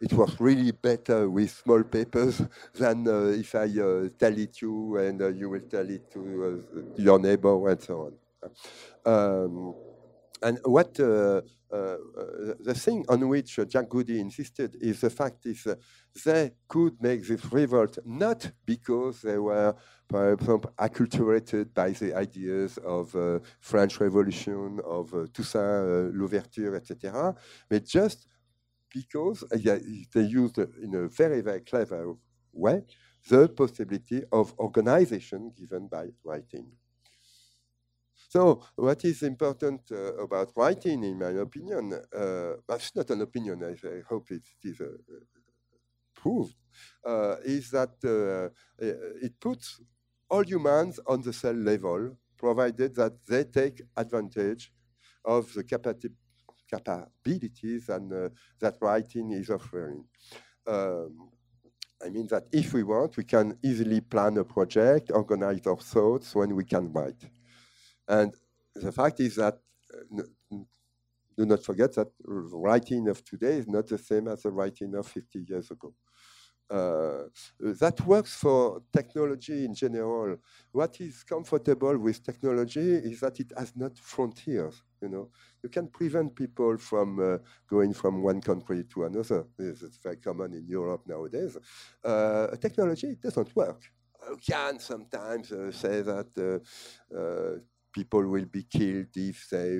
it 0.00 0.12
was 0.12 0.38
really 0.40 0.72
better 0.72 1.28
with 1.28 1.50
small 1.50 1.82
papers 1.82 2.42
than 2.74 3.08
uh, 3.08 3.26
if 3.28 3.54
I 3.54 3.64
uh, 3.64 4.08
tell 4.18 4.36
it 4.36 4.60
you 4.60 4.96
and 4.98 5.22
uh, 5.22 5.28
you 5.28 5.48
will 5.50 5.60
tell 5.70 5.88
it 5.88 6.10
to 6.12 6.62
your 6.96 7.18
neighbor 7.18 7.68
and 7.68 7.82
so 7.82 8.12
on. 8.12 8.12
Um, 9.04 9.74
and 10.42 10.58
what 10.64 10.94
the 10.94 12.74
thing 12.74 13.04
on 13.08 13.26
which 13.28 13.58
Jack 13.68 13.88
Goody 13.88 14.20
insisted 14.20 14.76
is 14.80 15.00
the 15.00 15.10
fact 15.10 15.46
is 15.46 15.66
they 16.24 16.52
could 16.68 17.00
make 17.02 17.26
this 17.26 17.44
revolt 17.52 17.98
not 18.04 18.50
because 18.64 19.22
they 19.22 19.38
were, 19.38 19.74
acculturated 20.12 21.74
by 21.74 21.90
the 21.90 22.14
ideas 22.14 22.78
of 22.78 23.14
uh, 23.16 23.40
French 23.60 23.98
Revolution, 23.98 24.78
of 24.84 25.12
uh, 25.12 25.26
Toussaint 25.32 25.64
uh, 25.64 26.16
Louverture, 26.16 26.76
etc., 26.76 27.34
but 27.68 27.84
just 27.84 28.28
because 28.92 29.44
they 29.50 30.22
used 30.22 30.58
in 30.58 30.94
a 30.94 31.08
very, 31.08 31.40
very 31.40 31.60
clever 31.60 32.14
way 32.52 32.82
the 33.28 33.48
possibility 33.48 34.22
of 34.32 34.54
organization 34.58 35.52
given 35.56 35.88
by 35.88 36.06
writing. 36.24 36.70
So 38.28 38.62
what 38.76 39.04
is 39.04 39.22
important 39.22 39.80
uh, 39.90 40.16
about 40.16 40.52
writing, 40.56 41.04
in 41.04 41.18
my 41.18 41.30
opinion, 41.30 41.92
uh, 41.94 42.54
it's 42.70 42.94
not 42.94 43.10
an 43.10 43.22
opinion, 43.22 43.62
I, 43.64 43.88
I 43.88 44.02
hope 44.08 44.30
it 44.30 44.42
is 44.62 44.80
uh, 44.80 44.88
proved, 46.14 46.54
uh, 47.04 47.36
is 47.44 47.70
that 47.70 47.94
uh, 48.04 48.50
it 48.78 49.38
puts 49.40 49.80
all 50.28 50.42
humans 50.42 50.98
on 51.06 51.22
the 51.22 51.32
cell 51.32 51.54
level, 51.54 52.16
provided 52.36 52.94
that 52.96 53.12
they 53.26 53.44
take 53.44 53.82
advantage 53.96 54.72
of 55.24 55.52
the 55.54 55.64
capacity 55.64 56.14
capabilities 56.70 57.88
and 57.88 58.12
uh, 58.12 58.28
that 58.60 58.76
writing 58.80 59.32
is 59.32 59.50
offering. 59.50 60.04
Um, 60.66 61.30
I 62.04 62.10
mean 62.10 62.26
that 62.28 62.44
if 62.52 62.74
we 62.74 62.82
want, 62.82 63.16
we 63.16 63.24
can 63.24 63.58
easily 63.64 64.00
plan 64.00 64.36
a 64.36 64.44
project, 64.44 65.10
organize 65.12 65.66
our 65.66 65.78
thoughts 65.78 66.34
when 66.34 66.54
we 66.54 66.64
can 66.64 66.92
write. 66.92 67.22
And 68.06 68.34
the 68.74 68.92
fact 68.92 69.20
is 69.20 69.36
that 69.36 69.58
uh, 69.94 70.22
do 71.36 71.44
not 71.44 71.62
forget 71.62 71.94
that 71.94 72.08
writing 72.24 73.08
of 73.08 73.24
today 73.24 73.58
is 73.58 73.68
not 73.68 73.86
the 73.86 73.98
same 73.98 74.28
as 74.28 74.42
the 74.42 74.50
writing 74.50 74.94
of 74.94 75.06
50 75.06 75.44
years 75.46 75.70
ago. 75.70 75.94
Uh, 76.68 77.24
that 77.60 78.00
works 78.06 78.34
for 78.34 78.82
technology 78.92 79.64
in 79.64 79.74
general. 79.74 80.36
What 80.72 81.00
is 81.00 81.22
comfortable 81.22 81.96
with 81.98 82.24
technology 82.24 82.94
is 82.94 83.20
that 83.20 83.38
it 83.38 83.52
has 83.56 83.76
not 83.76 83.96
frontiers. 83.98 84.82
You 85.02 85.08
know, 85.08 85.30
you 85.62 85.68
can 85.68 85.88
prevent 85.88 86.34
people 86.34 86.78
from 86.78 87.20
uh, 87.20 87.38
going 87.68 87.92
from 87.92 88.22
one 88.22 88.40
country 88.40 88.84
to 88.94 89.04
another. 89.04 89.44
This 89.58 89.82
is 89.82 89.98
very 90.02 90.16
common 90.16 90.54
in 90.54 90.66
Europe 90.66 91.02
nowadays. 91.06 91.56
Uh, 92.04 92.48
technology 92.56 93.16
doesn't 93.22 93.54
work. 93.54 93.82
You 94.28 94.36
can 94.36 94.80
sometimes 94.80 95.52
uh, 95.52 95.70
say 95.70 96.02
that 96.02 96.30
uh, 96.38 97.16
uh, 97.16 97.58
people 97.92 98.26
will 98.26 98.46
be 98.46 98.64
killed 98.64 99.08
if 99.14 99.48
they 99.50 99.78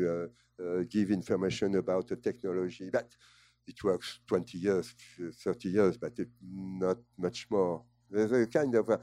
give 0.88 1.10
information 1.10 1.74
about 1.76 2.08
the 2.08 2.16
technology, 2.16 2.88
but 2.90 3.14
it 3.66 3.82
works 3.84 4.20
20 4.26 4.58
years, 4.58 4.94
30 5.44 5.68
years, 5.68 5.96
but 5.98 6.12
not 6.42 6.96
much 7.18 7.46
more. 7.50 7.82
There's 8.10 8.32
a 8.32 8.46
kind 8.46 8.74
of 8.74 8.88
a 8.88 9.00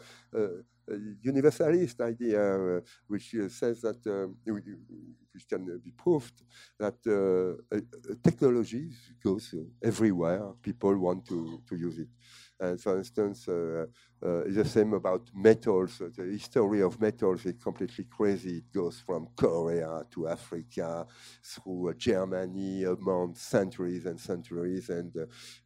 universalist 1.21 2.01
idea 2.01 2.41
uh, 2.41 2.79
which 3.07 3.35
uh, 3.35 3.47
says 3.49 3.81
that, 3.81 4.05
um, 4.07 4.35
which 4.45 5.47
can 5.47 5.79
be 5.83 5.91
proved, 5.91 6.43
that 6.79 6.95
uh, 7.07 7.79
technology 8.23 8.89
goes 9.23 9.55
everywhere. 9.83 10.53
People 10.61 10.97
want 10.97 11.25
to, 11.27 11.61
to 11.67 11.75
use 11.75 11.97
it. 11.99 12.09
And 12.59 12.79
for 12.79 12.97
instance, 12.97 13.47
uh, 13.47 13.85
uh, 14.23 14.43
the 14.47 14.63
same 14.63 14.93
about 14.93 15.29
metals. 15.33 15.97
The 15.97 16.23
history 16.23 16.81
of 16.81 17.01
metals 17.01 17.45
is 17.45 17.55
completely 17.61 18.05
crazy. 18.05 18.57
It 18.57 18.71
goes 18.73 18.99
from 19.05 19.27
Korea 19.35 20.03
to 20.11 20.27
Africa, 20.27 21.05
through 21.43 21.89
uh, 21.89 21.93
Germany, 21.97 22.83
among 22.83 23.35
centuries 23.35 24.05
and 24.05 24.19
centuries, 24.19 24.89
and 24.89 25.13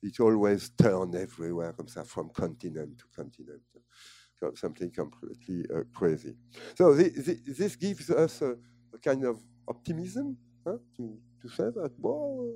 it 0.02 0.20
always 0.20 0.70
turns 0.70 1.16
everywhere, 1.16 1.76
from 2.06 2.30
continent 2.30 2.98
to 3.00 3.06
continent. 3.16 3.62
So 4.40 4.52
something 4.54 4.92
completely 4.92 5.66
crazy. 5.94 6.36
So 6.76 6.94
this, 6.94 7.40
this 7.46 7.76
gives 7.76 8.10
us 8.12 8.42
a, 8.42 8.52
a, 8.94 9.00
kind 9.04 9.26
of 9.26 9.40
optimism 9.68 10.38
huh, 10.66 10.78
to, 10.96 11.18
to 11.42 11.50
say 11.50 11.64
that, 11.64 11.92
well, 11.98 12.54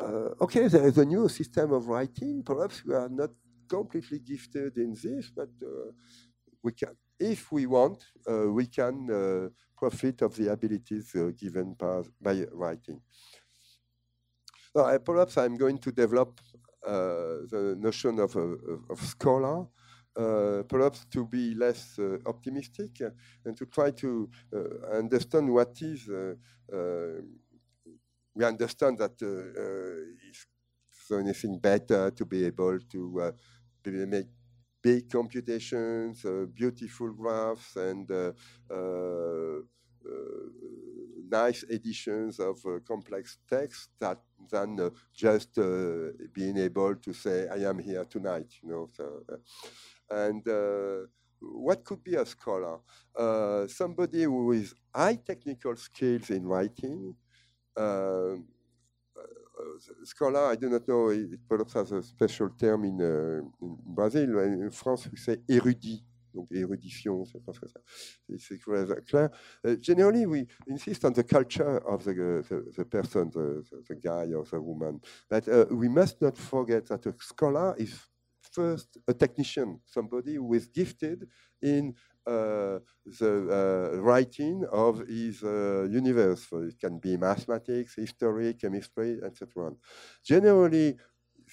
uh, 0.00 0.30
okay, 0.40 0.68
there 0.68 0.86
is 0.86 0.98
a 0.98 1.04
new 1.04 1.28
system 1.28 1.72
of 1.72 1.88
writing. 1.88 2.42
Perhaps 2.44 2.84
we 2.84 2.94
are 2.94 3.08
not 3.08 3.30
completely 3.68 4.20
gifted 4.20 4.76
in 4.76 4.92
this, 4.92 5.30
but 5.34 5.48
uh, 5.62 5.90
we 6.62 6.72
can, 6.72 6.96
if 7.18 7.50
we 7.50 7.66
want, 7.66 8.04
uh, 8.30 8.48
we 8.48 8.66
can 8.66 9.10
uh, 9.10 9.48
profit 9.76 10.22
of 10.22 10.36
the 10.36 10.52
abilities 10.52 11.14
given 11.36 11.74
by, 11.74 12.02
by 12.20 12.44
writing. 12.52 13.00
Now, 14.74 14.96
perhaps 14.98 15.36
I'm 15.36 15.56
going 15.56 15.78
to 15.78 15.90
develop 15.90 16.40
the 16.84 17.76
notion 17.78 18.18
of, 18.20 18.36
of 18.36 19.00
scholar. 19.00 19.66
Uh, 20.14 20.62
perhaps 20.68 21.06
to 21.06 21.24
be 21.24 21.54
less 21.54 21.98
uh, 21.98 22.18
optimistic 22.26 23.00
and 23.46 23.56
to 23.56 23.64
try 23.64 23.90
to 23.90 24.28
uh, 24.54 24.98
understand 24.98 25.50
what 25.50 25.80
is. 25.80 26.06
we 28.34 28.44
understand 28.44 28.98
that 28.98 29.16
if 30.30 30.46
anything 31.10 31.58
better 31.58 32.10
to 32.10 32.26
be 32.26 32.44
able 32.44 32.78
to 32.90 33.32
make 33.84 34.26
big 34.82 35.08
computations, 35.08 36.24
uh, 36.24 36.44
beautiful 36.52 37.12
graphs, 37.12 37.76
and 37.76 38.10
uh, 38.10 38.32
uh, 38.70 39.60
nice 41.30 41.64
editions 41.70 42.38
of 42.40 42.58
complex 42.86 43.38
text 43.48 43.88
that 43.98 44.18
than 44.50 44.90
just 45.14 45.54
being 46.34 46.58
able 46.58 46.96
to 46.96 47.12
say, 47.12 47.48
I 47.48 47.68
am 47.68 47.78
here 47.78 48.04
tonight, 48.04 48.52
you 48.62 48.68
know. 48.68 48.90
So, 48.92 49.22
and 50.12 51.08
what 51.42 51.84
could 51.84 52.02
be 52.04 52.14
a 52.14 52.24
scholar? 52.24 52.78
Uh, 53.16 53.66
somebody 53.66 54.22
who 54.22 54.52
is 54.52 54.74
high 54.94 55.16
technical 55.16 55.76
skills 55.76 56.30
in 56.30 56.46
writing, 56.46 57.14
uh, 57.76 58.36
scholar, 60.04 60.46
I 60.46 60.56
do 60.56 60.68
not 60.68 60.86
know, 60.86 61.08
it 61.08 61.40
perhaps 61.48 61.74
has 61.74 61.92
a 61.92 62.02
special 62.02 62.50
term 62.50 62.84
in, 62.84 63.00
uh, 63.00 63.64
in 63.64 63.76
Brazil. 63.84 64.38
In 64.38 64.70
France, 64.70 65.08
we 65.10 65.18
say 65.18 65.38
érudit. 65.48 66.04
Donc 66.34 66.50
érudition, 66.50 67.26
c'est 67.26 67.44
pas 67.44 67.52
ça. 67.52 67.80
C'est 68.38 68.58
clair. 68.58 69.28
Uh, 69.66 69.76
generally, 69.78 70.24
we 70.24 70.46
insist 70.66 71.04
on 71.04 71.12
the 71.12 71.22
culture 71.22 71.78
of 71.86 72.04
the, 72.04 72.42
the, 72.48 72.72
the 72.74 72.84
person, 72.86 73.28
the, 73.30 73.62
the, 73.86 73.94
guy 73.94 74.32
or 74.32 74.44
the 74.44 74.58
woman. 74.58 74.98
But 75.28 75.46
uh, 75.46 75.66
we 75.70 75.90
must 75.90 76.22
not 76.22 76.38
forget 76.38 76.86
that 76.86 77.04
a 77.04 77.14
scholar 77.20 77.74
is 77.76 78.08
first 78.52 78.98
a 79.08 79.14
technician, 79.14 79.80
somebody 79.86 80.34
who 80.34 80.52
is 80.54 80.66
gifted 80.66 81.28
in 81.60 81.94
uh, 82.26 82.78
the 83.18 83.32
uh, 83.94 84.00
writing 84.00 84.64
of 84.70 85.06
his 85.08 85.42
uh, 85.42 85.86
universe. 85.90 86.46
So 86.48 86.58
it 86.62 86.78
can 86.78 86.98
be 86.98 87.16
mathematics, 87.16 87.94
history, 87.96 88.54
chemistry, 88.54 89.18
etc. 89.24 89.72
Generally, 90.24 90.96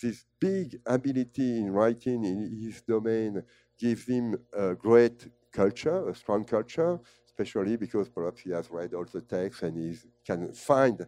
this 0.02 0.26
big 0.40 0.78
ability 0.86 1.60
in 1.60 1.72
writing 1.72 2.24
in 2.24 2.60
his 2.64 2.82
domain 2.82 3.44
gives 3.78 4.06
him 4.08 4.38
a 4.54 4.76
great 4.76 5.28
culture, 5.52 6.08
a 6.10 6.16
strong 6.16 6.44
culture, 6.46 7.00
especially 7.26 7.76
because 7.76 8.08
perhaps 8.10 8.42
he 8.42 8.52
has 8.52 8.70
read 8.70 8.94
all 8.94 9.06
the 9.06 9.22
texts 9.22 9.64
and 9.64 9.78
he 9.78 9.98
can 10.26 10.54
find 10.54 11.06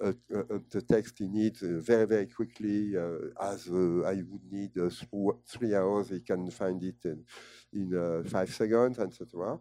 the 0.00 0.82
text 0.88 1.18
he 1.18 1.28
needs 1.28 1.62
uh, 1.62 1.78
very, 1.80 2.06
very 2.06 2.26
quickly. 2.26 2.96
Uh, 2.96 3.30
as 3.40 3.68
uh, 3.68 4.02
I 4.06 4.22
would 4.28 4.50
need 4.50 4.72
three 5.46 5.74
hours, 5.74 6.08
he 6.08 6.20
can 6.20 6.50
find 6.50 6.82
it 6.82 7.04
in, 7.04 7.24
in 7.72 8.24
five 8.24 8.52
seconds, 8.52 8.98
etc. 8.98 9.58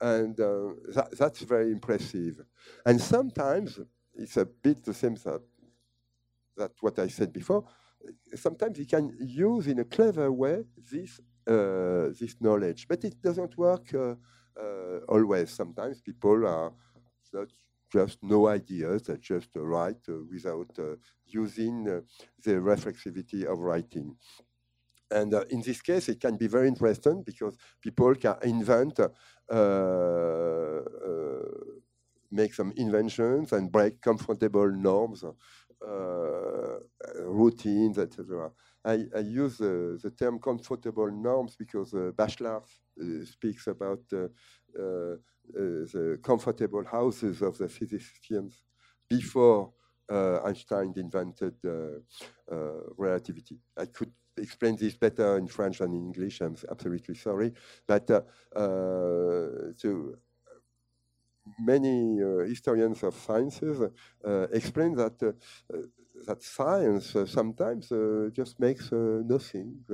And 0.00 0.36
that, 0.36 1.08
that's 1.18 1.40
very 1.40 1.72
impressive. 1.72 2.40
And 2.84 3.00
sometimes 3.00 3.80
it's 4.14 4.36
a 4.36 4.44
bit 4.44 4.84
the 4.84 4.94
same 4.94 5.14
that, 5.14 5.40
that 6.56 6.72
what 6.80 6.98
I 6.98 7.08
said 7.08 7.32
before. 7.32 7.64
Sometimes 8.34 8.78
he 8.78 8.84
can 8.84 9.16
use 9.20 9.68
in 9.68 9.78
a 9.78 9.84
clever 9.84 10.30
way 10.32 10.64
this 10.90 11.20
uh, 11.46 12.10
this 12.20 12.36
knowledge, 12.40 12.86
but 12.88 13.02
it 13.04 13.20
doesn't 13.20 13.56
work 13.58 13.92
uh, 13.94 14.14
uh, 14.56 14.98
always. 15.08 15.50
Sometimes 15.50 16.00
people 16.00 16.46
are 16.46 16.72
just 17.92 18.18
no 18.22 18.48
ideas, 18.48 19.02
they 19.02 19.16
just 19.18 19.50
uh, 19.56 19.60
write 19.60 20.08
uh, 20.08 20.14
without 20.30 20.70
uh, 20.78 20.96
using 21.26 21.84
the 21.84 22.02
reflexivity 22.46 23.44
of 23.44 23.58
writing. 23.58 24.16
And 25.10 25.34
uh, 25.34 25.44
in 25.50 25.60
this 25.60 25.82
case, 25.82 26.08
it 26.08 26.20
can 26.20 26.36
be 26.36 26.46
very 26.46 26.68
interesting 26.68 27.22
because 27.22 27.56
people 27.82 28.14
can 28.14 28.36
invent, 28.42 28.98
uh, 28.98 29.08
uh, 29.54 30.80
make 32.30 32.54
some 32.54 32.72
inventions 32.76 33.52
and 33.52 33.70
break 33.70 34.00
comfortable 34.00 34.70
norms, 34.72 35.22
routines, 37.18 37.98
etc. 37.98 38.50
I, 38.84 39.04
I, 39.14 39.18
use 39.18 39.58
the 39.58 40.12
term 40.18 40.38
comfortable 40.38 41.10
norms 41.10 41.56
because 41.56 41.92
Bachelard 41.92 42.62
speaks 43.24 43.66
about 43.66 44.00
uh, 44.78 45.16
the 45.52 46.18
comfortable 46.22 46.84
houses 46.84 47.42
of 47.42 47.58
the 47.58 47.68
physicians 47.68 48.62
before 49.08 49.72
uh, 50.10 50.42
Einstein 50.44 50.92
invented 50.96 51.54
uh, 51.64 51.98
relativity. 52.96 53.58
I 53.76 53.86
could 53.86 54.12
explain 54.36 54.76
this 54.76 54.96
better 54.96 55.38
in 55.38 55.46
French 55.46 55.78
than 55.78 55.92
in 55.92 56.06
English. 56.06 56.40
I'm 56.40 56.56
absolutely 56.70 57.14
sorry, 57.14 57.52
but 57.86 58.06
so 59.76 60.14
many 61.58 62.22
uh, 62.22 62.44
historians 62.44 63.02
of 63.02 63.14
sciences 63.14 63.80
uh, 64.24 64.46
explain 64.52 64.94
that 64.94 65.22
uh, 65.22 65.32
that 66.26 66.42
science 66.42 67.16
sometimes 67.26 67.88
just 68.32 68.60
makes 68.60 68.92
nothing, 68.92 69.84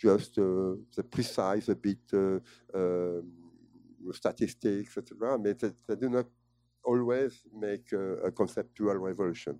just 0.00 0.34
the 0.36 1.04
precise, 1.10 1.68
a 1.68 1.74
bit 1.74 1.98
um, 2.12 3.43
statistics, 4.12 4.96
etc. 4.96 5.38
But 5.38 5.58
they, 5.58 5.70
they, 5.88 5.96
do 5.96 6.08
not 6.08 6.26
always 6.84 7.42
make 7.56 7.92
a, 7.92 8.26
a 8.28 8.30
conceptual 8.32 8.96
revolution. 8.96 9.58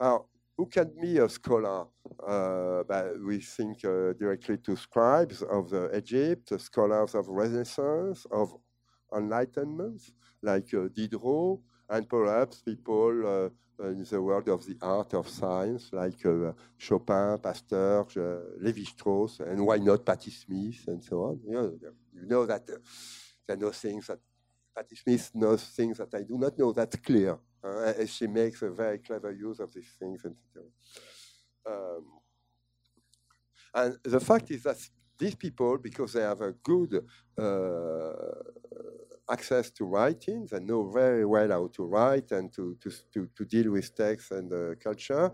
Now, 0.00 0.26
who 0.56 0.66
can 0.66 0.90
be 1.00 1.18
a 1.18 1.28
scholar? 1.28 1.86
Uh, 2.26 2.82
we 3.24 3.40
think 3.40 3.84
uh, 3.84 4.12
directly 4.14 4.56
to 4.58 4.76
scribes 4.76 5.42
of 5.42 5.70
the 5.70 5.94
Egypt, 5.96 6.52
scholars 6.60 7.14
of 7.14 7.28
Renaissance, 7.28 8.26
of 8.30 8.54
Enlightenment, 9.14 10.00
like 10.42 10.72
uh, 10.74 10.88
Diderot, 10.94 11.60
and 11.90 12.08
perhaps 12.08 12.62
people 12.62 13.50
uh, 13.78 13.84
in 13.84 14.04
the 14.04 14.22
world 14.22 14.48
of 14.48 14.64
the 14.64 14.76
art 14.80 15.14
of 15.14 15.28
science, 15.28 15.90
like 15.92 16.24
uh, 16.24 16.52
Chopin, 16.78 17.38
Pasteur, 17.38 18.00
uh, 18.00 18.64
Lévi-Strauss, 18.64 19.40
and 19.40 19.64
why 19.66 19.76
not 19.76 20.04
Patti 20.04 20.30
Smith, 20.30 20.84
and 20.86 21.04
so 21.04 21.16
on. 21.24 21.40
You 21.46 21.52
know, 21.52 21.78
you 22.14 22.26
know 22.26 22.46
that 22.46 22.62
there 23.46 23.56
know 23.56 23.70
things 23.70 24.06
that 24.08 24.18
Patti 24.74 24.96
Smith 24.96 25.30
knows 25.34 25.64
things 25.64 25.98
that 25.98 26.14
I 26.14 26.22
do 26.22 26.38
not 26.38 26.58
know. 26.58 26.72
That's 26.72 26.96
clear. 26.96 27.38
Uh, 27.64 28.04
she 28.06 28.26
makes 28.26 28.62
a 28.62 28.70
very 28.70 28.98
clever 28.98 29.32
use 29.32 29.58
of 29.58 29.72
these 29.72 29.96
things, 29.98 30.24
etc. 30.24 30.68
Um, 31.68 32.04
and 33.74 33.96
the 34.02 34.20
fact 34.20 34.50
is 34.50 34.62
that 34.62 34.76
these 35.18 35.34
people, 35.34 35.78
because 35.78 36.12
they 36.12 36.22
have 36.22 36.42
a 36.42 36.52
good 36.52 37.02
uh, 37.38 38.12
access 39.30 39.70
to 39.70 39.84
writing, 39.84 40.46
they 40.50 40.60
know 40.60 40.90
very 40.90 41.24
well 41.24 41.48
how 41.48 41.66
to 41.68 41.84
write 41.84 42.30
and 42.32 42.52
to, 42.52 42.76
to, 42.80 42.90
to, 43.12 43.28
to 43.34 43.44
deal 43.44 43.72
with 43.72 43.94
text 43.96 44.30
and 44.32 44.52
uh, 44.52 44.74
culture. 44.82 45.32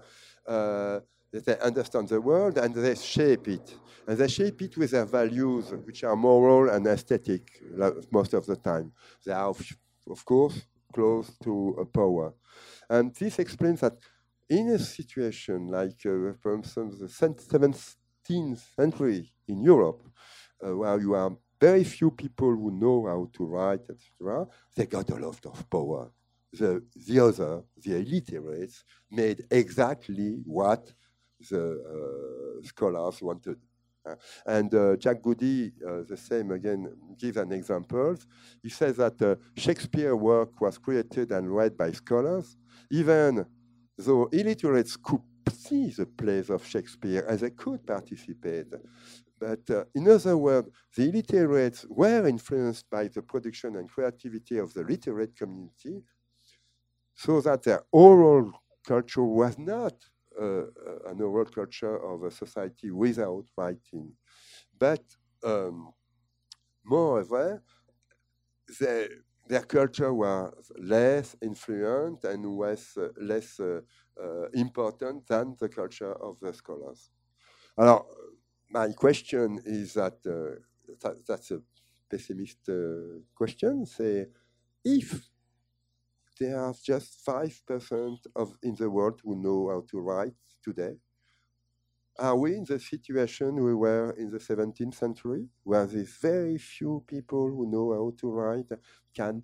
Uh, 1.35 1.41
they 1.45 1.59
understand 1.59 2.09
the 2.09 2.21
world 2.21 2.59
and 2.59 2.75
they 2.75 2.95
shape 2.95 3.49
it. 3.49 3.75
And 4.07 4.19
they 4.19 4.29
shape 4.29 4.61
it 4.63 4.77
with 4.77 4.91
their 4.91 5.05
values, 5.05 5.73
which 5.85 6.03
are 6.05 6.17
moral 6.17 6.71
and 6.71 6.87
aesthetic 6.87 7.63
most 8.11 8.35
of 8.35 8.47
the 8.47 8.57
time. 8.57 8.93
They 9.25 9.33
are, 9.33 9.55
of 10.11 10.25
course, 10.25 10.67
close 10.93 11.31
to 11.45 11.89
power. 11.93 12.35
And 12.91 13.15
this 13.15 13.39
explains 13.39 13.81
that 13.81 13.95
in 14.49 14.69
a 14.69 14.79
situation 14.79 15.69
like, 15.69 16.05
uh, 16.05 16.35
for 16.41 16.55
instance, 16.55 16.99
the 16.99 17.07
17th 17.07 18.61
century 18.77 19.33
in 19.49 19.63
Europe, 19.63 20.03
uh, 20.65 20.77
where 20.77 21.01
you 21.01 21.15
have 21.15 21.37
very 21.61 21.85
few 21.85 22.11
people 22.11 22.51
who 22.51 22.71
know 22.73 23.07
how 23.07 23.31
to 23.33 23.47
write, 23.47 23.83
etc., 23.89 24.47
they 24.75 24.87
got 24.87 25.09
a 25.11 25.15
lot 25.15 25.47
of 25.47 25.71
power. 25.71 26.11
The, 26.53 26.83
the 27.07 27.21
other, 27.21 27.63
the 27.79 27.97
illiterates, 27.97 28.85
made 29.11 29.47
exactly 29.51 30.43
what 30.45 30.93
the 31.51 32.61
uh, 32.63 32.67
scholars 32.67 33.23
wanted. 33.23 33.57
Uh, 34.05 34.17
and 34.47 34.75
uh, 34.75 34.97
Jack 34.97 35.23
Goody, 35.23 35.73
the 35.81 36.17
same 36.17 36.51
again, 36.51 36.93
gives 37.19 37.37
an 37.37 37.53
example. 37.53 38.17
He 38.63 38.69
says 38.69 38.97
that 38.97 39.39
Shakespeare 39.57 40.17
work 40.17 40.61
was 40.61 40.79
created 40.79 41.31
and 41.31 41.55
read 41.55 41.77
by 41.77 41.93
scholars, 41.93 42.57
even 42.91 43.47
though 43.97 44.27
illiterates 44.33 44.97
could 44.97 45.21
see 45.53 45.91
the 45.91 46.07
plays 46.07 46.51
of 46.51 46.67
Shakespeare 46.67 47.25
and 47.29 47.39
they 47.39 47.51
could 47.51 47.87
participate. 47.87 48.67
But 49.39 49.71
uh, 49.71 49.85
in 49.95 50.09
other 50.09 50.37
words, 50.37 50.69
the 50.97 51.09
illiterates 51.09 51.85
were 51.89 52.27
influenced 52.27 52.89
by 52.91 53.09
the 53.09 53.23
production 53.23 53.77
and 53.77 53.89
creativity 53.89 54.59
of 54.59 54.73
the 54.73 54.83
literate 54.83 55.37
community, 55.37 56.03
so 57.15 57.41
that 57.41 57.63
their 57.63 57.83
oral 57.93 58.53
culture 58.87 59.25
was 59.25 59.59
not 59.59 59.95
an 61.11 61.21
oral 61.21 61.47
culture 61.47 61.97
of 62.13 62.25
a 62.25 62.31
society 62.31 62.91
without 62.91 63.45
writing. 63.57 64.13
But 64.79 65.05
um, 65.45 65.93
moreover, 66.85 67.63
they, 68.81 69.09
their 69.49 69.63
culture 69.63 70.13
was 70.15 70.71
less 70.79 71.37
influent 71.43 72.25
and 72.25 72.47
was 72.57 72.97
uh, 72.97 73.09
less 73.21 73.61
uh, 73.61 73.81
uh, 74.23 74.49
important 74.55 75.27
than 75.27 75.57
the 75.61 75.69
culture 75.69 76.15
of 76.15 76.39
the 76.41 76.53
scholars. 76.53 77.11
Alors, 77.77 78.07
my 78.71 78.93
question 78.93 79.61
is 79.65 79.95
that, 79.95 80.23
that 80.23 81.17
that's 81.27 81.51
a 81.51 81.61
pessimist 82.11 82.69
question. 83.35 83.87
Say, 83.87 84.27
if 84.85 85.32
there 86.43 86.59
are 86.61 86.75
just 86.85 87.25
5% 87.25 88.19
of 88.35 88.57
in 88.63 88.75
the 88.75 88.91
world 88.91 89.21
who 89.25 89.37
know 89.37 89.69
how 89.71 89.85
to 89.91 90.01
write 90.01 90.35
today. 90.63 90.95
Are 92.19 92.37
we 92.37 92.57
in 92.57 92.65
the 92.65 92.79
situation 92.79 93.63
we 93.63 93.75
were 93.75 94.11
in 94.19 94.31
the 94.31 94.41
17th 94.41 94.95
century, 94.95 95.49
where 95.63 95.87
these 95.87 96.17
very 96.21 96.59
few 96.59 97.05
people 97.07 97.49
who 97.49 97.71
know 97.71 97.93
how 97.93 98.13
to 98.21 98.31
write 98.31 98.71
can 99.15 99.43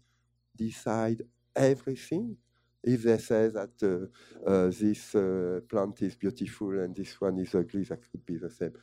decide 0.57 1.23
everything? 1.55 2.37
If 2.83 3.03
they 3.03 3.19
say 3.19 3.49
that 3.49 3.75
uh, 3.83 4.49
uh, 4.49 4.67
this 4.67 5.15
uh, 5.15 5.61
plant 5.69 6.03
is 6.03 6.15
beautiful 6.17 6.79
and 6.79 6.95
this 6.95 7.21
one 7.21 7.39
is 7.39 7.55
ugly, 7.55 7.85
that 7.85 8.01
could 8.11 8.25
be 8.25 8.37
the 8.37 8.51
same. 8.51 8.75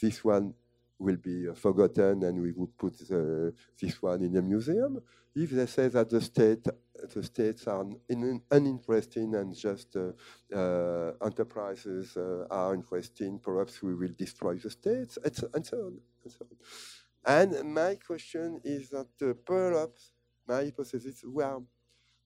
This 0.00 0.24
one 0.24 0.54
will 0.98 1.16
be 1.16 1.48
uh, 1.48 1.54
forgotten 1.54 2.22
and 2.22 2.40
we 2.40 2.52
would 2.52 2.76
put 2.78 2.94
uh, 3.10 3.50
this 3.80 4.00
one 4.00 4.22
in 4.22 4.36
a 4.36 4.42
museum. 4.42 5.00
If 5.34 5.50
they 5.50 5.66
say 5.66 5.88
that 5.88 6.10
the 6.10 6.20
state 6.20 6.66
the 7.12 7.22
states 7.22 7.66
are 7.66 7.84
in, 8.08 8.40
uninteresting 8.50 9.34
and 9.34 9.54
just 9.54 9.96
uh, 9.96 10.12
uh, 10.56 11.12
enterprises 11.24 12.16
uh, 12.16 12.46
are 12.50 12.74
interesting, 12.74 13.38
perhaps 13.38 13.82
we 13.82 13.94
will 13.94 14.12
destroy 14.16 14.54
the 14.54 14.70
states, 14.70 15.18
and 15.24 15.36
so, 15.36 15.48
and 15.54 15.66
so 15.66 15.76
on. 15.78 15.98
And, 16.22 16.32
so 16.32 16.46
on. 16.50 17.52
and 17.62 17.74
my 17.74 17.96
question 17.96 18.60
is 18.64 18.90
that 18.90 19.08
perhaps 19.44 20.12
my 20.46 20.64
hypothesis, 20.64 21.22
well, 21.26 21.64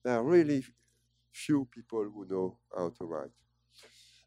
there 0.03 0.17
are 0.17 0.23
really 0.23 0.63
few 1.31 1.65
people 1.65 2.03
who 2.03 2.25
know 2.29 2.57
how 2.75 2.89
to 2.89 3.05
write. 3.05 3.31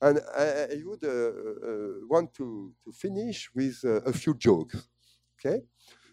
And 0.02 0.18
I, 0.36 0.46
I 0.74 0.82
would 0.84 1.04
uh, 1.04 1.10
uh, 1.10 2.06
want 2.10 2.34
to, 2.34 2.74
to 2.84 2.92
finish 2.92 3.48
with 3.54 3.80
uh, 3.84 4.00
a 4.02 4.12
few 4.12 4.34
jokes. 4.34 4.88
Okay? 5.38 5.62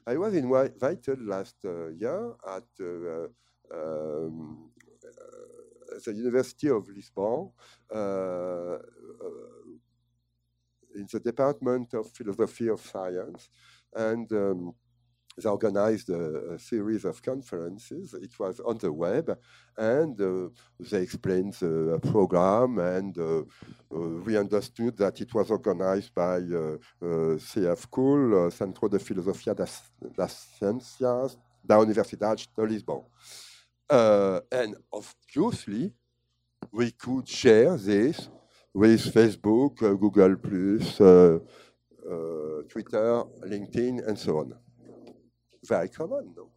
I 0.06 0.16
was 0.16 0.36
invited 0.36 1.20
last 1.26 1.56
uh, 1.66 1.88
year 1.88 2.34
at 2.48 2.70
um, 3.74 4.70
the 6.06 6.14
University 6.14 6.70
of 6.70 6.88
Lisbon 6.88 7.52
in 10.96 11.08
the 11.12 11.20
Department 11.20 11.94
of 11.96 12.12
Philosophy 12.12 12.68
of 12.68 12.82
Science, 12.82 13.50
and 13.94 14.32
um, 14.34 14.74
they 15.40 15.50
organized 15.50 16.10
a, 16.10 16.54
a, 16.54 16.60
series 16.60 17.06
of 17.06 17.22
conferences. 17.22 18.14
It 18.14 18.38
was 18.40 18.60
on 18.60 18.78
the 18.78 18.92
web, 18.92 19.38
and 19.78 20.20
uh, 20.20 20.50
they 20.80 21.02
explained 21.02 21.54
the 21.54 22.00
program, 22.12 22.80
and 22.80 23.18
uh, 23.18 23.40
uh, 23.40 23.44
we 24.26 24.38
understood 24.38 24.98
that 24.98 25.22
it 25.22 25.34
was 25.34 25.50
organized 25.50 26.14
by 26.14 26.38
uh, 26.38 26.78
uh, 27.02 27.38
CF 27.38 27.88
uh, 27.88 28.50
Centro 28.50 28.90
de 28.90 29.00
Filosofia 29.00 29.54
das, 29.56 29.82
das 30.16 30.48
Ciências 30.60 31.38
da 31.64 31.80
Universidade 31.80 32.48
de 32.56 32.66
Lisbon. 32.66 33.06
and 34.52 34.76
obviously, 34.92 35.94
we 36.72 36.92
could 36.92 37.28
share 37.28 37.78
this 37.78 38.30
with 38.74 39.02
Facebook, 39.14 39.78
Google+, 39.78 40.36
Twitter, 42.68 43.24
LinkedIn, 43.44 44.08
and 44.08 44.18
so 44.18 44.38
on 44.38 44.54
very 45.64 45.90
common, 45.90 46.34
no? 46.36 46.50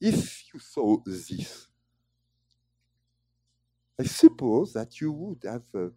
If 0.00 0.44
you 0.52 0.60
saw 0.60 0.98
this, 1.04 1.68
I 3.98 4.04
suppose 4.04 4.72
that 4.72 5.00
you 5.00 5.12
would 5.12 5.42
have 5.44 5.64
a 5.74 5.90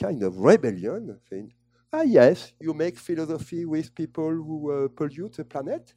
kind 0.00 0.22
of 0.22 0.38
rebellion 0.38 1.18
saying, 1.30 1.52
ah, 1.92 2.02
yes, 2.02 2.52
you 2.60 2.74
make 2.74 2.98
philosophy 2.98 3.64
with 3.64 3.94
people 3.94 4.30
who 4.30 4.70
uh, 4.72 4.88
pollute 4.88 5.34
the 5.36 5.44
planet, 5.44 5.94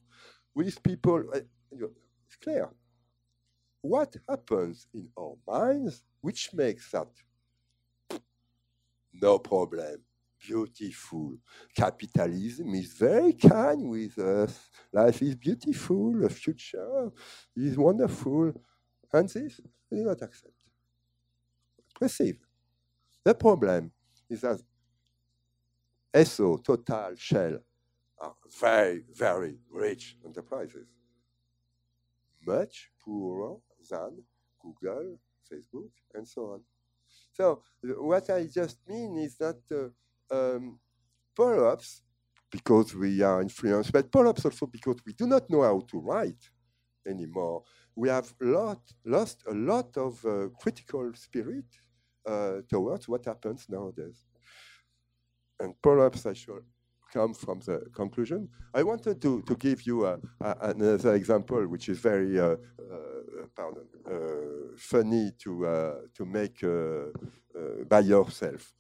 with 0.54 0.82
people. 0.84 1.24
Uh, 1.34 1.40
it's 1.72 2.36
clear. 2.42 2.70
What 3.82 4.16
happens 4.30 4.88
in 4.94 5.10
our 5.18 5.36
minds 5.48 6.04
which 6.22 6.54
makes 6.54 6.92
that 6.92 7.08
no 9.14 9.40
problem? 9.40 10.07
Beautiful. 10.40 11.38
Capitalism 11.76 12.74
is 12.76 12.94
very 12.94 13.34
kind 13.34 13.90
with 13.90 14.18
us. 14.18 14.70
Life 14.92 15.22
is 15.22 15.36
beautiful. 15.36 16.20
The 16.20 16.30
future 16.30 17.12
is 17.56 17.78
wonderful. 17.78 18.54
And 19.14 19.30
this 19.30 19.60
we 19.90 19.98
do 19.98 20.04
not 20.04 20.22
accept. 20.22 20.54
Receive. 22.00 22.38
The 23.24 23.34
problem 23.34 23.92
is 24.30 24.42
that 24.42 24.60
Esso, 26.14 26.64
Total, 26.64 27.14
Shell 27.16 27.60
are 28.20 28.36
very, 28.60 29.04
very 29.14 29.58
rich 29.70 30.18
enterprises. 30.26 30.88
Much 32.46 32.90
poorer 33.04 33.58
than 33.90 34.24
Google, 34.62 35.20
Facebook, 35.52 35.92
and 36.14 36.28
so 36.28 36.42
on. 36.54 36.62
So 37.34 37.62
what 37.82 38.30
I 38.30 38.46
just 38.46 38.80
mean 38.88 39.18
is 39.18 39.38
that 39.38 39.60
uh, 39.72 39.90
um, 40.32 40.80
perhaps 41.36 42.02
because 42.52 42.96
we 42.96 43.22
are 43.22 43.42
influenced, 43.42 43.92
but 43.92 44.12
perhaps 44.12 44.46
also 44.46 44.66
because 44.66 44.98
we 45.06 45.14
do 45.14 45.28
not 45.28 45.50
know 45.50 45.64
how 45.64 45.82
to 45.92 46.00
write 46.00 46.50
anymore. 47.08 47.64
We 47.96 48.10
have 48.10 48.34
lot, 48.42 48.82
lost 49.06 49.44
a 49.48 49.54
lot 49.54 49.96
of 49.98 50.24
uh, 50.26 50.50
critical 50.60 51.12
spirit 51.16 51.66
uh, 52.26 52.62
towards 52.70 53.08
what 53.08 53.26
happens 53.26 53.66
nowadays. 53.70 54.26
And 55.60 55.74
perhaps 55.82 56.26
I 56.26 56.34
should 56.34 56.64
come 57.12 57.34
from 57.34 57.60
the 57.62 57.82
conclusion. 57.94 58.50
I 58.74 58.84
wanted 58.84 59.22
to, 59.22 59.42
to 59.42 59.56
give 59.56 59.84
you 59.84 60.06
a, 60.06 60.20
a, 60.42 60.56
another 60.62 61.16
example, 61.16 61.66
which 61.68 61.90
is 61.90 62.00
very 62.00 62.40
uh, 62.40 62.44
uh 62.54 62.58
pardon, 63.56 63.88
uh, 64.06 64.76
funny 64.78 65.32
to, 65.40 65.66
uh, 65.66 65.96
to 66.14 66.26
make 66.26 66.62
by 67.90 68.02
yourself. 68.02 68.74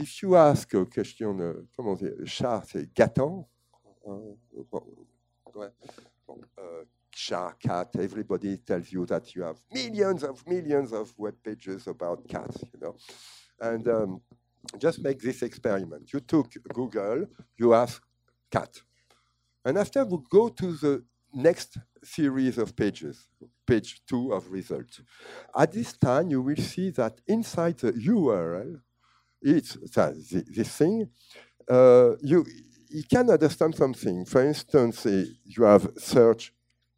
If 0.00 0.22
you 0.22 0.36
ask 0.36 0.74
a 0.74 0.84
question, 0.84 1.34
de, 1.34 1.66
comment 1.76 1.94
dire, 1.94 2.14
chat, 2.24 2.62
c'est 2.66 2.92
gâtant. 2.94 3.48
Uh, 4.06 4.34
ouais. 5.54 5.68
bon, 6.26 6.40
uh, 6.58 6.84
chat, 7.10 7.54
cat, 7.60 7.90
everybody 7.98 8.58
tells 8.58 8.90
you 8.90 9.04
that 9.06 9.34
you 9.34 9.42
have 9.42 9.58
millions 9.72 10.24
of 10.24 10.46
millions 10.46 10.92
of 10.92 11.12
web 11.18 11.34
pages 11.42 11.86
about 11.86 12.26
cats, 12.26 12.64
you 12.72 12.80
know. 12.80 12.96
And 13.60 13.86
um, 13.88 14.20
just 14.78 15.02
make 15.02 15.20
this 15.20 15.42
experiment. 15.42 16.12
You 16.12 16.20
took 16.20 16.50
Google, 16.72 17.26
you 17.58 17.74
ask 17.74 18.02
cat. 18.50 18.82
And 19.64 19.76
after 19.76 20.04
we 20.04 20.18
go 20.30 20.48
to 20.48 20.72
the 20.72 21.04
next 21.34 21.76
series 22.02 22.56
of 22.56 22.74
pages, 22.74 23.28
page 23.66 24.00
two 24.06 24.32
of 24.32 24.50
results. 24.50 25.02
At 25.56 25.72
this 25.72 25.92
time, 25.92 26.30
you 26.30 26.40
will 26.40 26.56
see 26.56 26.90
that 26.92 27.20
inside 27.26 27.78
the 27.78 27.92
URL, 27.92 28.80
it's 29.42 29.76
uh, 29.96 30.12
this 30.30 30.76
thing, 30.76 31.08
uh, 31.68 32.16
you, 32.22 32.44
you 32.88 33.04
can 33.04 33.30
understand 33.30 33.74
something. 33.74 34.24
For 34.24 34.44
instance, 34.44 35.06
uh, 35.06 35.24
you 35.44 35.64
have 35.64 35.90
search 35.96 36.52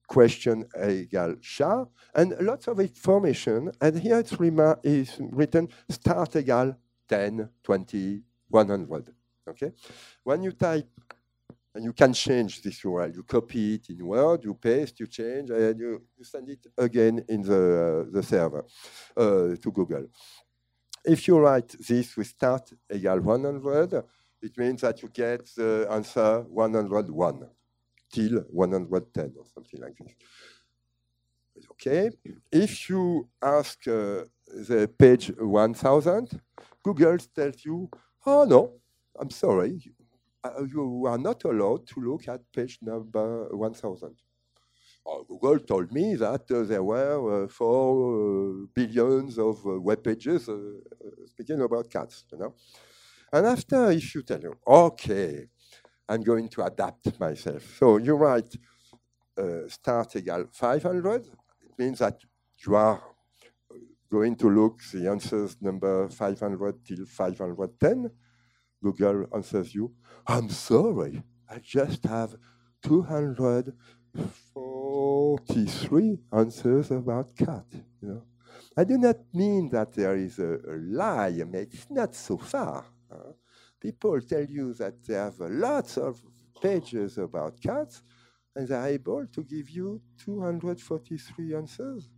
question 0.09 0.67
equal 0.89 1.37
sha, 1.41 1.85
and 2.15 2.35
lots 2.41 2.69
of 2.69 2.79
information, 2.81 3.71
and 3.81 3.99
here 3.99 4.19
it's 4.19 4.33
is 4.85 5.17
written 5.21 5.69
start 5.89 6.37
equal 6.37 6.77
10, 7.09 7.49
20, 7.63 8.23
100. 8.49 9.15
Okay? 9.49 9.73
When 10.23 10.43
you 10.43 10.53
type, 10.53 10.89
and 11.75 11.85
you 11.85 11.93
can 11.93 12.13
change 12.13 12.63
this 12.63 12.83
URL, 12.83 13.15
you 13.15 13.23
copy 13.23 13.75
it 13.75 13.89
in 13.89 14.07
Word, 14.07 14.45
you 14.45 14.55
paste, 14.55 15.01
you 15.01 15.07
change, 15.07 15.51
and 15.51 15.79
you, 15.79 16.03
you 16.19 16.25
send 16.25 16.49
it 16.51 16.67
again 16.77 17.25
in 17.29 17.43
the, 17.43 18.07
uh, 18.09 18.11
the 18.13 18.23
server 18.23 18.65
uh, 19.17 19.57
to 19.57 19.73
Google. 19.73 20.07
If 21.05 21.27
you 21.27 21.39
write 21.39 21.75
this 21.89 22.17
with 22.17 22.29
start 22.29 22.73
equal 22.93 23.21
100, 23.21 24.05
it 24.43 24.57
means 24.59 24.81
that 24.83 25.03
you 25.03 25.09
get 25.09 25.47
the 25.57 25.87
answer 25.91 26.41
101 26.43 27.47
till 28.13 28.45
110 28.51 29.33
or 29.37 29.45
something 29.53 29.81
like 29.81 29.97
this. 29.99 30.15
Okay. 31.73 32.11
If 32.51 32.89
you 32.89 33.29
ask 33.43 33.87
uh, 33.87 34.25
the 34.47 34.91
page 34.99 35.33
1000, 35.39 36.41
Google 36.83 37.19
tells 37.19 37.65
you, 37.65 37.89
oh 38.27 38.45
no, 38.45 38.75
I'm 39.19 39.31
sorry, 39.31 39.93
uh, 40.45 40.63
you 40.65 41.07
are 41.07 41.19
not 41.19 41.45
allowed 41.45 41.87
to 41.89 42.01
look 42.01 42.29
at 42.29 42.41
page 42.53 42.79
number 42.83 43.49
1000. 43.55 44.15
Uh, 45.05 45.23
Google 45.29 45.59
told 45.59 45.93
me 45.93 46.15
that 46.15 46.51
uh, 46.51 46.63
there 46.63 46.83
were 46.83 47.45
uh, 47.45 47.49
four 47.49 48.67
billions 48.73 49.39
of 49.39 49.65
web 49.65 50.03
pages 50.03 50.49
speaking 51.27 51.61
about 51.61 51.91
cats, 51.91 52.25
you 52.31 52.39
know. 52.39 52.55
And 53.33 53.47
after, 53.47 53.91
if 53.91 54.15
you 54.15 54.23
tell 54.23 54.41
you, 54.41 54.55
okay, 54.67 55.49
I'm 56.09 56.23
going 56.23 56.49
to 56.51 56.65
adapt 56.65 57.19
myself. 57.19 57.77
So 57.79 57.97
you 57.97 58.15
write 58.15 58.55
uh, 59.37 59.69
start 59.69 60.15
equal 60.17 60.47
500. 60.53 61.27
It 61.27 61.79
means 61.79 61.99
that 62.01 62.21
you 62.67 62.75
are 62.77 63.03
going 64.11 64.37
to 64.37 64.51
look 64.51 64.81
the 64.93 65.09
answers 65.09 65.57
number 65.61 66.09
500 66.09 66.85
till 66.85 67.07
510. 67.07 68.11
Google 68.83 69.27
answers 69.35 69.75
you, 69.75 69.93
I'm 70.27 70.51
sorry, 70.51 71.23
I 71.49 71.59
just 71.59 72.05
have 72.05 72.35
200 72.83 73.73
43 75.03 76.19
answers 76.33 76.91
about 76.93 77.35
cat. 77.37 77.67
You 78.01 78.09
know, 78.09 78.23
I 78.77 78.85
do 78.85 78.97
not 78.99 79.17
mean 79.35 79.69
that 79.71 79.93
there 79.93 80.17
is 80.17 80.39
a, 80.39 80.61
a 80.69 80.77
lie. 80.77 81.35
It's 81.55 81.91
not 81.91 82.15
so 82.15 82.39
far. 82.39 82.85
People 83.81 84.21
tell 84.21 84.45
you 84.45 84.75
that 84.75 85.03
they 85.05 85.15
have 85.15 85.39
lots 85.41 85.99
of 85.99 86.23
pages 86.63 87.19
about 87.19 87.61
cats, 87.61 88.03
and 88.55 88.69
they're 88.69 88.87
able 88.87 89.27
to 89.27 89.43
give 89.43 89.71
you 89.71 90.01
243 90.25 91.55
answers. 91.57 92.09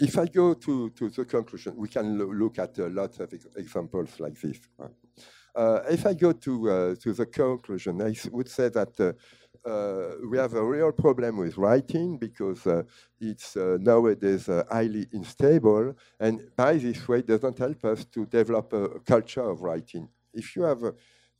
If 0.00 0.18
I 0.18 0.26
go 0.26 0.54
to, 0.54 0.90
to 0.90 1.08
the 1.10 1.24
conclusion, 1.24 1.76
we 1.76 1.88
can 1.88 2.18
lo 2.18 2.26
look 2.26 2.58
at 2.58 2.78
uh, 2.78 2.88
lots 2.90 3.20
of 3.20 3.32
ex 3.32 3.46
examples 3.56 4.18
like 4.20 4.40
this. 4.40 4.60
Huh? 4.80 4.88
Uh, 5.54 5.80
if 5.88 6.04
I 6.06 6.14
go 6.14 6.32
to, 6.32 6.70
uh, 6.70 6.94
to 6.96 7.12
the 7.12 7.26
conclusion, 7.26 8.02
I 8.02 8.14
would 8.32 8.48
say 8.48 8.68
that 8.70 8.98
uh, 8.98 9.12
uh, 9.68 10.16
we 10.28 10.36
have 10.36 10.54
a 10.54 10.64
real 10.64 10.92
problem 10.92 11.38
with 11.38 11.56
writing 11.56 12.18
because 12.18 12.66
uh, 12.66 12.82
it's 13.20 13.56
uh, 13.56 13.78
nowadays 13.80 14.46
highly 14.70 15.06
unstable, 15.12 15.94
and 16.20 16.40
by 16.56 16.76
this 16.76 17.06
way, 17.08 17.22
doesn't 17.22 17.58
help 17.58 17.84
us 17.84 18.04
to 18.06 18.26
develop 18.26 18.72
a, 18.72 19.00
culture 19.00 19.48
of 19.48 19.62
writing. 19.62 20.08
If 20.34 20.56
you 20.56 20.62
have 20.64 20.82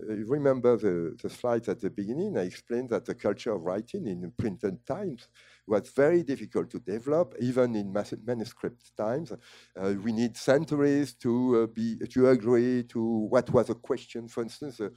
you 0.00 0.26
remember 0.26 0.76
the, 0.76 1.16
the 1.22 1.30
slides 1.30 1.68
at 1.68 1.80
the 1.80 1.90
beginning, 1.90 2.36
I 2.36 2.42
explained 2.42 2.90
that 2.90 3.04
the 3.04 3.14
culture 3.14 3.52
of 3.52 3.62
writing 3.62 4.06
in 4.06 4.32
printed 4.36 4.84
times 4.84 5.28
was 5.66 5.88
very 5.90 6.22
difficult 6.22 6.70
to 6.70 6.80
develop, 6.80 7.34
even 7.40 7.74
in 7.76 7.94
manuscript 8.26 8.96
times. 8.96 9.32
Uh, 9.32 9.94
we 10.02 10.12
need 10.12 10.36
centuries 10.36 11.14
to 11.14 11.62
uh, 11.62 11.66
be 11.66 11.96
to 12.10 12.28
agree 12.28 12.82
to 12.84 13.00
what 13.02 13.50
was 13.50 13.70
a 13.70 13.74
question. 13.74 14.28
For 14.28 14.42
instance, 14.42 14.80
uh, 14.80 14.88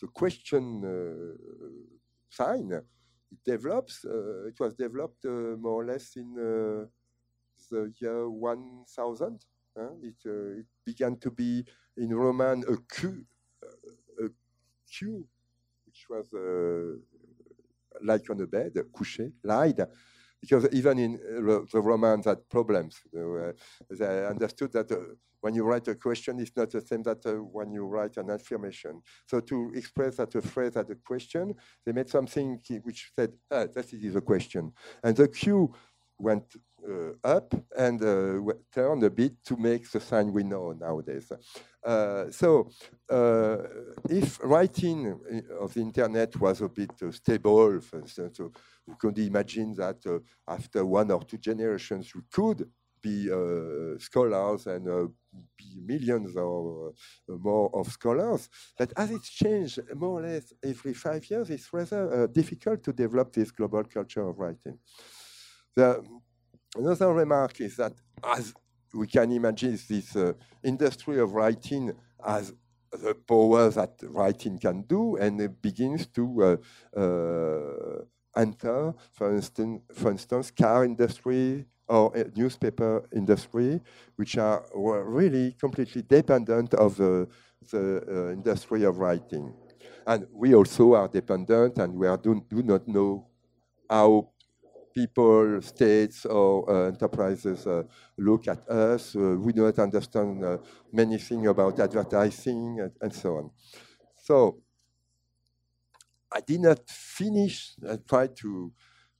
the 0.00 0.08
question 0.08 1.36
sign 2.30 2.72
it 2.72 2.84
develops. 3.44 4.04
it 4.04 4.58
was 4.58 4.74
developed 4.74 5.24
more 5.24 5.82
or 5.82 5.86
less 5.86 6.16
in 6.16 6.34
the 6.34 7.92
year 8.00 8.28
1000. 8.28 9.44
It, 10.02 10.14
it, 10.24 10.66
began 10.84 11.18
to 11.18 11.30
be 11.30 11.64
in 11.96 12.14
Roman 12.14 12.62
a 12.68 12.76
Q, 12.94 13.24
Q, 14.90 15.26
which 15.86 16.06
was 16.08 16.26
like 18.02 18.28
on 18.30 18.40
a 18.40 18.46
bed, 18.46 18.72
couché, 18.92 19.32
lied, 19.42 19.86
because 20.40 20.68
even 20.72 20.98
in 20.98 21.14
uh, 21.14 21.60
the 21.72 21.80
Romans 21.80 22.26
had 22.26 22.48
problems. 22.48 23.00
Uh, 23.16 23.52
they 23.90 24.26
understood 24.26 24.72
that 24.72 24.90
uh, 24.92 24.96
when 25.40 25.54
you 25.54 25.64
write 25.64 25.88
a 25.88 25.94
question, 25.94 26.40
it's 26.40 26.56
not 26.56 26.70
the 26.70 26.80
same 26.80 27.02
that 27.04 27.24
uh, 27.26 27.32
when 27.34 27.70
you 27.72 27.84
write 27.84 28.16
an 28.16 28.30
affirmation. 28.30 29.00
So 29.26 29.40
to 29.40 29.72
express 29.74 30.16
that 30.16 30.34
a 30.34 30.42
phrase 30.42 30.74
had 30.74 30.90
a 30.90 30.94
question, 30.96 31.54
they 31.84 31.92
made 31.92 32.08
something 32.08 32.60
which 32.82 33.12
said, 33.18 33.32
ah, 33.50 33.66
that 33.74 33.92
is 33.92 34.16
a 34.16 34.20
question. 34.20 34.72
And 35.02 35.16
the 35.16 35.28
Q 35.28 35.72
went 36.18 36.56
uh, 36.88 37.12
up 37.24 37.52
and 37.76 38.02
uh, 38.02 38.52
turned 38.72 39.02
a 39.02 39.10
bit 39.10 39.32
to 39.44 39.56
make 39.56 39.90
the 39.90 40.00
sign 40.00 40.32
we 40.32 40.42
know 40.42 40.72
nowadays. 40.72 41.32
Uh, 41.84 42.30
so 42.30 42.68
if 44.08 44.42
writing 44.42 45.18
of 45.60 45.74
the 45.74 45.80
internet 45.80 46.38
was 46.40 46.60
a 46.60 46.68
bit 46.68 46.92
stable, 47.10 47.80
for 47.80 47.98
instance, 47.98 48.40
we 48.86 48.94
could 48.98 49.18
imagine 49.18 49.74
that 49.74 49.98
after 50.48 50.84
one 50.84 51.10
or 51.10 51.22
two 51.24 51.38
generations, 51.38 52.14
we 52.14 52.22
could 52.30 52.68
be 53.02 53.30
uh, 53.30 53.98
scholars 53.98 54.66
and 54.66 54.88
uh, 54.88 55.06
be 55.58 55.80
millions 55.84 56.36
or 56.36 56.92
uh, 57.28 57.32
more 57.38 57.70
of 57.74 57.86
scholars. 57.88 58.48
But 58.78 58.92
as 58.96 59.10
it's 59.10 59.30
changed 59.30 59.80
more 59.94 60.20
or 60.20 60.22
less 60.22 60.52
every 60.64 60.94
five 60.94 61.28
years, 61.30 61.50
it's 61.50 61.72
rather 61.72 62.26
difficult 62.28 62.82
to 62.84 62.92
develop 62.92 63.32
this 63.32 63.50
global 63.50 63.84
culture 63.84 64.26
of 64.28 64.38
writing. 64.38 64.78
The, 65.76 66.02
Another 66.76 67.12
remark 67.12 67.60
is 67.60 67.76
that 67.76 67.94
as 68.22 68.52
we 68.92 69.06
can 69.06 69.32
imagine 69.32 69.78
this 69.88 70.14
uh, 70.14 70.32
industry 70.62 71.18
of 71.18 71.32
writing 71.32 71.92
as 72.24 72.52
the 72.92 73.14
power 73.14 73.70
that 73.70 73.94
writing 74.02 74.58
can 74.58 74.82
do, 74.82 75.16
and 75.16 75.40
it 75.40 75.62
begins 75.62 76.06
to 76.06 76.58
uh, 76.96 77.00
uh, 77.00 78.04
enter, 78.36 78.94
for 79.12 79.34
instance, 79.34 79.80
for 79.94 80.10
instance, 80.10 80.50
car 80.50 80.84
industry 80.84 81.64
or 81.88 82.12
newspaper 82.34 83.08
industry, 83.14 83.80
which 84.16 84.36
are 84.36 84.64
really 84.74 85.52
completely 85.58 86.02
dependent 86.02 86.74
of 86.74 86.96
the, 86.96 87.28
the 87.70 88.02
uh, 88.08 88.32
industry 88.32 88.84
of 88.84 88.98
writing. 88.98 89.54
And 90.06 90.26
we 90.32 90.54
also 90.54 90.94
are 90.94 91.08
dependent, 91.08 91.78
and 91.78 91.94
we 91.94 92.06
are 92.06 92.18
do, 92.18 92.44
do 92.50 92.62
not 92.62 92.86
know 92.86 93.28
how 93.88 94.30
people, 94.96 95.60
states, 95.60 96.24
or 96.24 96.50
uh, 96.70 96.88
enterprises 96.88 97.66
uh, 97.66 97.82
look 98.16 98.48
at 98.48 98.66
us. 98.68 99.14
Uh, 99.14 99.36
we 99.38 99.52
do 99.52 99.62
not 99.62 99.78
understand 99.78 100.42
many 100.90 101.18
things 101.18 101.46
about 101.46 101.78
advertising 101.78 102.80
and, 102.80 102.92
and, 103.02 103.12
so 103.12 103.36
on. 103.36 103.50
So 104.16 104.36
I 106.32 106.40
did 106.40 106.60
not 106.60 106.80
finish. 106.88 107.74
I 107.86 107.96
tried 108.08 108.34
to 108.36 108.72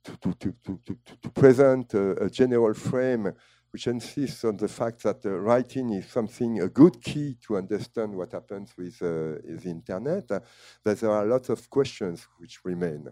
to, 0.04 0.16
to, 0.38 0.54
to, 0.64 0.80
to, 0.86 0.98
to 1.20 1.30
present 1.30 1.92
a, 1.94 2.26
a, 2.26 2.30
general 2.30 2.72
frame 2.74 3.32
which 3.72 3.88
insists 3.88 4.44
on 4.44 4.56
the 4.56 4.68
fact 4.68 5.02
that 5.02 5.26
uh, 5.26 5.30
writing 5.30 5.90
is 5.94 6.06
something, 6.06 6.60
a 6.60 6.68
good 6.68 7.02
key 7.02 7.36
to 7.44 7.56
understand 7.56 8.14
what 8.14 8.30
happens 8.30 8.72
with 8.78 8.96
uh, 9.02 9.36
the 9.62 9.68
internet, 9.68 10.30
uh, 10.30 10.40
but 10.84 11.00
there 11.00 11.10
are 11.10 11.26
lots 11.26 11.48
of 11.48 11.68
questions 11.68 12.28
which 12.38 12.60
remain. 12.64 13.08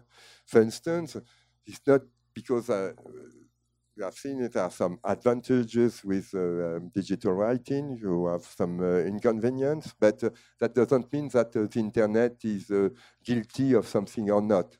For 0.46 0.62
instance, 0.62 1.16
it's 1.66 1.80
not 1.86 2.02
because 2.34 2.70
uh, 2.70 2.92
we 3.96 4.02
have 4.02 4.14
seen 4.14 4.42
it 4.42 4.52
there 4.52 4.64
are 4.64 4.70
some 4.70 4.98
advantages 5.04 6.04
with 6.04 6.30
uh, 6.34 6.38
um, 6.76 6.90
digital 6.92 7.32
writing. 7.32 7.96
You 8.00 8.26
have 8.26 8.42
some 8.42 8.80
uh, 8.80 8.98
inconvenience, 9.00 9.94
but 9.98 10.22
uh, 10.24 10.30
that 10.58 10.74
doesn't 10.74 11.12
mean 11.12 11.28
that 11.28 11.54
uh, 11.56 11.66
the 11.70 11.78
internet 11.78 12.36
is 12.44 12.70
uh, 12.70 12.88
guilty 13.24 13.72
of 13.74 13.86
something 13.86 14.30
or 14.30 14.42
not. 14.42 14.76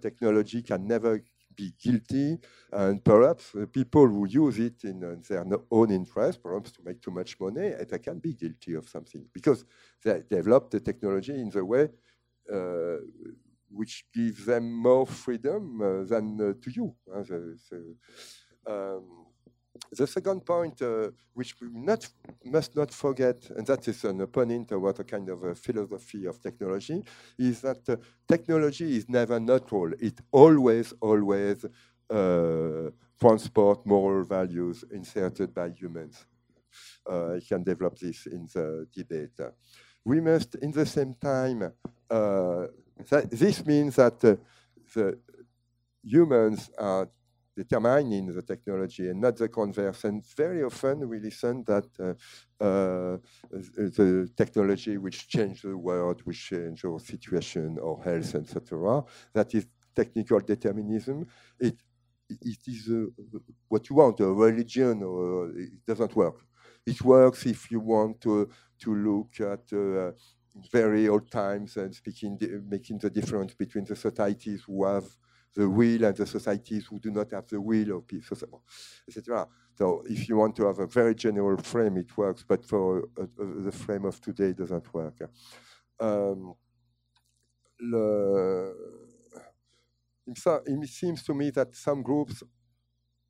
technology 0.00 0.62
can 0.62 0.86
never 0.86 1.20
be 1.56 1.72
guilty, 1.82 2.38
and 2.70 3.02
perhaps 3.02 3.52
people 3.72 4.06
who 4.06 4.26
use 4.28 4.58
it 4.58 4.84
in 4.84 5.00
their 5.28 5.44
own 5.70 5.90
interest, 5.90 6.42
perhaps 6.42 6.70
to 6.70 6.82
make 6.84 7.00
too 7.00 7.10
much 7.10 7.40
money, 7.40 7.72
they 7.88 7.98
can 7.98 8.18
be 8.18 8.34
guilty 8.34 8.74
of 8.74 8.88
something 8.88 9.24
because 9.32 9.64
they 10.04 10.22
develop 10.28 10.70
the 10.70 10.80
technology 10.80 11.32
in 11.34 11.48
the 11.50 11.64
way 11.64 11.88
which 13.70 14.04
gives 14.14 14.46
them 14.46 14.72
more 14.72 15.06
freedom 15.06 15.80
uh, 15.80 16.04
than 16.04 16.40
uh, 16.40 16.52
to 16.62 16.70
you. 16.70 16.94
The, 17.06 17.58
the, 17.70 18.72
um, 18.72 19.26
the, 19.92 20.06
second 20.06 20.44
point, 20.44 20.80
uh, 20.82 21.10
which 21.34 21.54
we 21.60 21.68
not, 21.72 22.08
must 22.44 22.74
not 22.76 22.92
forget, 22.92 23.38
and 23.50 23.66
that 23.66 23.86
is 23.88 24.04
an 24.04 24.20
opponent 24.20 24.72
what 24.72 24.98
a 24.98 25.04
kind 25.04 25.28
of 25.28 25.42
a 25.44 25.54
philosophy 25.54 26.26
of 26.26 26.40
technology, 26.40 27.02
is 27.38 27.60
that 27.60 27.88
uh, 27.88 27.96
technology 28.26 28.96
is 28.96 29.08
never 29.08 29.38
neutral. 29.38 29.92
It 30.00 30.20
always, 30.30 30.92
always 31.00 31.64
uh, 32.10 32.90
transport 33.18 33.84
moral 33.86 34.24
values 34.24 34.84
inserted 34.90 35.54
by 35.54 35.70
humans. 35.70 36.24
Uh, 37.08 37.34
I 37.34 37.40
can 37.46 37.62
develop 37.62 37.98
this 37.98 38.26
in 38.26 38.46
the 38.52 38.86
debate. 38.94 39.40
We 40.04 40.20
must, 40.20 40.54
in 40.56 40.70
the 40.70 40.86
same 40.86 41.14
time, 41.14 41.72
this 43.30 43.64
means 43.64 43.96
that 43.96 44.24
uh, 44.24 44.36
the 44.94 45.18
humans 46.02 46.70
are 46.78 47.08
determining 47.56 48.26
the 48.34 48.42
technology 48.42 49.08
and 49.08 49.20
not 49.20 49.36
the 49.36 49.48
converse. 49.48 50.04
And 50.04 50.24
very 50.36 50.62
often 50.62 51.08
we 51.08 51.18
listen 51.18 51.64
that 51.66 51.88
uh, 51.98 52.64
uh, 52.64 53.18
the 53.50 54.30
technology 54.36 54.98
which 54.98 55.28
change 55.28 55.62
the 55.62 55.76
world, 55.76 56.20
which 56.24 56.48
change 56.50 56.84
our 56.84 57.00
situation, 57.00 57.78
our 57.82 58.02
health, 58.02 58.34
etc. 58.34 59.02
That 59.32 59.54
is 59.54 59.66
technical 59.94 60.40
determinism. 60.40 61.26
It 61.58 61.76
it 62.28 62.58
is 62.66 62.90
uh, 62.90 63.06
what 63.68 63.88
you 63.88 63.96
want, 63.96 64.20
a 64.20 64.26
religion, 64.26 65.02
or 65.02 65.50
it 65.50 65.84
doesn't 65.86 66.14
work. 66.14 66.44
It 66.84 67.00
works 67.02 67.46
if 67.46 67.70
you 67.70 67.80
want 67.80 68.20
to 68.22 68.48
to 68.80 68.94
look 68.94 69.40
at 69.40 69.72
uh, 69.72 70.12
very 70.72 71.08
old 71.08 71.30
times 71.30 71.76
and 71.76 71.94
speaking, 71.94 72.38
making 72.68 72.98
the 72.98 73.10
difference 73.10 73.54
between 73.54 73.84
the 73.84 73.96
societies 73.96 74.62
who 74.66 74.84
have 74.84 75.06
the 75.54 75.68
will 75.68 76.04
and 76.04 76.16
the 76.16 76.26
societies 76.26 76.86
who 76.86 76.98
do 76.98 77.10
not 77.10 77.30
have 77.32 77.46
the 77.48 77.60
will 77.60 77.96
of 77.96 78.06
peace, 78.06 78.30
etc. 79.08 79.46
So 79.74 80.02
if 80.06 80.28
you 80.28 80.36
want 80.36 80.54
to 80.56 80.66
have 80.66 80.78
a 80.78 80.86
very 80.86 81.14
general 81.14 81.56
frame, 81.58 81.96
it 81.96 82.16
works, 82.16 82.44
but 82.46 82.64
for 82.64 83.08
uh, 83.18 83.22
uh, 83.22 83.26
the 83.64 83.72
frame 83.72 84.04
of 84.04 84.20
today, 84.20 84.48
it 84.48 84.58
doesn't 84.58 84.92
work. 84.92 85.18
Um, 85.98 86.54
le, 87.80 88.72
it 90.26 90.88
seems 90.88 91.22
to 91.22 91.34
me 91.34 91.50
that 91.50 91.74
some 91.74 92.02
groups 92.02 92.42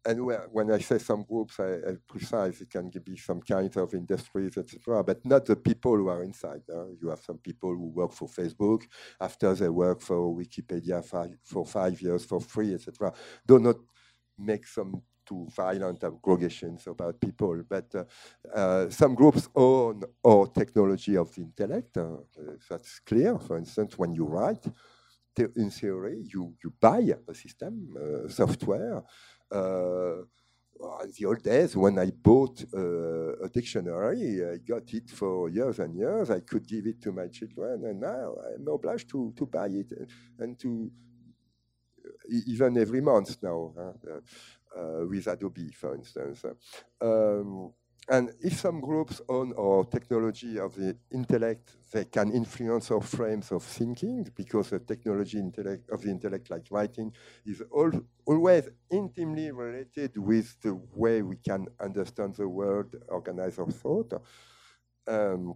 and 0.07 0.24
when 0.52 0.70
I 0.70 0.78
say 0.78 0.98
some 0.98 1.24
groups, 1.24 1.59
I, 1.59 1.74
I 1.74 1.96
precise 2.09 2.61
it 2.61 2.70
can 2.70 2.90
be 3.04 3.16
some 3.16 3.40
kinds 3.42 3.76
of 3.76 3.92
industries, 3.92 4.57
etc., 4.57 5.02
but 5.02 5.24
not 5.26 5.46
the 5.46 5.57
people 5.57 5.96
who 5.96 6.09
are 6.09 6.22
inside. 6.22 6.62
Uh, 6.72 6.86
you 7.00 7.09
have 7.09 7.20
some 7.20 7.38
people 7.38 7.70
who 7.70 7.88
work 7.88 8.12
for 8.12 8.28
Facebook 8.28 8.84
after 9.20 9.52
they 9.54 9.68
work 9.68 10.00
for 10.00 10.34
Wikipedia 10.34 11.04
five, 11.04 11.36
for 11.44 11.66
five 11.66 12.00
years 12.00 12.24
for 12.24 12.40
free, 12.40 12.74
etc. 12.74 13.12
Do 13.46 13.59
not 13.59 13.76
make 14.38 14.66
some 14.66 15.02
too 15.26 15.48
violent 15.57 16.04
aggregations 16.04 16.86
about 16.86 17.20
people, 17.20 17.61
but 17.68 17.92
uh, 17.94 18.04
uh, 18.54 18.88
some 18.88 19.14
groups 19.14 19.48
own 19.57 20.02
or 20.22 20.46
technology 20.46 21.16
of 21.16 21.34
the 21.34 21.42
intellect. 21.42 21.96
Uh, 21.96 22.18
that's 22.70 23.00
clear. 23.00 23.36
For 23.38 23.59
instance, 23.59 23.98
when 23.98 24.14
you 24.14 24.24
write, 24.24 24.64
in 25.57 25.70
theory, 25.70 26.24
you, 26.32 26.54
you 26.64 26.72
buy 26.80 27.12
a 27.28 27.34
system, 27.34 27.94
uh, 27.96 28.28
software, 28.28 29.02
the 29.51 31.24
old 31.26 31.42
days, 31.42 31.76
when 31.76 31.99
I 31.99 32.11
bought 32.11 32.64
uh, 32.74 33.44
a 33.44 33.49
dictionary, 33.49 34.44
I 34.44 34.57
got 34.59 34.92
it 34.92 35.11
for 35.11 35.49
years 35.49 35.78
and 35.78 35.94
years. 35.94 36.30
I 36.30 36.40
could 36.40 36.66
give 36.66 36.86
it 36.86 37.01
to 37.03 37.12
my 37.12 37.28
children, 37.28 37.84
and 37.84 38.01
now 38.01 38.34
I'm 38.55 38.66
obliged 38.68 39.09
to, 39.11 39.32
to 39.36 39.47
buy 39.47 39.68
it 39.68 39.92
and 40.38 40.59
to 40.61 40.90
even 42.47 42.78
every 42.78 43.01
month 43.01 43.36
now 43.42 43.72
uh, 43.78 44.78
uh, 44.78 45.07
with 45.07 45.26
Adobe, 45.26 45.70
for 45.72 45.94
instance. 45.94 46.44
Um, 47.01 47.72
and 48.09 48.30
if 48.40 48.61
some 48.61 48.80
groups 48.80 49.20
own 49.28 49.52
our 49.59 49.84
technology 49.84 50.59
of 50.59 50.74
the 50.76 50.96
intellect, 51.12 51.72
they 51.92 52.04
can 52.04 52.30
influence 52.32 52.90
our 52.90 53.00
frames 53.00 53.50
of 53.50 53.64
thinking 53.64 54.26
because 54.36 54.70
the 54.70 54.78
technology 54.78 55.38
intellect 55.38 55.90
of 55.90 56.02
the 56.02 56.11
intellect, 56.11 56.50
like 56.50 56.66
writing, 56.70 57.12
is 57.44 57.62
all, 57.70 57.90
always 58.24 58.68
intimately 58.90 59.50
related 59.50 60.16
with 60.16 60.57
the 60.62 60.74
way 60.94 61.22
we 61.22 61.36
can 61.36 61.66
understand 61.80 62.34
the 62.36 62.48
world, 62.48 62.94
organize 63.09 63.59
our 63.59 63.70
thought, 63.70 64.12
um, 65.09 65.54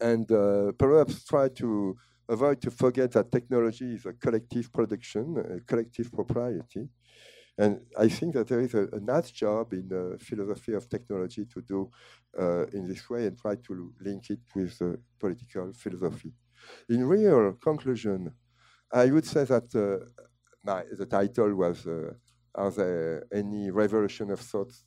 and 0.00 0.30
uh, 0.32 0.72
perhaps 0.78 1.24
try 1.24 1.48
to 1.48 1.96
avoid 2.28 2.60
to 2.62 2.70
forget 2.70 3.12
that 3.12 3.32
technology 3.32 3.94
is 3.94 4.06
a 4.06 4.12
collective 4.12 4.72
production, 4.72 5.36
a 5.38 5.60
collective 5.60 6.12
propriety. 6.12 6.88
And 7.58 7.80
I 7.98 8.08
think 8.08 8.34
that 8.34 8.48
there 8.48 8.60
is 8.60 8.74
a, 8.74 8.88
a 8.92 9.00
nice 9.00 9.30
job 9.32 9.72
in 9.72 9.88
the 9.88 10.16
philosophy 10.20 10.74
of 10.74 10.88
technology 10.88 11.44
to 11.46 11.60
do 11.62 11.90
uh, 12.38 12.66
in 12.68 12.86
this 12.88 13.10
way 13.10 13.26
and 13.26 13.36
try 13.38 13.56
to 13.56 13.92
link 14.00 14.30
it 14.30 14.40
with 14.54 14.80
uh, 14.80 14.92
political 15.18 15.72
philosophy. 15.72 16.32
In 16.88 17.04
real 17.06 17.54
conclusion, 17.54 18.34
I 18.92 19.06
would 19.10 19.26
say 19.26 19.44
that 19.44 19.74
uh, 19.74 20.06
my, 20.64 20.84
the 20.92 21.06
title 21.06 21.54
was 21.54 21.86
uh, 21.86 22.14
Are 22.54 22.70
there 22.70 23.24
any 23.32 23.70
revolution 23.70 24.30
of 24.30 24.40
thoughts 24.40 24.84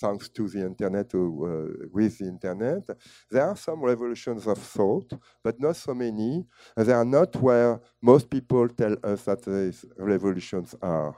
thanks 0.00 0.28
to 0.30 0.48
the 0.48 0.60
internet 0.64 1.14
or 1.14 1.26
uh, 1.26 1.86
with 1.92 2.18
the 2.18 2.26
internet? 2.26 2.82
There 3.30 3.44
are 3.48 3.56
some 3.56 3.80
revolutions 3.82 4.46
of 4.46 4.58
thought, 4.58 5.12
but 5.42 5.60
not 5.60 5.76
so 5.76 5.94
many. 5.94 6.46
They 6.76 6.92
are 6.92 7.04
not 7.04 7.36
where 7.36 7.80
most 8.02 8.30
people 8.30 8.68
tell 8.68 8.96
us 9.04 9.24
that 9.24 9.42
these 9.42 9.84
revolutions 9.96 10.74
are. 10.82 11.16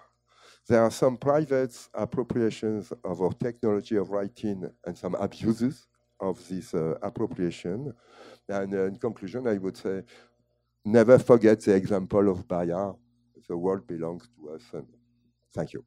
There 0.71 0.85
are 0.85 0.93
some 0.93 1.17
private 1.17 1.77
appropriations 1.95 2.93
of 3.03 3.21
our 3.21 3.33
technology 3.33 3.97
of 3.97 4.11
writing 4.11 4.71
and 4.87 4.97
some 4.97 5.17
abuses 5.17 5.89
of 6.21 6.39
this 6.49 6.75
uh, 6.75 6.95
appropriation. 7.03 7.93
And 8.49 8.73
uh, 8.73 8.85
in 8.85 8.95
conclusion, 8.95 9.49
I 9.49 9.59
would 9.59 9.77
say, 9.77 10.05
never 10.85 11.19
forget 11.19 11.61
the 11.61 11.75
example 11.75 12.29
of 12.29 12.47
Bayard. 12.47 12.95
The 13.49 13.57
world 13.57 13.85
belongs 13.89 14.29
to 14.37 14.51
us. 14.51 14.63
And 14.73 14.87
thank 15.53 15.73
you. 15.73 15.85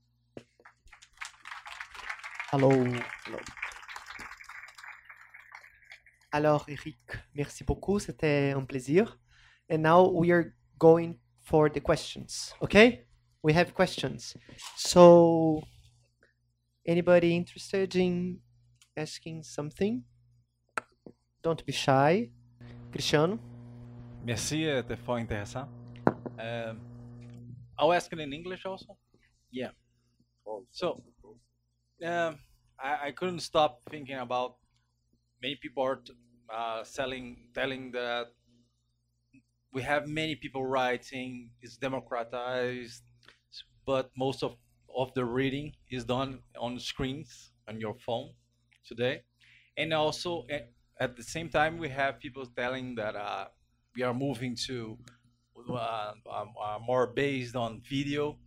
Hello. 2.52 2.70
Hello. 2.72 3.40
Alors, 6.34 6.66
Eric, 6.68 6.98
merci 7.34 7.64
beaucoup. 7.64 8.00
C'était 8.00 8.52
un 8.54 8.66
plaisir. 8.66 9.18
And 9.70 9.82
now 9.82 10.10
we 10.10 10.34
are 10.34 10.54
going 10.78 11.18
for 11.42 11.70
the 11.70 11.80
questions. 11.80 12.54
Okay? 12.62 13.06
We 13.44 13.52
have 13.54 13.76
questions. 13.76 14.36
So, 14.78 15.62
anybody 16.88 17.36
interested 17.36 17.96
in 17.96 18.40
asking 18.96 19.44
something? 19.44 20.04
Don't 21.44 21.64
be 21.66 21.74
shy. 21.74 22.30
Cristiano? 22.92 23.38
Merci, 24.24 24.70
uh, 24.70 24.84
foi 25.06 25.20
intéressant. 25.20 25.68
Um, 26.40 26.80
I'll 27.78 27.92
ask 27.92 28.12
it 28.14 28.20
in 28.20 28.32
English 28.32 28.66
also. 28.66 28.98
Yeah. 29.52 29.72
So, 30.72 31.04
um, 32.04 32.40
I, 32.80 33.08
I 33.08 33.12
couldn't 33.12 33.42
stop 33.42 33.82
thinking 33.90 34.18
about 34.18 34.56
many 35.42 35.56
people 35.56 35.84
are 35.84 36.00
uh, 36.50 36.84
selling, 36.86 37.50
telling 37.54 37.92
that 37.92 38.28
we 39.74 39.82
have 39.82 40.08
many 40.08 40.36
people 40.36 40.66
writing, 40.66 41.50
it's 41.62 41.76
democratized, 41.76 43.04
but 43.86 44.12
most 44.18 44.44
of, 44.44 44.56
of 44.96 45.14
the 45.14 45.26
reading 45.26 45.74
is 45.90 46.06
done 46.06 46.40
on 46.60 46.80
screens 46.80 47.52
on 47.68 47.80
your 47.80 47.96
phone 48.06 48.32
today. 48.86 49.22
And 49.78 49.94
also, 49.94 50.46
eh, 50.50 50.62
at 51.00 51.16
the 51.16 51.24
same 51.24 51.50
time, 51.50 51.78
we 51.78 51.90
have 51.90 52.20
people 52.20 52.46
telling 52.46 52.96
that 52.96 53.16
uh, 53.16 53.46
we 53.96 54.04
are 54.04 54.14
moving 54.14 54.56
to 54.68 54.98
uh, 55.70 56.12
um, 56.32 56.54
uh, 56.62 56.78
more 56.86 57.08
based 57.08 57.56
on 57.56 57.82
video 57.90 58.38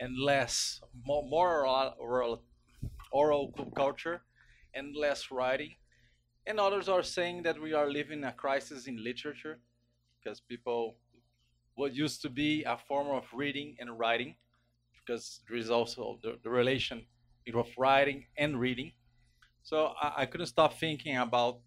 and 0.00 0.18
less, 0.18 0.80
more, 1.04 1.26
more 1.28 1.66
oral, 1.98 2.42
oral 3.12 3.52
culture 3.76 4.22
and 4.74 4.94
less 4.96 5.30
writing. 5.30 5.74
And 6.46 6.58
others 6.60 6.88
are 6.88 7.02
saying 7.02 7.42
that 7.42 7.60
we 7.60 7.72
are 7.72 7.90
living 7.90 8.24
a 8.24 8.32
crisis 8.32 8.86
in 8.86 9.02
literature 9.02 9.58
because 10.18 10.40
people, 10.40 10.96
what 11.74 11.94
used 11.94 12.22
to 12.22 12.30
be 12.30 12.64
a 12.64 12.76
form 12.76 13.08
of 13.08 13.24
reading 13.32 13.76
and 13.78 13.98
writing, 13.98 14.36
because 15.08 15.40
there 15.48 15.56
is 15.56 15.70
also 15.70 16.18
the, 16.22 16.38
the 16.42 16.50
relation 16.50 17.06
of 17.54 17.68
writing 17.78 18.26
and 18.36 18.60
reading. 18.60 18.92
So 19.62 19.94
I, 20.00 20.12
I 20.18 20.26
couldn't 20.26 20.48
stop 20.48 20.74
thinking 20.74 21.16
about 21.16 21.60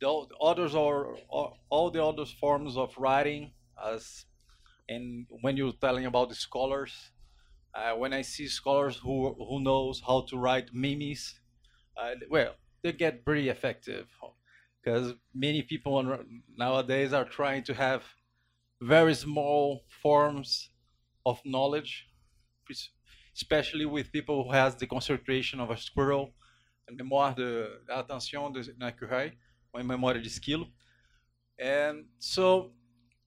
the, 0.00 0.26
the 0.30 0.36
others 0.36 0.74
or 0.74 1.18
all 1.28 1.90
the 1.90 2.02
other 2.02 2.24
forms 2.24 2.76
of 2.76 2.96
writing 2.96 3.52
as 3.84 4.24
and 4.88 5.26
when 5.42 5.56
you're 5.56 5.72
telling 5.72 6.06
about 6.06 6.28
the 6.28 6.34
scholars 6.34 7.10
uh, 7.74 7.92
when 7.92 8.12
i 8.12 8.22
see 8.22 8.46
scholars 8.46 8.98
who 8.98 9.34
who 9.48 9.60
knows 9.60 10.02
how 10.06 10.20
to 10.28 10.36
write 10.36 10.68
memes 10.72 11.40
uh, 11.96 12.14
well 12.30 12.54
they 12.82 12.92
get 12.92 13.24
pretty 13.24 13.48
effective 13.48 14.06
because 14.82 15.14
many 15.34 15.62
people 15.62 16.18
nowadays 16.56 17.12
are 17.12 17.24
trying 17.24 17.62
to 17.64 17.74
have 17.74 18.04
very 18.80 19.14
small 19.14 19.84
forms 20.02 20.70
of 21.24 21.40
knowledge 21.44 22.06
especially 23.34 23.84
with 23.84 24.12
people 24.12 24.44
who 24.44 24.52
has 24.52 24.74
the 24.76 24.86
concentration 24.86 25.60
of 25.60 25.70
a 25.70 25.76
squirrel, 25.76 26.32
a 26.88 26.92
mémoire 26.92 27.34
de 27.34 27.80
attention 27.88 28.50
d'un 28.50 28.88
écureuil, 28.88 29.32
uma 29.74 29.82
memória 29.82 30.20
de 30.20 30.28
esquilo. 30.28 30.66
And 31.58 32.04
so 32.18 32.72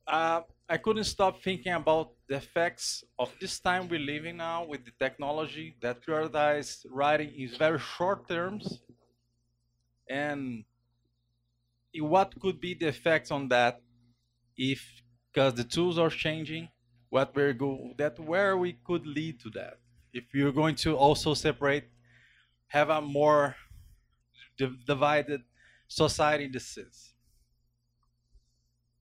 uh, 0.07 0.41
I 0.69 0.77
couldn't 0.77 1.05
stop 1.05 1.41
thinking 1.41 1.73
about 1.73 2.11
the 2.27 2.35
effects 2.35 3.03
of 3.17 3.33
this 3.39 3.59
time 3.59 3.87
we're 3.87 3.99
living 3.99 4.37
now 4.37 4.65
with 4.65 4.83
the 4.85 4.91
technology 4.99 5.75
that 5.81 6.05
prioritizes 6.05 6.85
writing 6.91 7.33
in 7.37 7.49
very 7.57 7.79
short 7.79 8.27
terms 8.27 8.81
and 10.09 10.63
what 11.99 12.39
could 12.39 12.59
be 12.59 12.73
the 12.73 12.87
effects 12.87 13.31
on 13.31 13.47
that 13.47 13.81
if 14.57 14.83
because 15.31 15.53
the 15.53 15.63
tools 15.63 15.97
are 15.97 16.09
changing 16.09 16.67
what 17.09 17.35
we're 17.35 17.53
go 17.53 17.93
that 17.97 18.19
where 18.19 18.57
we 18.57 18.73
could 18.85 19.05
lead 19.05 19.39
to 19.39 19.49
that 19.49 19.79
if 20.13 20.23
you're 20.33 20.51
going 20.51 20.75
to 20.75 20.95
also 20.95 21.33
separate 21.33 21.89
have 22.67 22.89
a 22.89 23.01
more 23.01 23.55
divided 24.85 25.41
society 25.87 26.45
in 26.45 26.51
this 26.51 26.65
sense 26.65 27.13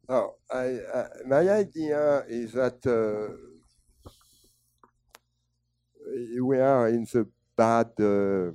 oh 0.08 0.34
I, 0.50 0.78
uh, 0.92 1.08
my 1.26 1.48
idea 1.48 2.24
is 2.28 2.52
that 2.52 2.84
uh, 2.86 3.34
we 6.42 6.58
are 6.58 6.88
in 6.88 7.04
the 7.12 7.26
bad 7.56 7.90
uh, 7.98 8.52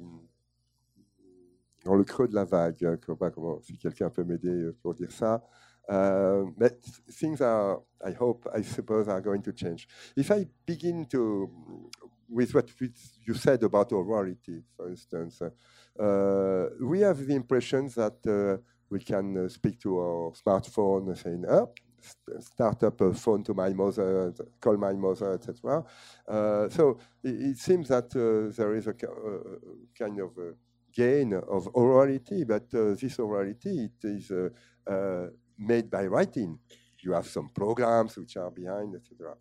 dans 1.83 1.95
le 1.95 2.03
creux 2.03 2.27
de 2.27 2.35
la 2.35 2.45
vague, 2.45 2.99
comment, 3.31 3.59
si 3.61 3.77
quelqu'un 3.77 4.09
peut 4.09 4.23
m'aider 4.23 4.71
pour 4.81 4.93
dire 4.93 5.11
ça. 5.11 5.43
Uh, 5.91 6.45
but 6.57 6.81
things 7.19 7.41
are, 7.41 7.81
I 8.05 8.11
hope, 8.11 8.47
I 8.55 8.61
suppose, 8.61 9.09
are 9.09 9.19
going 9.19 9.41
to 9.41 9.51
change. 9.51 9.89
If 10.15 10.31
I 10.31 10.45
begin 10.65 11.05
to, 11.07 11.89
with 12.29 12.55
what 12.55 12.69
you 13.27 13.33
said 13.33 13.61
about 13.63 13.89
orality, 13.89 14.63
for 14.77 14.87
instance, 14.87 15.41
uh, 15.41 16.65
we 16.81 17.01
have 17.01 17.17
the 17.27 17.35
impression 17.35 17.89
that 17.97 18.17
uh, 18.25 18.61
we 18.89 18.99
can 18.99 19.37
uh, 19.37 19.49
speak 19.49 19.81
to 19.81 19.99
our 19.99 20.31
smartphone 20.31 21.17
saying, 21.21 21.43
oh, 21.49 21.73
start 22.39 22.83
up 22.83 23.01
a 23.01 23.13
phone 23.13 23.43
to 23.43 23.53
my 23.53 23.69
mother, 23.73 24.33
call 24.61 24.77
my 24.77 24.93
mother, 24.93 25.33
etc. 25.33 25.83
Uh, 26.25 26.69
so 26.69 26.99
it, 27.21 27.35
it, 27.51 27.57
seems 27.57 27.89
that 27.89 28.05
uh, 28.15 28.55
there 28.55 28.75
is 28.75 28.87
a 28.87 28.93
kind 29.99 30.21
of 30.21 30.37
a 30.37 30.53
gain 30.93 31.33
of 31.33 31.67
orality, 31.73 32.47
but 32.47 32.69
this 32.71 33.17
orality 33.17 33.89
it 33.89 34.03
is 34.03 34.31
made 35.61 35.89
by 35.89 36.05
writing. 36.05 36.59
You 36.99 37.13
have 37.13 37.27
some 37.27 37.49
programs 37.49 38.17
which 38.17 38.37
are 38.37 38.51
behind, 38.51 38.95
etc. 38.95 39.35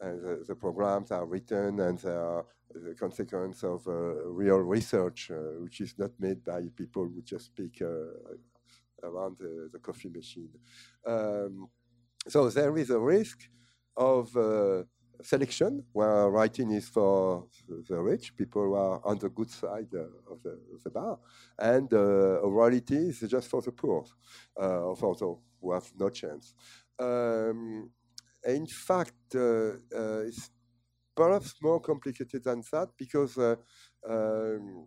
And 0.00 0.22
the, 0.22 0.44
the, 0.46 0.54
programs 0.54 1.10
are 1.10 1.26
written 1.26 1.80
and 1.80 1.98
they 1.98 2.10
are 2.10 2.44
the 2.74 2.94
consequence 2.94 3.62
of 3.64 3.86
uh, 3.86 3.92
real 3.92 4.58
research, 4.58 5.30
uh, 5.30 5.60
which 5.62 5.80
is 5.80 5.94
not 5.98 6.10
made 6.18 6.44
by 6.44 6.62
people 6.76 7.04
who 7.04 7.22
just 7.22 7.46
speak 7.46 7.82
uh, 7.82 9.06
around 9.06 9.36
the, 9.38 9.70
the, 9.72 9.78
coffee 9.78 10.10
machine. 10.10 10.50
Um, 11.06 11.68
so 12.28 12.48
there 12.50 12.76
is 12.76 12.90
a 12.90 12.98
risk 12.98 13.38
of 13.96 14.36
uh, 14.36 14.82
selection, 15.22 15.84
where 15.92 16.30
writing 16.30 16.70
is 16.70 16.88
for 16.88 17.46
the 17.88 18.00
rich, 18.00 18.36
people 18.36 18.62
who 18.62 18.74
are 18.74 19.00
on 19.04 19.18
the 19.18 19.28
good 19.28 19.50
side 19.50 19.88
uh, 19.94 20.32
of, 20.32 20.42
the, 20.42 20.58
the 20.84 20.90
bar, 20.90 21.18
and 21.58 21.92
uh, 21.92 22.40
orality 22.42 23.08
is 23.08 23.20
just 23.20 23.48
for 23.48 23.62
the 23.62 23.72
poor, 23.72 24.04
uh, 24.56 24.94
for 24.94 25.14
those 25.14 25.38
who 25.60 25.72
have 25.72 25.90
no 25.98 26.08
chance. 26.08 26.54
Um, 26.98 27.90
in 28.44 28.66
fact, 28.66 29.34
uh, 29.34 29.72
uh, 29.94 30.20
it's 30.26 30.50
perhaps 31.14 31.54
more 31.60 31.80
complicated 31.80 32.44
than 32.44 32.62
that 32.72 32.88
because 32.96 33.36
uh, 33.38 33.56
um, 34.08 34.86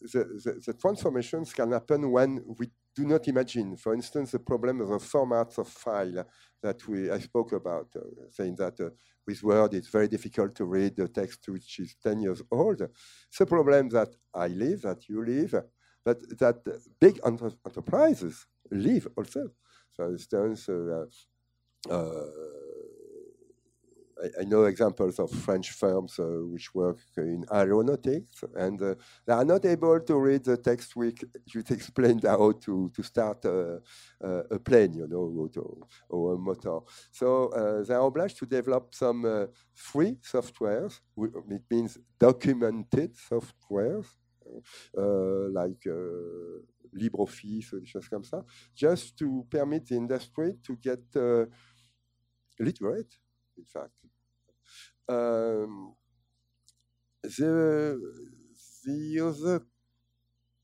the, 0.00 0.24
the, 0.44 0.60
the, 0.66 0.72
transformations 0.74 1.52
can 1.52 1.70
happen 1.70 2.10
when 2.10 2.42
we 2.58 2.70
do 2.94 3.06
not 3.06 3.26
imagine. 3.28 3.76
For 3.76 3.94
instance, 3.94 4.32
the 4.32 4.38
problem 4.38 4.80
of 4.80 4.88
the 4.88 4.98
formats 4.98 5.58
of 5.58 5.68
file 5.68 6.24
that 6.62 6.86
we 6.88 7.10
I 7.10 7.18
spoke 7.18 7.52
about, 7.52 7.88
uh, 7.96 8.00
saying 8.30 8.56
that 8.56 8.80
uh, 8.80 8.90
with 9.26 9.42
Word 9.42 9.74
it's 9.74 9.88
very 9.88 10.08
difficult 10.08 10.54
to 10.56 10.64
read 10.64 10.96
the 10.96 11.08
text 11.08 11.48
which 11.48 11.78
is 11.78 11.96
10 12.02 12.20
years 12.20 12.42
old. 12.50 12.80
It's 12.80 13.40
a 13.40 13.46
problem 13.46 13.88
that 13.90 14.10
I 14.34 14.48
live, 14.48 14.82
that 14.82 15.08
you 15.08 15.24
live, 15.24 15.54
but 16.04 16.20
that 16.38 16.56
big 17.00 17.20
enter 17.24 17.52
enterprises 17.66 18.46
live 18.70 19.06
also. 19.16 19.50
For 19.94 20.10
instance, 20.10 20.68
uh, 20.68 21.04
uh 21.90 22.24
I, 24.40 24.44
know 24.44 24.64
examples 24.64 25.18
of 25.18 25.30
French 25.30 25.70
firms 25.70 26.18
uh, 26.18 26.24
which 26.52 26.74
work 26.74 26.98
in 27.16 27.44
aeronautics, 27.52 28.44
and 28.54 28.80
uh, 28.82 28.94
they 29.26 29.32
are 29.32 29.44
not 29.44 29.64
able 29.64 30.00
to 30.00 30.16
read 30.16 30.44
the 30.44 30.56
text 30.56 30.96
which, 30.96 31.24
explained 31.70 32.24
how 32.24 32.52
to, 32.52 32.90
to 32.94 33.02
start 33.02 33.44
a, 33.44 33.80
a 34.22 34.58
plane, 34.58 34.94
you 34.94 35.06
know, 35.08 35.50
or, 35.58 35.76
or 36.08 36.34
a 36.34 36.38
motor. 36.38 36.80
So 37.12 37.48
uh, 37.48 37.84
they 37.84 37.94
are 37.94 38.06
obliged 38.06 38.38
to 38.38 38.46
develop 38.46 38.94
some 38.94 39.24
uh, 39.24 39.46
free 39.74 40.16
softwares, 40.22 41.00
it 41.16 41.62
means 41.70 41.98
documented 42.18 43.16
softwares, 43.16 44.06
uh, 44.98 45.48
like 45.52 45.86
uh, 45.86 46.62
LibreOffice, 46.92 47.74
choses 47.84 48.08
comme 48.08 48.24
ça, 48.24 48.44
just 48.74 49.16
to 49.16 49.46
permit 49.50 49.86
the 49.86 49.94
industry 49.94 50.56
to 50.64 50.76
get 50.76 51.00
literate, 52.58 53.18
in 53.56 53.64
fact. 53.64 54.09
Um, 55.10 55.94
the, 57.22 58.00
the 58.84 59.20
other 59.28 59.66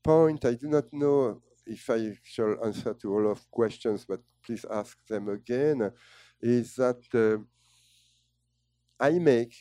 point, 0.03 0.45
I 0.45 0.53
do 0.53 0.67
not 0.67 0.85
know 0.93 1.41
if 1.65 1.89
I 1.89 2.17
shall 2.23 2.55
answer 2.63 2.93
to 2.93 3.13
all 3.13 3.31
of 3.31 3.49
questions, 3.51 4.05
but 4.07 4.21
please 4.43 4.65
ask 4.69 4.97
them 5.07 5.27
again, 5.29 5.91
is 6.41 6.75
that 6.75 7.03
uh, 7.13 7.43
I 8.99 9.19
make 9.19 9.53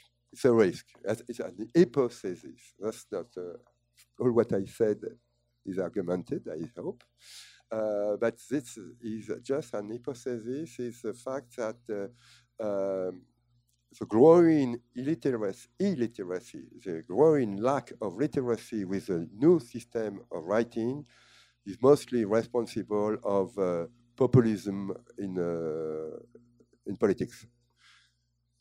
the 0.43 0.53
risk. 0.53 0.87
It's 1.05 1.41
an 1.41 1.69
hypothesis. 1.77 2.75
That's 2.79 3.07
not 3.11 3.27
uh, 3.37 3.59
all 4.21 4.33
what 4.33 4.53
I 4.53 4.65
said 4.67 4.99
is 5.65 5.79
argumented, 5.79 6.47
I 6.49 6.81
hope. 6.81 7.03
Uh, 7.71 8.17
but 8.21 8.39
this 8.49 8.79
is 9.03 9.31
just 9.43 9.75
an 9.75 9.91
hypothesis, 9.91 10.79
is 10.79 11.03
the 11.03 11.13
fact 11.13 11.57
that 11.57 12.13
uh, 12.61 12.65
um, 13.09 13.23
the 13.99 14.07
growing 14.07 14.79
illiteracy, 14.95 15.69
illiteracy, 15.81 16.65
the 16.85 17.03
growing 17.07 17.57
lack 17.57 17.93
of 18.01 18.17
literacy 18.17 18.85
with 18.85 19.07
the 19.07 19.29
new 19.39 19.59
system 19.59 20.21
of 20.31 20.45
writing 20.45 21.05
is 21.65 21.77
mostly 21.81 22.25
responsible 22.25 23.17
of 23.25 23.57
uh, 23.59 23.87
populism 24.17 24.93
in, 25.19 25.39
uh, 25.39 26.17
in 26.87 26.97
politics. 26.97 27.47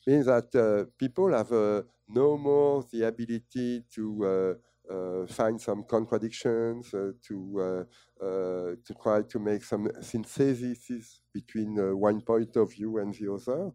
Means 0.07 0.27
that 0.27 0.53
uh, 0.53 0.85
people 0.99 1.31
have 1.33 1.51
uh, 1.51 1.81
no 2.07 2.37
more 2.37 2.85
the 2.91 3.07
ability 3.07 3.85
to 3.95 4.05
uh, 4.23 4.93
uh, 4.93 5.25
find 5.25 5.59
some 5.59 5.83
contradictions, 5.83 6.91
to, 6.91 7.87
to 8.19 8.93
try 9.01 9.23
to 9.23 9.39
make 9.39 9.63
some 9.63 9.89
synthesis 10.01 11.21
between 11.33 11.75
one 11.99 12.21
point 12.21 12.55
of 12.55 12.71
view 12.71 12.99
and 12.99 13.15
the 13.15 13.33
other. 13.33 13.71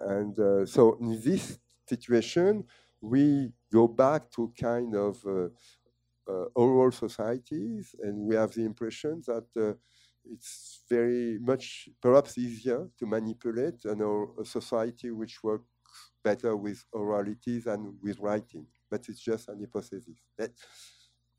And 0.00 0.38
uh, 0.38 0.66
so 0.66 0.96
in 1.00 1.20
this 1.22 1.58
situation, 1.88 2.64
we 3.00 3.52
go 3.72 3.88
back 3.88 4.30
to 4.32 4.52
kind 4.60 4.94
of 4.94 5.24
uh, 5.26 5.48
uh, 6.28 6.46
oral 6.54 6.92
societies, 6.92 7.94
and 8.02 8.18
we 8.26 8.34
have 8.34 8.52
the 8.52 8.64
impression 8.64 9.22
that 9.26 9.46
uh, 9.56 9.74
it's 10.24 10.82
very 10.88 11.38
much 11.40 11.88
perhaps 12.00 12.36
easier 12.38 12.88
to 12.98 13.06
manipulate 13.06 13.84
an, 13.84 14.00
a 14.38 14.44
society 14.44 15.10
which 15.10 15.42
works 15.42 15.64
better 16.22 16.56
with 16.56 16.84
orality 16.94 17.62
than 17.64 17.98
with 18.02 18.18
writing. 18.20 18.66
But 18.90 19.08
it's 19.08 19.20
just 19.20 19.48
an 19.48 19.60
hypothesis. 19.60 20.18
That 20.38 20.52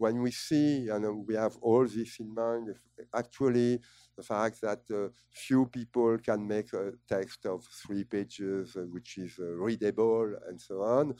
when 0.02 0.20
we 0.24 0.32
see, 0.32 0.90
and 0.90 1.28
we 1.28 1.36
have 1.36 1.56
all 1.62 1.86
this 1.86 2.20
in 2.20 2.34
mind, 2.34 2.74
actually 3.14 3.80
the 4.18 4.24
fact 4.24 4.60
that 4.60 4.82
uh, 4.92 5.10
few 5.30 5.68
people 5.68 6.18
can 6.18 6.48
make 6.48 6.74
a 6.74 6.94
text 7.08 7.46
of 7.46 7.64
three 7.82 8.04
pages, 8.04 8.76
uh, 8.76 8.82
which 8.96 9.20
is 9.20 9.34
uh, 9.38 9.46
readable, 9.66 10.28
and 10.48 10.60
so 10.60 10.82
on, 10.82 11.14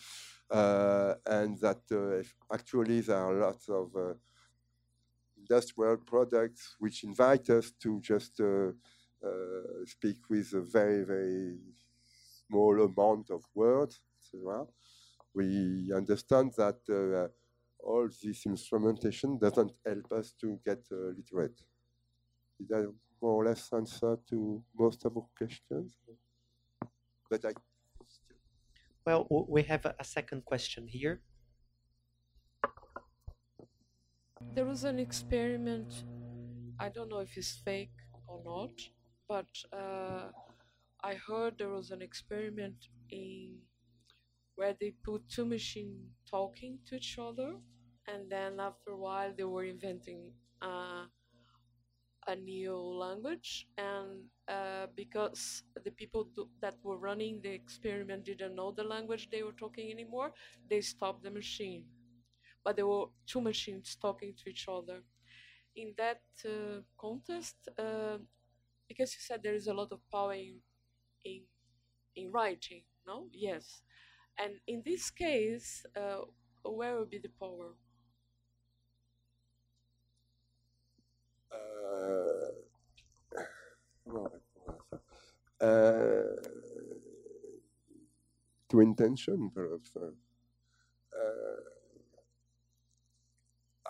uh, 0.50 1.14
and 1.28 1.60
that 1.60 1.84
uh, 1.92 2.24
actually 2.52 3.02
there 3.02 3.24
are 3.28 3.36
lots 3.36 3.70
of 3.70 3.96
uh, 3.96 4.14
industrial 5.38 5.98
products 5.98 6.76
which 6.80 7.04
invite 7.04 7.52
us 7.52 7.72
to 7.84 8.02
just 8.02 8.42
speak 9.86 10.18
with 10.28 10.52
a 10.54 10.62
very, 10.62 11.04
very 11.04 11.60
small 12.48 12.82
amount 12.82 13.30
of 13.30 13.44
words, 13.54 14.00
etc. 14.18 14.66
We 15.36 15.92
understand 15.96 16.54
that 16.58 16.80
all 17.84 18.08
this 18.24 18.46
instrumentation 18.46 19.38
doesn't 19.40 19.72
help 19.86 20.12
us 20.12 20.34
to 20.42 20.60
get 20.66 20.80
literate. 20.92 21.60
Did 22.60 22.72
I 22.76 22.84
more 23.22 23.44
or 23.44 23.46
less 23.46 23.70
answer 23.74 24.18
to 24.30 24.64
most 24.78 25.06
of 25.06 25.14
your 25.16 25.28
questions? 25.38 25.98
But 27.30 27.46
I. 27.46 27.54
Well, 29.06 29.28
we 29.48 29.64
have 29.64 29.86
a 29.86 30.04
second 30.04 30.46
question 30.46 30.88
here. 30.88 31.22
There 34.54 34.66
was 34.66 34.84
an 34.84 35.00
experiment. 35.00 36.04
I 36.80 36.90
don't 36.90 37.10
know 37.10 37.20
if 37.20 37.38
it's 37.38 37.62
fake 37.64 37.98
or 38.28 38.42
not, 38.44 38.72
but 39.28 39.48
uh, 39.72 40.30
I 41.04 41.16
heard 41.28 41.58
there 41.58 41.70
was 41.70 41.92
an 41.92 42.02
experiment 42.02 42.76
in 43.10 43.58
where 44.62 44.76
they 44.80 44.92
put 45.04 45.28
two 45.30 45.46
machines 45.46 46.06
talking 46.30 46.78
to 46.88 46.96
each 46.96 47.18
other, 47.20 47.52
and 48.08 48.30
then 48.32 48.60
after 48.60 48.92
a 48.92 48.98
while 49.08 49.34
they 49.38 49.44
were 49.44 49.66
inventing 49.66 50.32
uh, 50.62 51.06
a 52.28 52.36
new 52.36 52.76
language. 52.78 53.68
And 53.78 54.24
uh, 54.48 54.88
because 54.96 55.64
the 55.84 55.92
people 55.92 56.28
do, 56.36 56.48
that 56.62 56.76
were 56.84 56.98
running 56.98 57.42
the 57.42 57.50
experiment 57.52 58.26
didn't 58.26 58.56
know 58.56 58.72
the 58.72 58.84
language 58.84 59.30
they 59.32 59.44
were 59.44 59.54
talking 59.64 59.92
anymore 59.92 60.32
they 60.70 60.82
stopped 60.82 61.24
the 61.24 61.32
machine. 61.32 61.86
But 62.64 62.76
there 62.78 62.88
were 62.88 63.08
two 63.28 63.42
machines 63.42 63.98
talking 64.02 64.34
to 64.44 64.50
each 64.50 64.68
other. 64.70 65.02
In 65.76 65.94
that 65.98 66.22
uh, 66.46 66.82
contest 67.00 67.56
uh, 67.80 68.18
because 68.88 69.14
you 69.16 69.22
said 69.22 69.42
there 69.44 69.56
is 69.56 69.68
a 69.68 69.74
lot 69.74 69.92
of 69.92 70.00
power 70.12 70.34
in, 70.34 70.56
in 71.26 71.42
in 72.16 72.32
writing 72.32 72.84
no? 73.08 73.28
Yes 73.34 73.84
and 74.38 74.54
in 74.68 74.82
this 74.86 75.10
case 75.10 75.86
uh, 75.96 76.22
where 76.64 76.96
will 76.96 77.06
be 77.06 77.20
the 77.20 77.32
power 77.40 77.76
Uh, 85.62 86.26
to 88.68 88.80
intention, 88.80 89.52
perhaps. 89.54 89.92
Uh, 89.96 90.08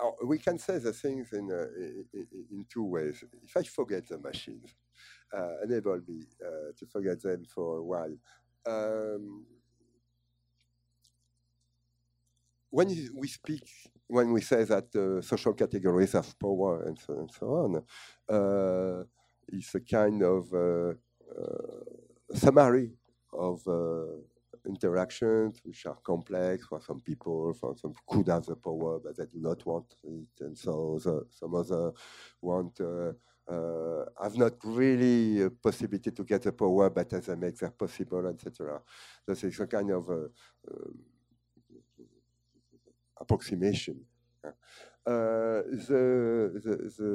uh, 0.04 0.12
we 0.26 0.38
can 0.38 0.58
say 0.58 0.80
the 0.80 0.92
things 0.92 1.32
in, 1.32 1.50
uh, 1.50 1.68
in, 2.14 2.66
two 2.68 2.84
ways. 2.84 3.24
If 3.42 3.56
I 3.56 3.64
forget 3.64 4.08
the 4.08 4.18
machines, 4.18 4.76
uh, 5.34 5.62
enable 5.64 6.02
me 6.06 6.26
uh, 6.46 6.72
to 6.78 6.86
forget 6.88 7.22
them 7.22 7.46
for 7.46 7.78
a 7.78 7.84
while. 7.84 8.18
Um, 8.66 9.46
when 12.72 12.88
we 13.14 13.28
speak, 13.28 13.68
when 14.08 14.32
we 14.32 14.42
say 14.42 14.64
that 14.64 14.96
uh, 14.96 15.22
social 15.22 15.54
categories 15.54 16.14
have 16.14 16.40
power 16.40 16.84
and 16.88 16.98
so, 16.98 17.14
and 17.20 17.30
so 17.32 17.46
on, 17.48 17.76
uh, 18.36 19.04
it's 19.50 19.76
a 19.76 19.82
kind 19.82 20.24
of 20.24 20.52
uh, 20.54 20.94
uh 21.38 22.34
summary 22.34 22.92
of 23.34 23.62
uh, 23.68 24.06
interactions 24.66 25.60
which 25.64 25.86
are 25.86 25.98
complex 26.04 26.66
for 26.68 26.80
some 26.82 27.02
people, 27.02 27.54
for 27.54 27.76
some 27.78 27.94
could 28.08 28.28
have 28.28 28.46
the 28.46 28.56
power 28.56 29.00
but 29.04 29.18
they 29.18 29.26
do 29.26 29.40
not 29.40 29.66
want 29.66 29.94
it, 30.04 30.46
and 30.46 30.58
so 30.58 31.00
the, 31.04 31.26
some 31.30 31.54
other 31.56 31.92
want 32.42 32.80
uh, 32.80 33.12
uh, 33.52 34.06
have 34.22 34.38
not 34.38 34.54
really 34.64 35.42
a 35.42 35.50
possibility 35.50 36.12
to 36.12 36.24
get 36.24 36.42
the 36.44 36.54
power, 36.54 36.90
but 36.90 37.12
as 37.12 37.26
they 37.26 37.36
make 37.36 37.58
that 37.58 37.78
possible, 37.78 38.26
etc. 38.28 38.80
So 39.26 39.48
it's 39.48 39.60
a 39.60 39.68
kind 39.68 39.92
of 39.92 40.10
uh, 40.10 40.28
approximation. 43.22 44.06
Uh, 44.44 45.64
the, 45.88 46.62
the, 46.64 46.76
the, 46.98 47.12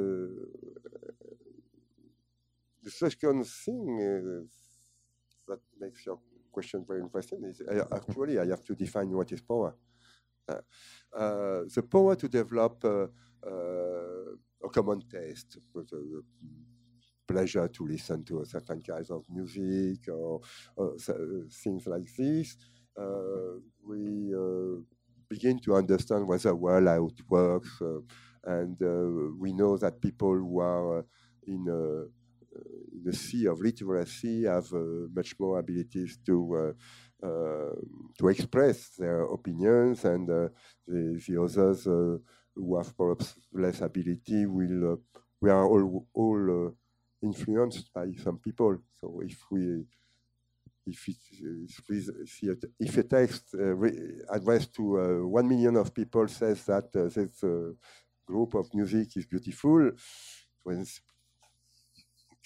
the 2.83 2.91
second 2.91 3.47
thing 3.47 4.49
that 5.47 5.61
makes 5.81 6.05
your 6.07 6.19
question 6.51 6.85
very 6.87 7.01
interesting 7.01 7.45
is 7.45 7.61
uh, 7.61 7.85
actually 7.95 8.39
I 8.39 8.47
have 8.47 8.65
to 8.65 8.75
define 8.75 9.11
what 9.11 9.31
is 9.31 9.41
power. 9.41 9.77
Uh, 10.49 10.61
the 11.75 11.85
power 11.91 12.15
to 12.17 12.29
develop 12.29 12.85
uh, 12.85 13.07
a 14.65 14.69
common 14.73 15.03
taste, 15.09 15.59
a, 15.77 15.83
pleasure 17.33 17.67
to 17.69 17.87
listen 17.87 18.25
to 18.25 18.41
a 18.41 18.47
certain 18.47 18.81
kinds 18.81 19.11
of 19.11 19.25
music 19.29 20.09
or, 20.09 20.41
or 20.77 20.97
things 21.51 21.87
like 21.87 22.09
this. 22.17 22.57
we 23.85 24.33
begin 25.29 25.59
to 25.61 25.75
understand 25.75 26.27
whether 26.29 26.55
well 26.55 26.87
how 26.87 27.07
it 27.07 27.21
works, 27.29 27.71
uh, 27.81 28.01
and 28.45 28.77
uh, 28.83 29.35
we 29.39 29.53
know 29.53 29.77
that 29.79 30.01
people 30.01 30.35
who 30.35 30.61
are 30.61 30.99
uh, 30.99 31.03
in 31.47 31.67
a 31.69 32.07
the 33.05 33.13
sea 33.13 33.47
of 33.47 33.61
literacy 33.61 34.45
have 34.45 34.73
uh, 34.73 35.07
much 35.15 35.35
more 35.39 35.59
abilities 35.59 36.19
to 36.25 36.75
uh, 37.23 37.27
uh, 37.27 37.75
to 38.19 38.29
express 38.29 38.91
their 38.99 39.23
opinions, 39.23 40.05
and 40.05 40.29
the, 40.29 40.51
the 40.87 41.43
others 41.43 41.85
who 41.85 42.77
have 42.77 42.97
perhaps 42.97 43.35
less 43.53 43.81
ability 43.81 44.47
will 44.47 44.99
we 45.41 45.51
are 45.51 45.67
all 45.67 46.07
all 46.15 46.73
influenced 47.23 47.93
by 47.93 48.07
some 48.23 48.39
people. 48.39 48.79
So 49.01 49.21
if 49.25 49.39
we 49.51 49.85
if, 50.87 51.09
if, 51.09 52.65
if 52.79 52.97
a 52.97 53.03
text 53.03 53.55
uh, 53.55 53.75
addressed 54.31 54.75
to 54.75 55.01
uh, 55.01 55.27
one 55.27 55.49
million 55.49 55.77
of 55.77 55.93
people 55.93 56.29
says 56.29 56.65
that 56.65 56.85
uh, 56.95 57.09
this 57.09 57.43
group 58.27 58.55
of 58.55 58.73
music 58.75 59.17
is 59.17 59.27
beautiful, 59.27 59.91
when 60.63 60.85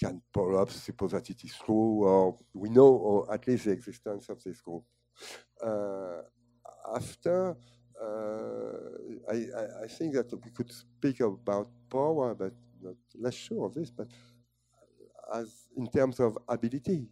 can 0.01 0.21
perhaps 0.33 0.75
suppose 0.75 1.11
that 1.11 1.29
it 1.29 1.43
is 1.43 1.55
true, 1.63 2.03
or 2.03 2.35
we 2.53 2.69
know, 2.69 2.87
or 2.87 3.33
at 3.33 3.47
least 3.47 3.65
the 3.65 3.71
existence 3.71 4.29
of 4.29 4.43
this 4.43 4.59
group. 4.61 4.83
Uh, 5.63 6.21
after, 6.95 7.55
uh, 8.01 9.31
I, 9.31 9.35
I, 9.35 9.83
I, 9.83 9.87
think 9.87 10.15
that 10.15 10.31
we 10.43 10.49
could 10.51 10.71
speak 10.71 11.19
about 11.19 11.69
power, 11.87 12.33
but 12.33 12.53
not 12.81 12.95
less 13.19 13.35
sure 13.35 13.67
of 13.67 13.75
this, 13.75 13.91
but 13.91 14.07
as 15.35 15.67
in 15.77 15.87
terms 15.87 16.19
of 16.19 16.37
ability. 16.49 17.07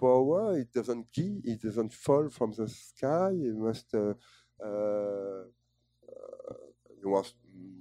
Power, 0.00 0.58
it 0.58 0.72
doesn't 0.72 1.12
key, 1.12 1.40
it 1.44 1.60
doesn't 1.62 1.92
fall 1.92 2.28
from 2.28 2.52
the 2.52 2.68
sky. 2.68 3.30
You 3.30 3.54
must 3.58 3.94
uh, 3.94 4.14
uh, 4.64 5.44
you 7.00 7.10
must 7.10 7.34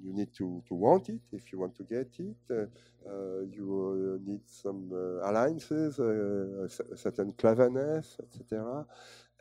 you 0.04 0.14
need 0.14 0.34
to, 0.34 0.64
to 0.68 0.74
want 0.74 1.10
it 1.10 1.22
if 1.32 1.52
you 1.52 1.60
want 1.60 1.76
to 1.76 1.84
get 1.84 2.10
it. 2.20 2.38
Uh, 2.50 2.66
uh, 3.10 3.42
you 3.52 4.20
uh, 4.20 4.30
need 4.30 4.42
some 4.46 4.92
alliances, 5.24 6.00
a 6.00 6.68
certain 6.96 7.34
cleverness, 7.34 8.18
etc. 8.24 8.86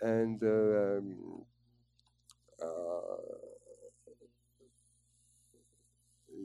And 0.00 0.42
um, 0.42 1.16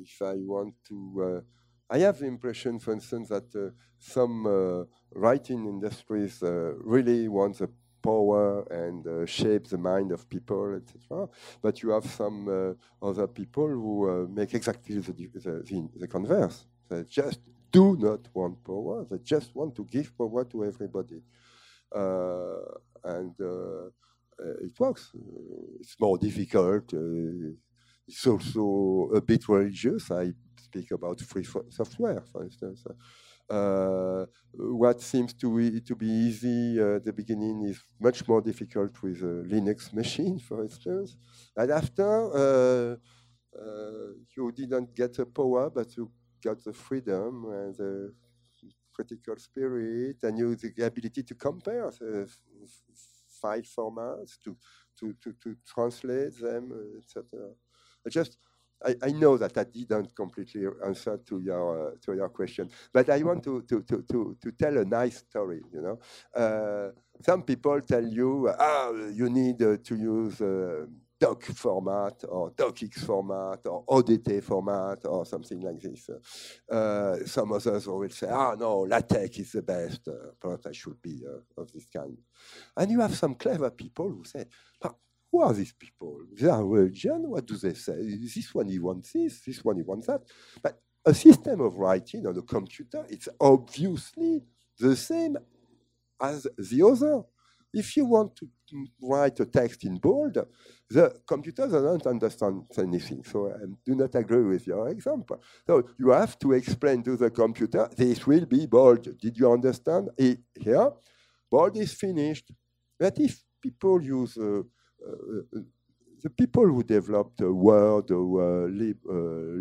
if 0.02 0.22
I 0.22 0.36
want 0.36 0.76
to, 0.90 1.44
I 1.91 1.99
have 1.99 2.19
the 2.19 2.26
impression, 2.26 2.80
for 2.80 2.93
instance, 2.93 3.30
that 3.30 3.73
some 3.99 4.88
writing 5.13 5.65
industries 5.68 6.41
really 6.41 7.27
want 7.27 7.57
the 7.57 7.69
power 8.01 8.63
and 8.72 9.05
uh, 9.05 9.26
shape 9.26 9.68
the 9.68 9.77
mind 9.77 10.11
of 10.11 10.27
people, 10.30 10.76
etc. 10.76 11.27
But 11.61 11.81
you 11.81 11.89
have 11.91 12.05
some 12.05 12.47
uh, 12.47 13.05
other 13.05 13.27
people 13.27 13.68
who 13.68 14.09
uh, 14.09 14.27
make 14.27 14.53
exactly 14.53 14.95
the, 14.95 15.11
the, 15.11 15.89
the, 15.95 16.07
converse. 16.07 16.65
They 16.89 17.03
just 17.03 17.39
do 17.72 17.95
not 17.97 18.27
want 18.34 18.63
power. 18.63 19.05
They 19.09 19.19
just 19.19 19.55
want 19.55 19.76
to 19.76 19.85
give 19.85 20.18
power 20.18 20.43
to 20.45 20.65
everybody. 20.65 21.22
Uh, 21.93 22.57
and 23.03 23.35
uh, 23.39 23.88
uh, 24.39 24.57
it 24.61 24.80
works. 24.80 25.11
it's 25.80 25.95
more 25.99 26.18
difficult. 26.18 26.93
it's 28.07 28.27
also 28.27 29.09
a 29.13 29.22
bit 29.22 29.47
religious. 29.47 30.09
I 30.11 30.34
speak 30.72 30.91
about 30.91 31.19
free 31.22 31.48
software, 31.69 32.22
for 32.31 32.43
instance. 32.43 32.85
Uh, 33.49 34.26
what 34.53 35.02
seems 35.02 35.34
to 35.34 35.48
be, 35.57 35.81
to 35.81 35.95
be 35.95 36.07
easy 36.27 36.80
uh, 36.80 36.95
at 36.95 37.03
the 37.03 37.11
beginning 37.11 37.64
is 37.64 37.77
much 37.99 38.26
more 38.27 38.41
difficult 38.41 38.91
with 39.03 39.18
a 39.22 39.35
Linux 39.53 39.93
machine, 39.93 40.39
for 40.39 40.64
instance. 40.64 41.18
And 41.57 41.69
after, 41.72 42.10
uh, 42.43 42.95
you 44.35 44.52
didn't 44.53 44.95
get 44.95 45.14
the 45.14 45.26
power, 45.26 45.69
but 45.69 45.88
you 45.98 46.10
got 46.41 46.64
the 46.64 46.73
freedom 46.73 47.45
and 47.60 47.76
the 47.76 48.14
critical 48.93 49.35
spirit, 49.38 50.18
and 50.23 50.38
you 50.38 50.56
the 50.56 50.85
ability 50.85 51.23
to 51.23 51.35
compare 51.35 51.89
the 51.99 52.30
file 53.41 53.68
formats, 53.76 54.31
to, 54.43 54.56
to, 54.98 55.14
to, 55.22 55.34
to 55.43 55.56
translate 55.73 56.39
them, 56.39 56.64
etc. 56.98 57.23
Just 58.10 58.38
I, 58.86 58.95
I, 59.03 59.12
know 59.12 59.38
that 59.38 59.58
I 59.58 59.64
didn't 59.66 60.16
completely 60.16 60.66
answer 60.86 61.18
to 61.18 61.40
your 61.40 61.91
uh, 61.91 61.91
to 62.02 62.14
your 62.14 62.30
question, 62.30 62.70
but 62.91 63.10
I 63.10 63.22
want 63.24 63.44
to, 63.44 63.62
to, 63.62 63.82
to, 63.82 64.03
to, 64.12 64.38
to 64.41 64.52
tell 64.52 64.78
a 64.78 64.86
nice 64.86 65.18
story. 65.18 65.62
You 65.74 65.82
know, 65.82 65.99
uh, 66.41 66.91
some 67.22 67.44
people 67.44 67.80
tell 67.82 68.06
you, 68.06 68.52
ah, 68.58 68.91
you 69.14 69.30
need 69.30 69.62
uh, 69.62 69.78
to 69.84 69.95
use 69.95 70.41
uh, 70.41 70.86
doc 71.20 71.44
format 71.44 72.24
or 72.28 72.52
docx 72.52 73.06
format 73.06 73.60
or 73.68 73.86
ODT 73.86 74.41
format 74.44 75.06
or 75.06 75.26
something 75.26 75.60
like 75.62 75.80
this. 75.80 76.10
Uh, 76.70 77.18
some 77.26 77.52
others 77.53 77.88
will 77.88 78.10
say, 78.10 78.28
ah, 78.30 78.56
no, 78.56 78.80
LaTeX 78.80 79.38
is 79.38 79.52
the 79.52 79.62
best. 79.62 80.08
Uh, 80.08 80.32
perhaps 80.40 80.66
I 80.66 80.72
should 80.72 80.99
be 81.02 81.22
of 81.58 81.72
this 81.72 81.88
kind. 81.90 82.18
And 82.76 82.90
you 82.90 82.99
have 83.02 83.16
some 83.16 83.36
clever 83.36 83.70
people 83.70 84.10
who 84.10 84.24
say, 84.26 84.45
ah, 84.84 84.95
who 85.32 85.41
are 85.41 85.53
these 85.53 85.74
people? 85.74 86.20
They 86.34 86.49
are 86.49 86.66
religion. 86.66 87.30
What 87.30 87.45
do 87.45 87.56
they 87.56 87.74
say? 87.74 87.95
This 87.95 88.53
one 88.53 88.68
he 88.68 88.80
wants 88.80 89.14
this, 89.14 89.41
this 89.41 89.64
one 89.64 89.78
he 89.78 89.84
wants 89.84 90.08
that. 90.08 90.22
But 90.62 90.80
a 91.06 91.14
system 91.14 91.62
of 91.62 91.76
writing 91.76 92.28
on 92.28 92.38
a 92.38 92.41
computer, 92.41 93.06
it's 93.10 93.30
obviously 93.40 94.41
the 94.78 94.95
same 94.95 95.38
as 96.22 96.45
the 96.58 96.86
other. 96.86 97.24
If 97.74 97.95
you 97.95 98.03
want 98.03 98.36
to 98.36 98.49
write 99.02 99.40
a 99.40 99.45
text 99.45 99.86
in 99.86 99.95
bold, 99.95 100.38
the 100.90 101.22
computer 101.26 101.68
doesn't 101.68 102.06
understand 102.06 102.64
anything. 102.78 103.24
So 103.24 103.49
I 103.49 103.66
do 103.86 103.95
not 103.95 104.14
agree 104.16 104.44
with 104.44 104.68
your 104.68 104.90
example. 104.90 105.41
So 105.66 105.88
you 105.98 106.10
have 106.10 106.38
to 106.40 106.52
explain 106.52 107.02
to 107.03 107.16
the 107.16 107.30
computer, 107.30 107.90
this 107.95 108.28
will 108.28 108.45
be 108.45 108.66
bold. 108.66 109.18
Did 109.18 109.38
you 109.38 109.49
understand? 109.49 110.10
Here, 110.18 110.91
bold 111.49 111.78
is 111.78 111.94
finished. 111.94 112.52
But 112.99 113.18
if 113.20 113.41
people 113.62 114.02
use 114.03 114.38
uh, 114.38 114.64
the 116.22 116.30
people 116.30 116.65
who 116.65 116.84
developed 116.84 117.41
uh, 117.41 117.52
Word 117.52 118.11
or 118.11 118.65
uh, 118.65 118.68
Lib, 118.68 118.98
uh, 119.10 119.14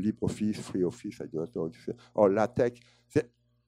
LibreOffice, 0.04 0.60
FreeOffice, 0.60 1.22
I 1.22 1.26
don't 1.32 1.56
know, 1.56 1.70
or 2.14 2.30
LaTeX, 2.30 2.80
they 3.14 3.22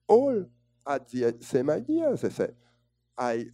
all 0.07 0.45
had 0.85 1.07
the 1.09 1.35
same 1.41 1.69
idea. 1.69 2.15
They 2.15 2.29
say, 2.29 2.49
I 3.17 3.47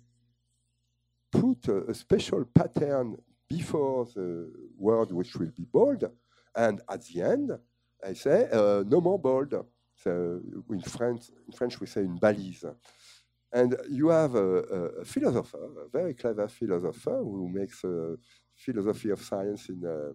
put 1.31 1.67
a, 1.67 1.89
a, 1.89 1.93
special 1.93 2.45
pattern 2.45 3.17
before 3.47 4.05
the 4.05 4.51
word 4.77 5.11
which 5.11 5.35
will 5.35 5.51
be 5.55 5.63
bold, 5.63 6.03
and 6.55 6.81
at 6.89 7.05
the 7.05 7.21
end, 7.21 7.51
I 8.05 8.13
say, 8.13 8.47
uh, 8.51 8.83
no 8.87 9.01
more 9.01 9.19
bold. 9.19 9.53
So 9.95 10.41
in 10.69 10.81
French, 10.81 11.29
in 11.47 11.53
French 11.53 11.79
we 11.79 11.87
say 11.87 12.01
une 12.01 12.17
balise. 12.19 12.65
And 13.51 13.75
you 13.89 14.09
have 14.09 14.35
a, 14.35 14.59
a, 15.01 15.05
philosopher, 15.05 15.57
a 15.85 15.89
very 15.89 16.13
clever 16.13 16.47
philosopher 16.47 17.17
who 17.17 17.49
makes 17.49 17.83
a 17.83 18.15
philosophy 18.55 19.09
of 19.09 19.21
science 19.21 19.69
in, 19.69 19.83
uh, 19.83 20.11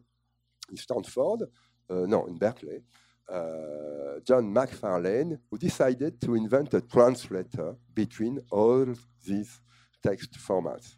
in 0.70 0.76
Stanford, 0.76 1.42
uh, 1.90 2.06
no, 2.06 2.26
in 2.26 2.36
Berkeley, 2.38 2.82
uh, 3.28 4.20
John 4.24 4.52
Macfarlane, 4.52 5.38
who 5.50 5.58
decided 5.58 6.20
to 6.20 6.34
invent 6.34 6.74
a 6.74 6.80
translator 6.80 7.74
between 7.92 8.38
all 8.50 8.86
these 9.26 9.60
text 10.02 10.32
formats. 10.34 10.96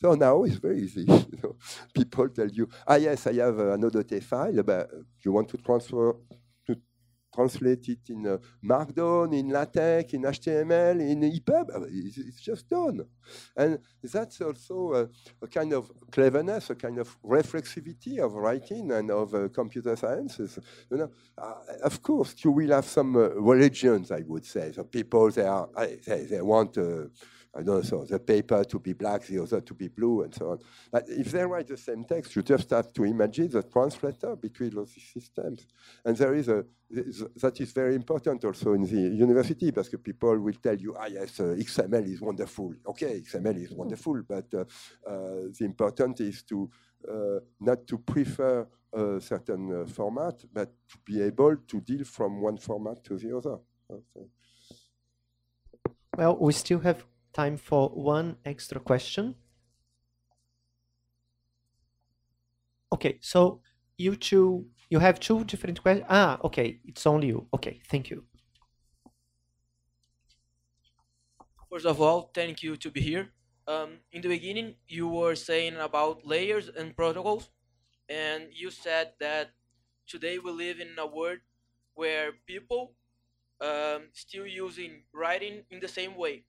So 0.00 0.14
now 0.14 0.42
it's 0.44 0.56
very 0.56 0.80
easy. 0.80 1.04
You 1.36 1.38
know, 1.42 1.56
people 1.94 2.28
tell 2.28 2.48
you, 2.48 2.68
ah 2.86 2.96
yes, 2.96 3.26
I 3.26 3.34
have 3.34 3.58
an 3.58 3.82
ODT 3.82 4.22
file, 4.22 4.62
but 4.62 4.90
you 5.24 5.32
want 5.32 5.48
to 5.50 5.58
transfer 5.58 6.16
translate 7.36 7.88
it 7.88 8.04
in 8.08 8.26
uh, 8.26 8.38
Markdown, 8.64 9.38
in 9.38 9.50
LaTeX, 9.50 10.14
in 10.14 10.22
HTML, 10.22 10.98
in 11.00 11.20
EPUB. 11.20 11.66
It's, 11.88 12.18
it's 12.18 12.40
just 12.40 12.68
done. 12.68 13.06
And 13.56 13.78
that's 14.02 14.40
also 14.40 14.76
a, 14.94 15.08
a, 15.44 15.48
kind 15.48 15.72
of 15.72 15.90
cleverness, 16.10 16.70
a 16.70 16.74
kind 16.74 16.98
of 16.98 17.08
reflexivity 17.22 18.18
of 18.18 18.32
writing 18.32 18.92
and 18.92 19.10
of 19.10 19.34
uh, 19.34 19.48
computer 19.48 19.94
sciences. 19.96 20.58
You 20.90 20.96
know, 20.98 21.10
uh, 21.36 21.54
of 21.82 22.02
course, 22.02 22.34
you 22.42 22.50
will 22.52 22.70
have 22.70 22.86
some 22.86 23.16
uh, 23.16 23.28
religions, 23.52 24.10
I 24.10 24.22
would 24.26 24.46
say. 24.46 24.72
So 24.72 24.84
people, 24.84 25.30
they, 25.30 25.46
are, 25.46 25.68
they, 26.06 26.24
they 26.30 26.40
want 26.40 26.78
uh, 26.78 27.08
I 27.54 27.62
don't 27.62 27.76
know, 27.76 27.82
so 27.82 28.04
the 28.04 28.18
paper 28.18 28.64
to 28.64 28.78
be 28.78 28.92
black, 28.92 29.26
the 29.26 29.42
other 29.42 29.60
to 29.60 29.74
be 29.74 29.88
blue, 29.88 30.22
and 30.22 30.34
so 30.34 30.50
on. 30.50 30.58
But 30.90 31.04
if 31.08 31.32
they 31.32 31.44
write 31.44 31.68
the 31.68 31.76
same 31.76 32.04
text, 32.04 32.36
you 32.36 32.42
just 32.42 32.70
have 32.70 32.92
to 32.92 33.04
imagine 33.04 33.50
the 33.50 33.62
translator 33.62 34.36
between 34.36 34.74
those 34.74 34.92
systems. 35.12 35.66
And 36.04 36.16
there 36.16 36.34
is 36.34 36.48
a, 36.48 36.64
that 36.90 37.60
is 37.60 37.72
very 37.72 37.94
important 37.94 38.44
also 38.44 38.74
in 38.74 38.82
the 38.82 39.16
university, 39.16 39.66
because 39.66 39.88
people 40.02 40.38
will 40.38 40.54
tell 40.62 40.76
you, 40.76 40.94
ah, 40.98 41.06
yes, 41.06 41.40
uh, 41.40 41.54
XML 41.58 42.06
is 42.06 42.20
wonderful. 42.20 42.74
Okay, 42.86 43.20
XML 43.20 43.62
is 43.62 43.72
wonderful, 43.72 44.22
but 44.28 44.52
uh, 44.54 44.60
uh, 45.08 45.48
the 45.58 45.64
important 45.64 46.20
is 46.20 46.42
to 46.42 46.70
uh, 47.08 47.38
not 47.60 47.86
to 47.86 47.98
prefer 47.98 48.66
a 48.92 49.20
certain 49.20 49.82
uh, 49.82 49.86
format, 49.86 50.44
but 50.52 50.72
to 50.88 50.98
be 51.04 51.22
able 51.22 51.56
to 51.56 51.80
deal 51.80 52.04
from 52.04 52.40
one 52.40 52.56
format 52.56 53.04
to 53.04 53.16
the 53.16 53.36
other. 53.36 53.58
Okay. 53.90 54.26
Well, 56.16 56.36
we 56.40 56.52
still 56.52 56.80
have 56.80 57.04
time 57.36 57.56
for 57.58 57.90
one 57.90 58.36
extra 58.44 58.80
question. 58.80 59.34
Okay, 62.92 63.18
so 63.20 63.60
you 63.98 64.16
two, 64.16 64.70
you 64.90 64.98
have 65.00 65.20
two 65.20 65.44
different 65.44 65.82
questions. 65.82 66.06
Ah, 66.08 66.38
okay, 66.44 66.80
it's 66.84 67.06
only 67.06 67.28
you. 67.28 67.46
Okay, 67.52 67.80
thank 67.90 68.10
you. 68.10 68.24
First 71.70 71.86
of 71.86 72.00
all, 72.00 72.30
thank 72.34 72.62
you 72.62 72.76
to 72.76 72.90
be 72.90 73.00
here. 73.00 73.32
Um, 73.66 73.98
in 74.12 74.22
the 74.22 74.28
beginning, 74.28 74.76
you 74.88 75.08
were 75.08 75.34
saying 75.34 75.76
about 75.76 76.24
layers 76.24 76.68
and 76.68 76.96
protocols, 76.96 77.50
and 78.08 78.48
you 78.52 78.70
said 78.70 79.14
that 79.20 79.52
today 80.06 80.38
we 80.38 80.50
live 80.52 80.80
in 80.80 80.98
a 80.98 81.06
world 81.06 81.40
where 81.94 82.32
people 82.46 82.94
um, 83.60 84.10
still 84.12 84.46
using 84.46 85.04
writing 85.12 85.64
in 85.70 85.80
the 85.80 85.88
same 85.88 86.14
way. 86.16 86.46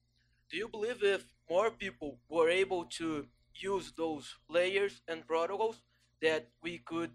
Do 0.50 0.58
you 0.58 0.68
believe 0.68 1.04
if 1.04 1.24
more 1.50 1.72
people 1.72 2.20
were 2.30 2.50
able 2.50 2.86
to 3.00 3.28
use 3.56 3.92
those 3.92 4.36
layers 4.50 5.02
and 5.08 5.28
protocols 5.28 5.82
that 6.22 6.48
we 6.62 6.80
could 6.80 7.12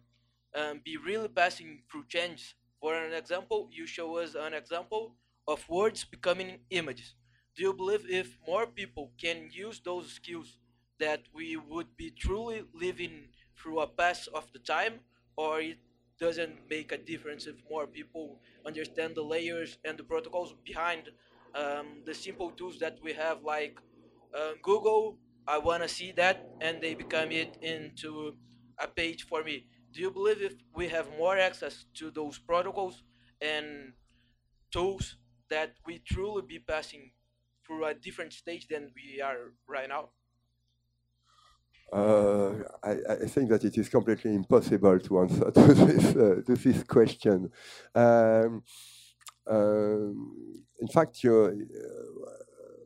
um, 0.55 0.81
be 0.85 0.97
really 0.97 1.29
passing 1.29 1.83
through 1.91 2.07
change? 2.09 2.57
For 2.81 2.95
an 2.95 3.13
example, 3.15 3.69
you 3.73 3.87
show 3.87 4.19
us 4.19 4.35
an 4.35 4.55
example 4.55 5.15
of 5.49 5.67
words 5.69 6.05
becoming 6.05 6.59
images. 6.71 7.15
Do 7.57 7.63
you 7.63 7.73
believe 7.73 8.05
if 8.09 8.37
more 8.47 8.67
people 8.67 9.13
can 9.21 9.49
use 9.51 9.81
those 9.81 10.13
skills 10.13 10.59
that 10.99 11.23
we 11.35 11.57
would 11.57 11.97
be 11.97 12.11
truly 12.11 12.65
living 12.75 13.29
through 13.57 13.81
a 13.81 13.87
pass 13.87 14.27
of 14.29 14.51
the 14.53 14.59
time 14.59 15.01
or 15.37 15.61
it 15.61 15.79
doesn't 16.21 16.69
make 16.69 16.93
a 16.93 16.99
difference 16.99 17.47
if 17.47 17.57
more 17.71 17.87
people 17.87 18.41
understand 18.67 19.15
the 19.15 19.23
layers 19.23 19.79
and 19.85 19.99
the 19.99 20.05
protocols 20.05 20.55
behind 20.65 21.11
um, 21.55 22.03
the 22.05 22.15
simple 22.15 22.51
tools 22.51 22.79
that 22.79 22.99
we 23.03 23.13
have 23.13 23.43
like 23.43 23.79
uh, 24.37 24.53
Google. 24.63 25.19
I 25.47 25.59
want 25.59 25.83
to 25.83 25.89
see 25.89 26.13
that, 26.13 26.49
and 26.61 26.81
they 26.81 26.95
become 26.95 27.33
it 27.33 27.59
into 27.63 28.37
a 28.79 28.87
page 28.87 29.27
for 29.27 29.43
me. 29.43 29.67
Do 29.93 30.01
you 30.01 30.11
believe 30.11 30.41
if 30.41 30.55
we 30.75 30.89
have 30.89 31.09
more 31.19 31.37
access 31.37 31.85
to 31.95 32.11
those 32.11 32.39
protocols 32.39 33.03
and 33.41 33.93
tools 34.71 35.17
that 35.51 35.75
we 35.87 35.99
truly 35.99 36.43
be 36.49 36.59
passing 36.59 37.11
through 37.67 37.85
a 37.87 37.95
different 37.95 38.33
stage 38.33 38.69
than 38.69 38.91
we 38.95 39.21
are 39.21 39.53
right 39.69 39.89
now? 39.89 40.11
Uh, 41.93 42.55
I, 42.83 42.93
I, 43.11 43.27
think 43.27 43.51
that 43.51 43.65
it 43.65 43.77
is 43.77 43.91
completely 43.91 44.35
impossible 44.35 44.99
to 44.99 45.21
answer 45.21 45.51
to 45.55 45.75
this, 45.75 46.17
uh, 46.17 46.41
to 46.47 46.55
this 46.55 46.83
question. 46.85 47.51
Um, 47.95 48.63
in 49.49 50.89
fact, 50.93 51.25
uh, 51.25 51.51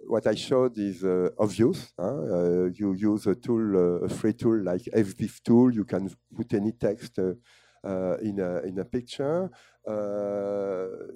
what 0.06 0.26
I 0.26 0.34
showed 0.34 0.78
is 0.78 1.04
uh, 1.04 1.30
obvious. 1.38 1.92
Huh? 1.98 2.66
you 2.72 2.94
use 2.94 3.26
a 3.26 3.34
tool, 3.34 4.04
a 4.04 4.08
free 4.08 4.34
tool 4.34 4.62
like 4.62 4.82
FBIF 4.94 5.42
tool. 5.42 5.72
You 5.72 5.84
can 5.84 6.10
put 6.34 6.54
any 6.54 6.72
text 6.72 7.18
in 7.18 8.40
a 8.40 8.60
in 8.68 8.78
a 8.78 8.84
picture. 8.84 9.50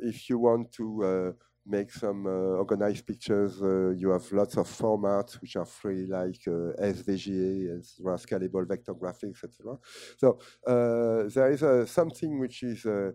if 0.03 0.29
you 0.29 0.39
want 0.39 0.73
to 0.73 1.35
make 1.67 1.91
some 1.93 2.27
uh, 2.27 2.59
organized 2.59 3.07
pictures. 3.07 3.63
Uh, 3.63 3.91
you 3.91 4.11
have 4.11 4.31
lots 4.33 4.57
of 4.57 4.67
formats 4.69 5.41
which 5.41 5.57
are 5.57 5.65
free, 5.65 6.07
like 6.07 6.41
uh, 6.47 6.73
SVGA, 6.83 7.81
scalable 8.19 8.67
vector 8.67 8.95
graphics, 8.95 9.45
etc. 9.45 9.77
So 10.17 10.39
there 10.67 11.51
is 11.51 11.91
something 11.91 12.39
which 12.39 12.63
is 12.63 12.85
uh, 12.87 13.13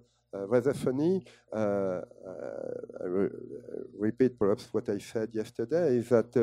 rather 0.48 0.74
funny. 0.74 1.24
Uh, 1.54 1.58
uh, 1.58 2.02
I 3.02 3.06
re 3.06 3.30
repeat 3.98 4.38
perhaps 4.38 4.68
what 4.72 4.90
I 4.90 4.98
said 4.98 5.30
yesterday 5.34 5.98
is 5.98 6.10
that 6.10 6.36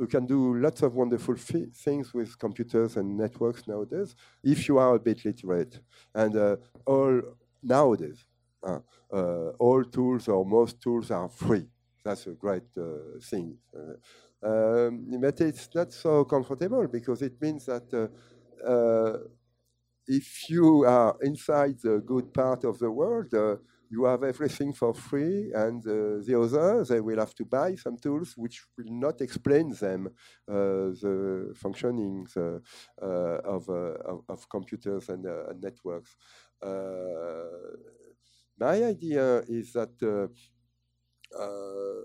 you 0.00 0.06
can 0.06 0.26
do 0.26 0.56
lots 0.56 0.82
of 0.82 0.94
wonderful 0.94 1.36
things 1.36 2.14
with 2.14 2.38
computers 2.38 2.96
and 2.96 3.16
networks 3.16 3.66
nowadays 3.66 4.14
if 4.42 4.68
you 4.68 4.78
are 4.78 4.94
a 4.94 4.98
bit 5.00 5.24
literate. 5.24 5.80
And 6.14 6.58
all 6.86 7.20
nowadays, 7.62 8.24
uh, 8.62 8.80
uh, 9.12 9.50
all 9.58 9.84
tools 9.84 10.28
or 10.28 10.44
most 10.44 10.80
tools 10.80 11.10
are 11.10 11.28
free. 11.28 11.66
That's 12.04 12.26
a 12.26 12.30
great 12.30 12.64
uh, 12.76 13.18
thing. 13.20 13.58
Um, 14.42 15.20
but 15.20 15.40
it's 15.40 15.68
not 15.74 15.92
so 15.92 16.24
comfortable 16.24 16.86
because 16.86 17.22
it 17.22 17.40
means 17.40 17.66
that 17.66 18.10
if 20.06 20.48
you 20.48 20.84
are 20.84 21.16
inside 21.22 21.78
the 21.82 22.00
good 22.04 22.32
part 22.32 22.64
of 22.64 22.78
the 22.78 22.90
world, 22.90 23.32
uh, 23.34 23.56
you 23.88 24.04
have 24.04 24.24
everything 24.24 24.72
for 24.72 24.92
free, 24.92 25.52
and 25.54 25.86
uh, 25.86 26.24
the 26.26 26.36
others, 26.40 26.88
they 26.88 27.00
will 27.00 27.18
have 27.18 27.34
to 27.36 27.44
buy 27.44 27.76
some 27.76 27.96
tools 27.96 28.34
which 28.36 28.64
will 28.76 28.92
not 28.92 29.20
explain 29.20 29.70
them 29.70 30.08
uh, 30.48 30.90
the 31.02 31.54
functionings 31.54 32.36
of, 32.36 33.68
of, 33.68 34.22
of, 34.28 34.48
computers 34.48 35.08
and, 35.08 35.24
and 35.24 35.60
networks. 35.62 36.16
My 38.58 38.82
idea 38.82 39.40
is 39.48 39.72
that 39.74 39.92
uh, 40.02 40.28
uh, 41.38 42.02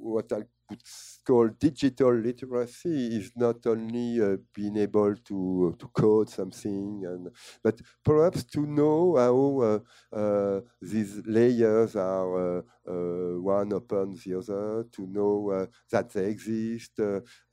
what 0.00 0.32
I 0.32 0.42
could 0.68 0.82
call 1.26 1.48
digital 1.48 2.14
literacy 2.14 3.16
is 3.16 3.32
not 3.36 3.66
only 3.66 4.20
uh, 4.20 4.36
being 4.54 4.76
able 4.76 5.14
to 5.16 5.74
to 5.78 5.88
code 5.88 6.28
something, 6.28 7.04
and 7.04 7.30
but 7.62 7.80
perhaps 8.04 8.44
to 8.44 8.66
know 8.66 9.16
how 9.16 9.38
uh, 9.62 10.16
uh 10.16 10.60
these 10.80 11.22
layers 11.26 11.96
are 11.96 12.58
uh, 12.58 12.62
uh, 12.86 13.40
one 13.40 13.72
upon 13.72 14.16
the 14.24 14.34
other, 14.38 14.84
to 14.92 15.06
know 15.06 15.50
uh, 15.50 15.66
that 15.90 16.10
they 16.10 16.26
exist, 16.26 16.98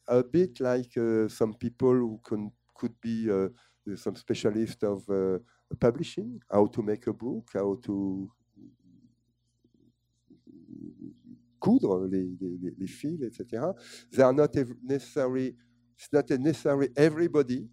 a 0.08 0.24
bit 0.24 0.60
like 0.60 0.94
some 1.30 1.54
people 1.54 1.94
who 1.94 2.20
can, 2.24 2.52
could 2.76 2.94
be 3.02 3.30
some 3.96 4.16
specialist 4.16 4.84
of 4.84 5.04
publishing, 5.80 6.40
how 6.52 6.68
to 6.68 6.82
make 6.82 7.08
a 7.08 7.14
book, 7.14 7.50
how 7.54 7.78
to 7.84 8.30
coudre 11.66 12.08
les, 12.12 12.30
les, 12.78 12.88
fils, 12.88 13.24
etc. 13.24 13.74
They 14.12 14.24
are 14.24 14.34
not 14.34 14.56
necessary. 14.84 15.56
It's 15.98 16.12
not 16.14 16.30
necessary 16.30 16.90
everybody. 16.96 17.68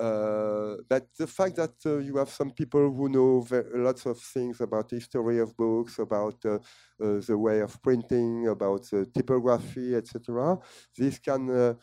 Uh, 0.00 0.76
but 0.88 1.06
the 1.16 1.26
fact 1.26 1.54
that 1.56 1.74
uh, 1.86 1.98
you 1.98 2.16
have 2.16 2.30
some 2.30 2.50
people 2.50 2.92
who 2.92 3.08
know 3.08 3.46
lots 3.74 4.04
of 4.06 4.18
things 4.18 4.60
about 4.60 4.88
the 4.88 4.96
history 4.96 5.38
of 5.38 5.56
books, 5.56 5.98
about 5.98 6.44
uh, 6.44 6.58
the 6.98 7.36
way 7.38 7.60
of 7.60 7.80
printing, 7.82 8.48
about 8.48 8.84
typography, 9.14 9.94
etc., 9.94 10.58
these 10.98 11.18
can 11.20 11.76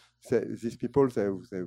these 0.61 0.75
people 0.75 1.07
they, 1.07 1.29
they, 1.51 1.63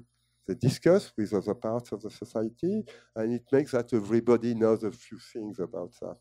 they 0.46 0.54
discuss 0.68 1.12
with 1.16 1.32
other 1.32 1.54
parts 1.54 1.92
of 1.92 2.02
the 2.02 2.10
society, 2.10 2.84
and 3.16 3.32
it 3.32 3.44
makes 3.50 3.70
that 3.70 3.90
everybody 3.94 4.54
knows 4.54 4.82
a 4.84 4.92
few 4.92 5.18
things 5.32 5.58
about 5.58 5.92
that. 6.02 6.18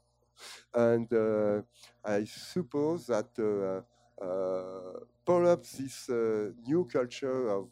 And 0.74 1.12
uh, 1.14 1.62
I 2.04 2.26
suppose 2.26 3.08
that 3.08 3.30
uh, 3.40 4.24
uh, 4.24 5.00
perhaps 5.26 5.74
this 5.74 6.10
new 6.66 6.86
culture 6.92 7.50
of 7.50 7.70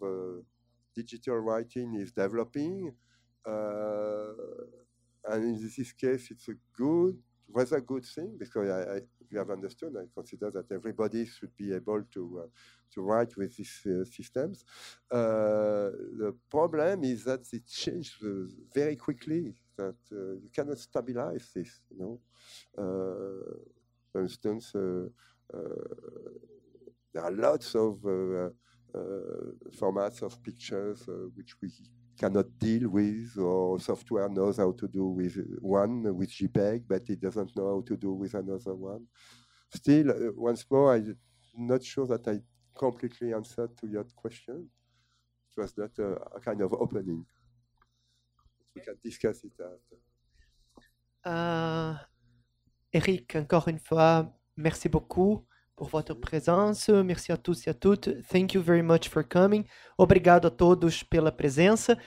digital 0.95 1.37
writing 1.39 1.95
is 1.95 2.11
developing. 2.11 2.93
and 5.25 5.43
in 5.43 5.53
this 5.61 5.91
case, 5.93 6.31
it's 6.31 6.47
a 6.47 6.53
good, 6.75 7.17
rather 7.51 7.81
good 7.81 8.05
thing 8.05 8.35
because 8.37 8.69
I, 8.69 8.95
I 8.95 8.99
you 9.31 9.37
have 9.37 9.49
understood, 9.51 9.93
I 9.95 10.05
consider 10.13 10.49
that 10.51 10.71
everybody 10.71 11.25
should 11.25 11.55
be 11.55 11.73
able 11.73 12.03
to 12.13 12.41
uh, 12.45 12.47
to 12.93 13.01
write 13.01 13.35
with 13.37 13.55
these 13.57 13.81
uh, 13.85 14.03
systems. 14.05 14.63
Uh, 15.11 15.91
the 16.21 16.35
problem 16.49 17.03
is 17.03 17.23
that 17.25 17.41
it 17.53 17.67
changes 17.67 18.15
very 18.73 18.95
quickly. 18.95 19.55
That 19.81 20.01
uh, 20.11 20.33
you 20.43 20.49
cannot 20.55 20.77
stabilize 20.77 21.45
this. 21.55 21.71
You 21.89 21.97
know, 22.01 22.13
uh, 22.83 23.57
for 24.11 24.21
instance, 24.27 24.65
uh, 24.75 25.07
there 27.13 27.23
are 27.23 27.31
lots 27.31 27.75
of 27.75 27.93
formats 29.79 30.21
of 30.21 30.41
pictures 30.43 31.07
which 31.35 31.53
we 31.61 31.69
cannot 32.17 32.47
deal 32.59 32.89
with, 32.89 33.37
or 33.37 33.79
software 33.79 34.27
knows 34.29 34.57
how 34.57 34.71
to 34.73 34.87
do 34.87 35.05
with 35.19 35.35
one, 35.61 36.15
with 36.17 36.29
JPEG, 36.29 36.83
but 36.87 37.09
it 37.09 37.19
doesn't 37.21 37.55
know 37.55 37.67
how 37.75 37.81
to 37.87 37.95
do 37.95 38.11
with 38.13 38.33
another 38.33 38.75
one. 38.75 39.05
Still, 39.73 40.11
uh, 40.11 40.31
once 40.35 40.65
more, 40.69 40.95
I'm 40.95 41.15
not 41.55 41.83
sure 41.83 42.07
that 42.07 42.27
I 42.27 42.39
completely 42.77 43.33
answered 43.33 43.71
to 43.77 43.87
your 43.87 44.05
question. 44.15 44.69
It 45.49 45.61
was 45.61 45.77
not 45.77 45.91
a, 45.99 46.09
a 46.37 46.39
kind 46.41 46.61
of 46.61 46.73
opening. 46.73 47.25
It 48.75 48.87
after. 49.59 49.97
Euh, 51.27 51.93
Eric, 52.93 53.35
encore 53.35 53.67
une 53.67 53.79
fois, 53.79 54.33
merci 54.57 54.89
beaucoup 54.89 55.45
por 55.75 55.89
votre 55.89 56.13
presença. 56.13 57.03
Merci 57.03 57.31
tous 57.37 57.67
toutes. 57.73 58.09
Thank 58.27 58.53
you 58.53 58.61
very 58.61 58.81
much 58.81 59.09
for 59.09 59.23
coming. 59.23 59.63
Obrigado 59.97 60.47
a 60.47 60.51
todos 60.51 61.03
pela 61.03 61.31
presença. 61.31 61.97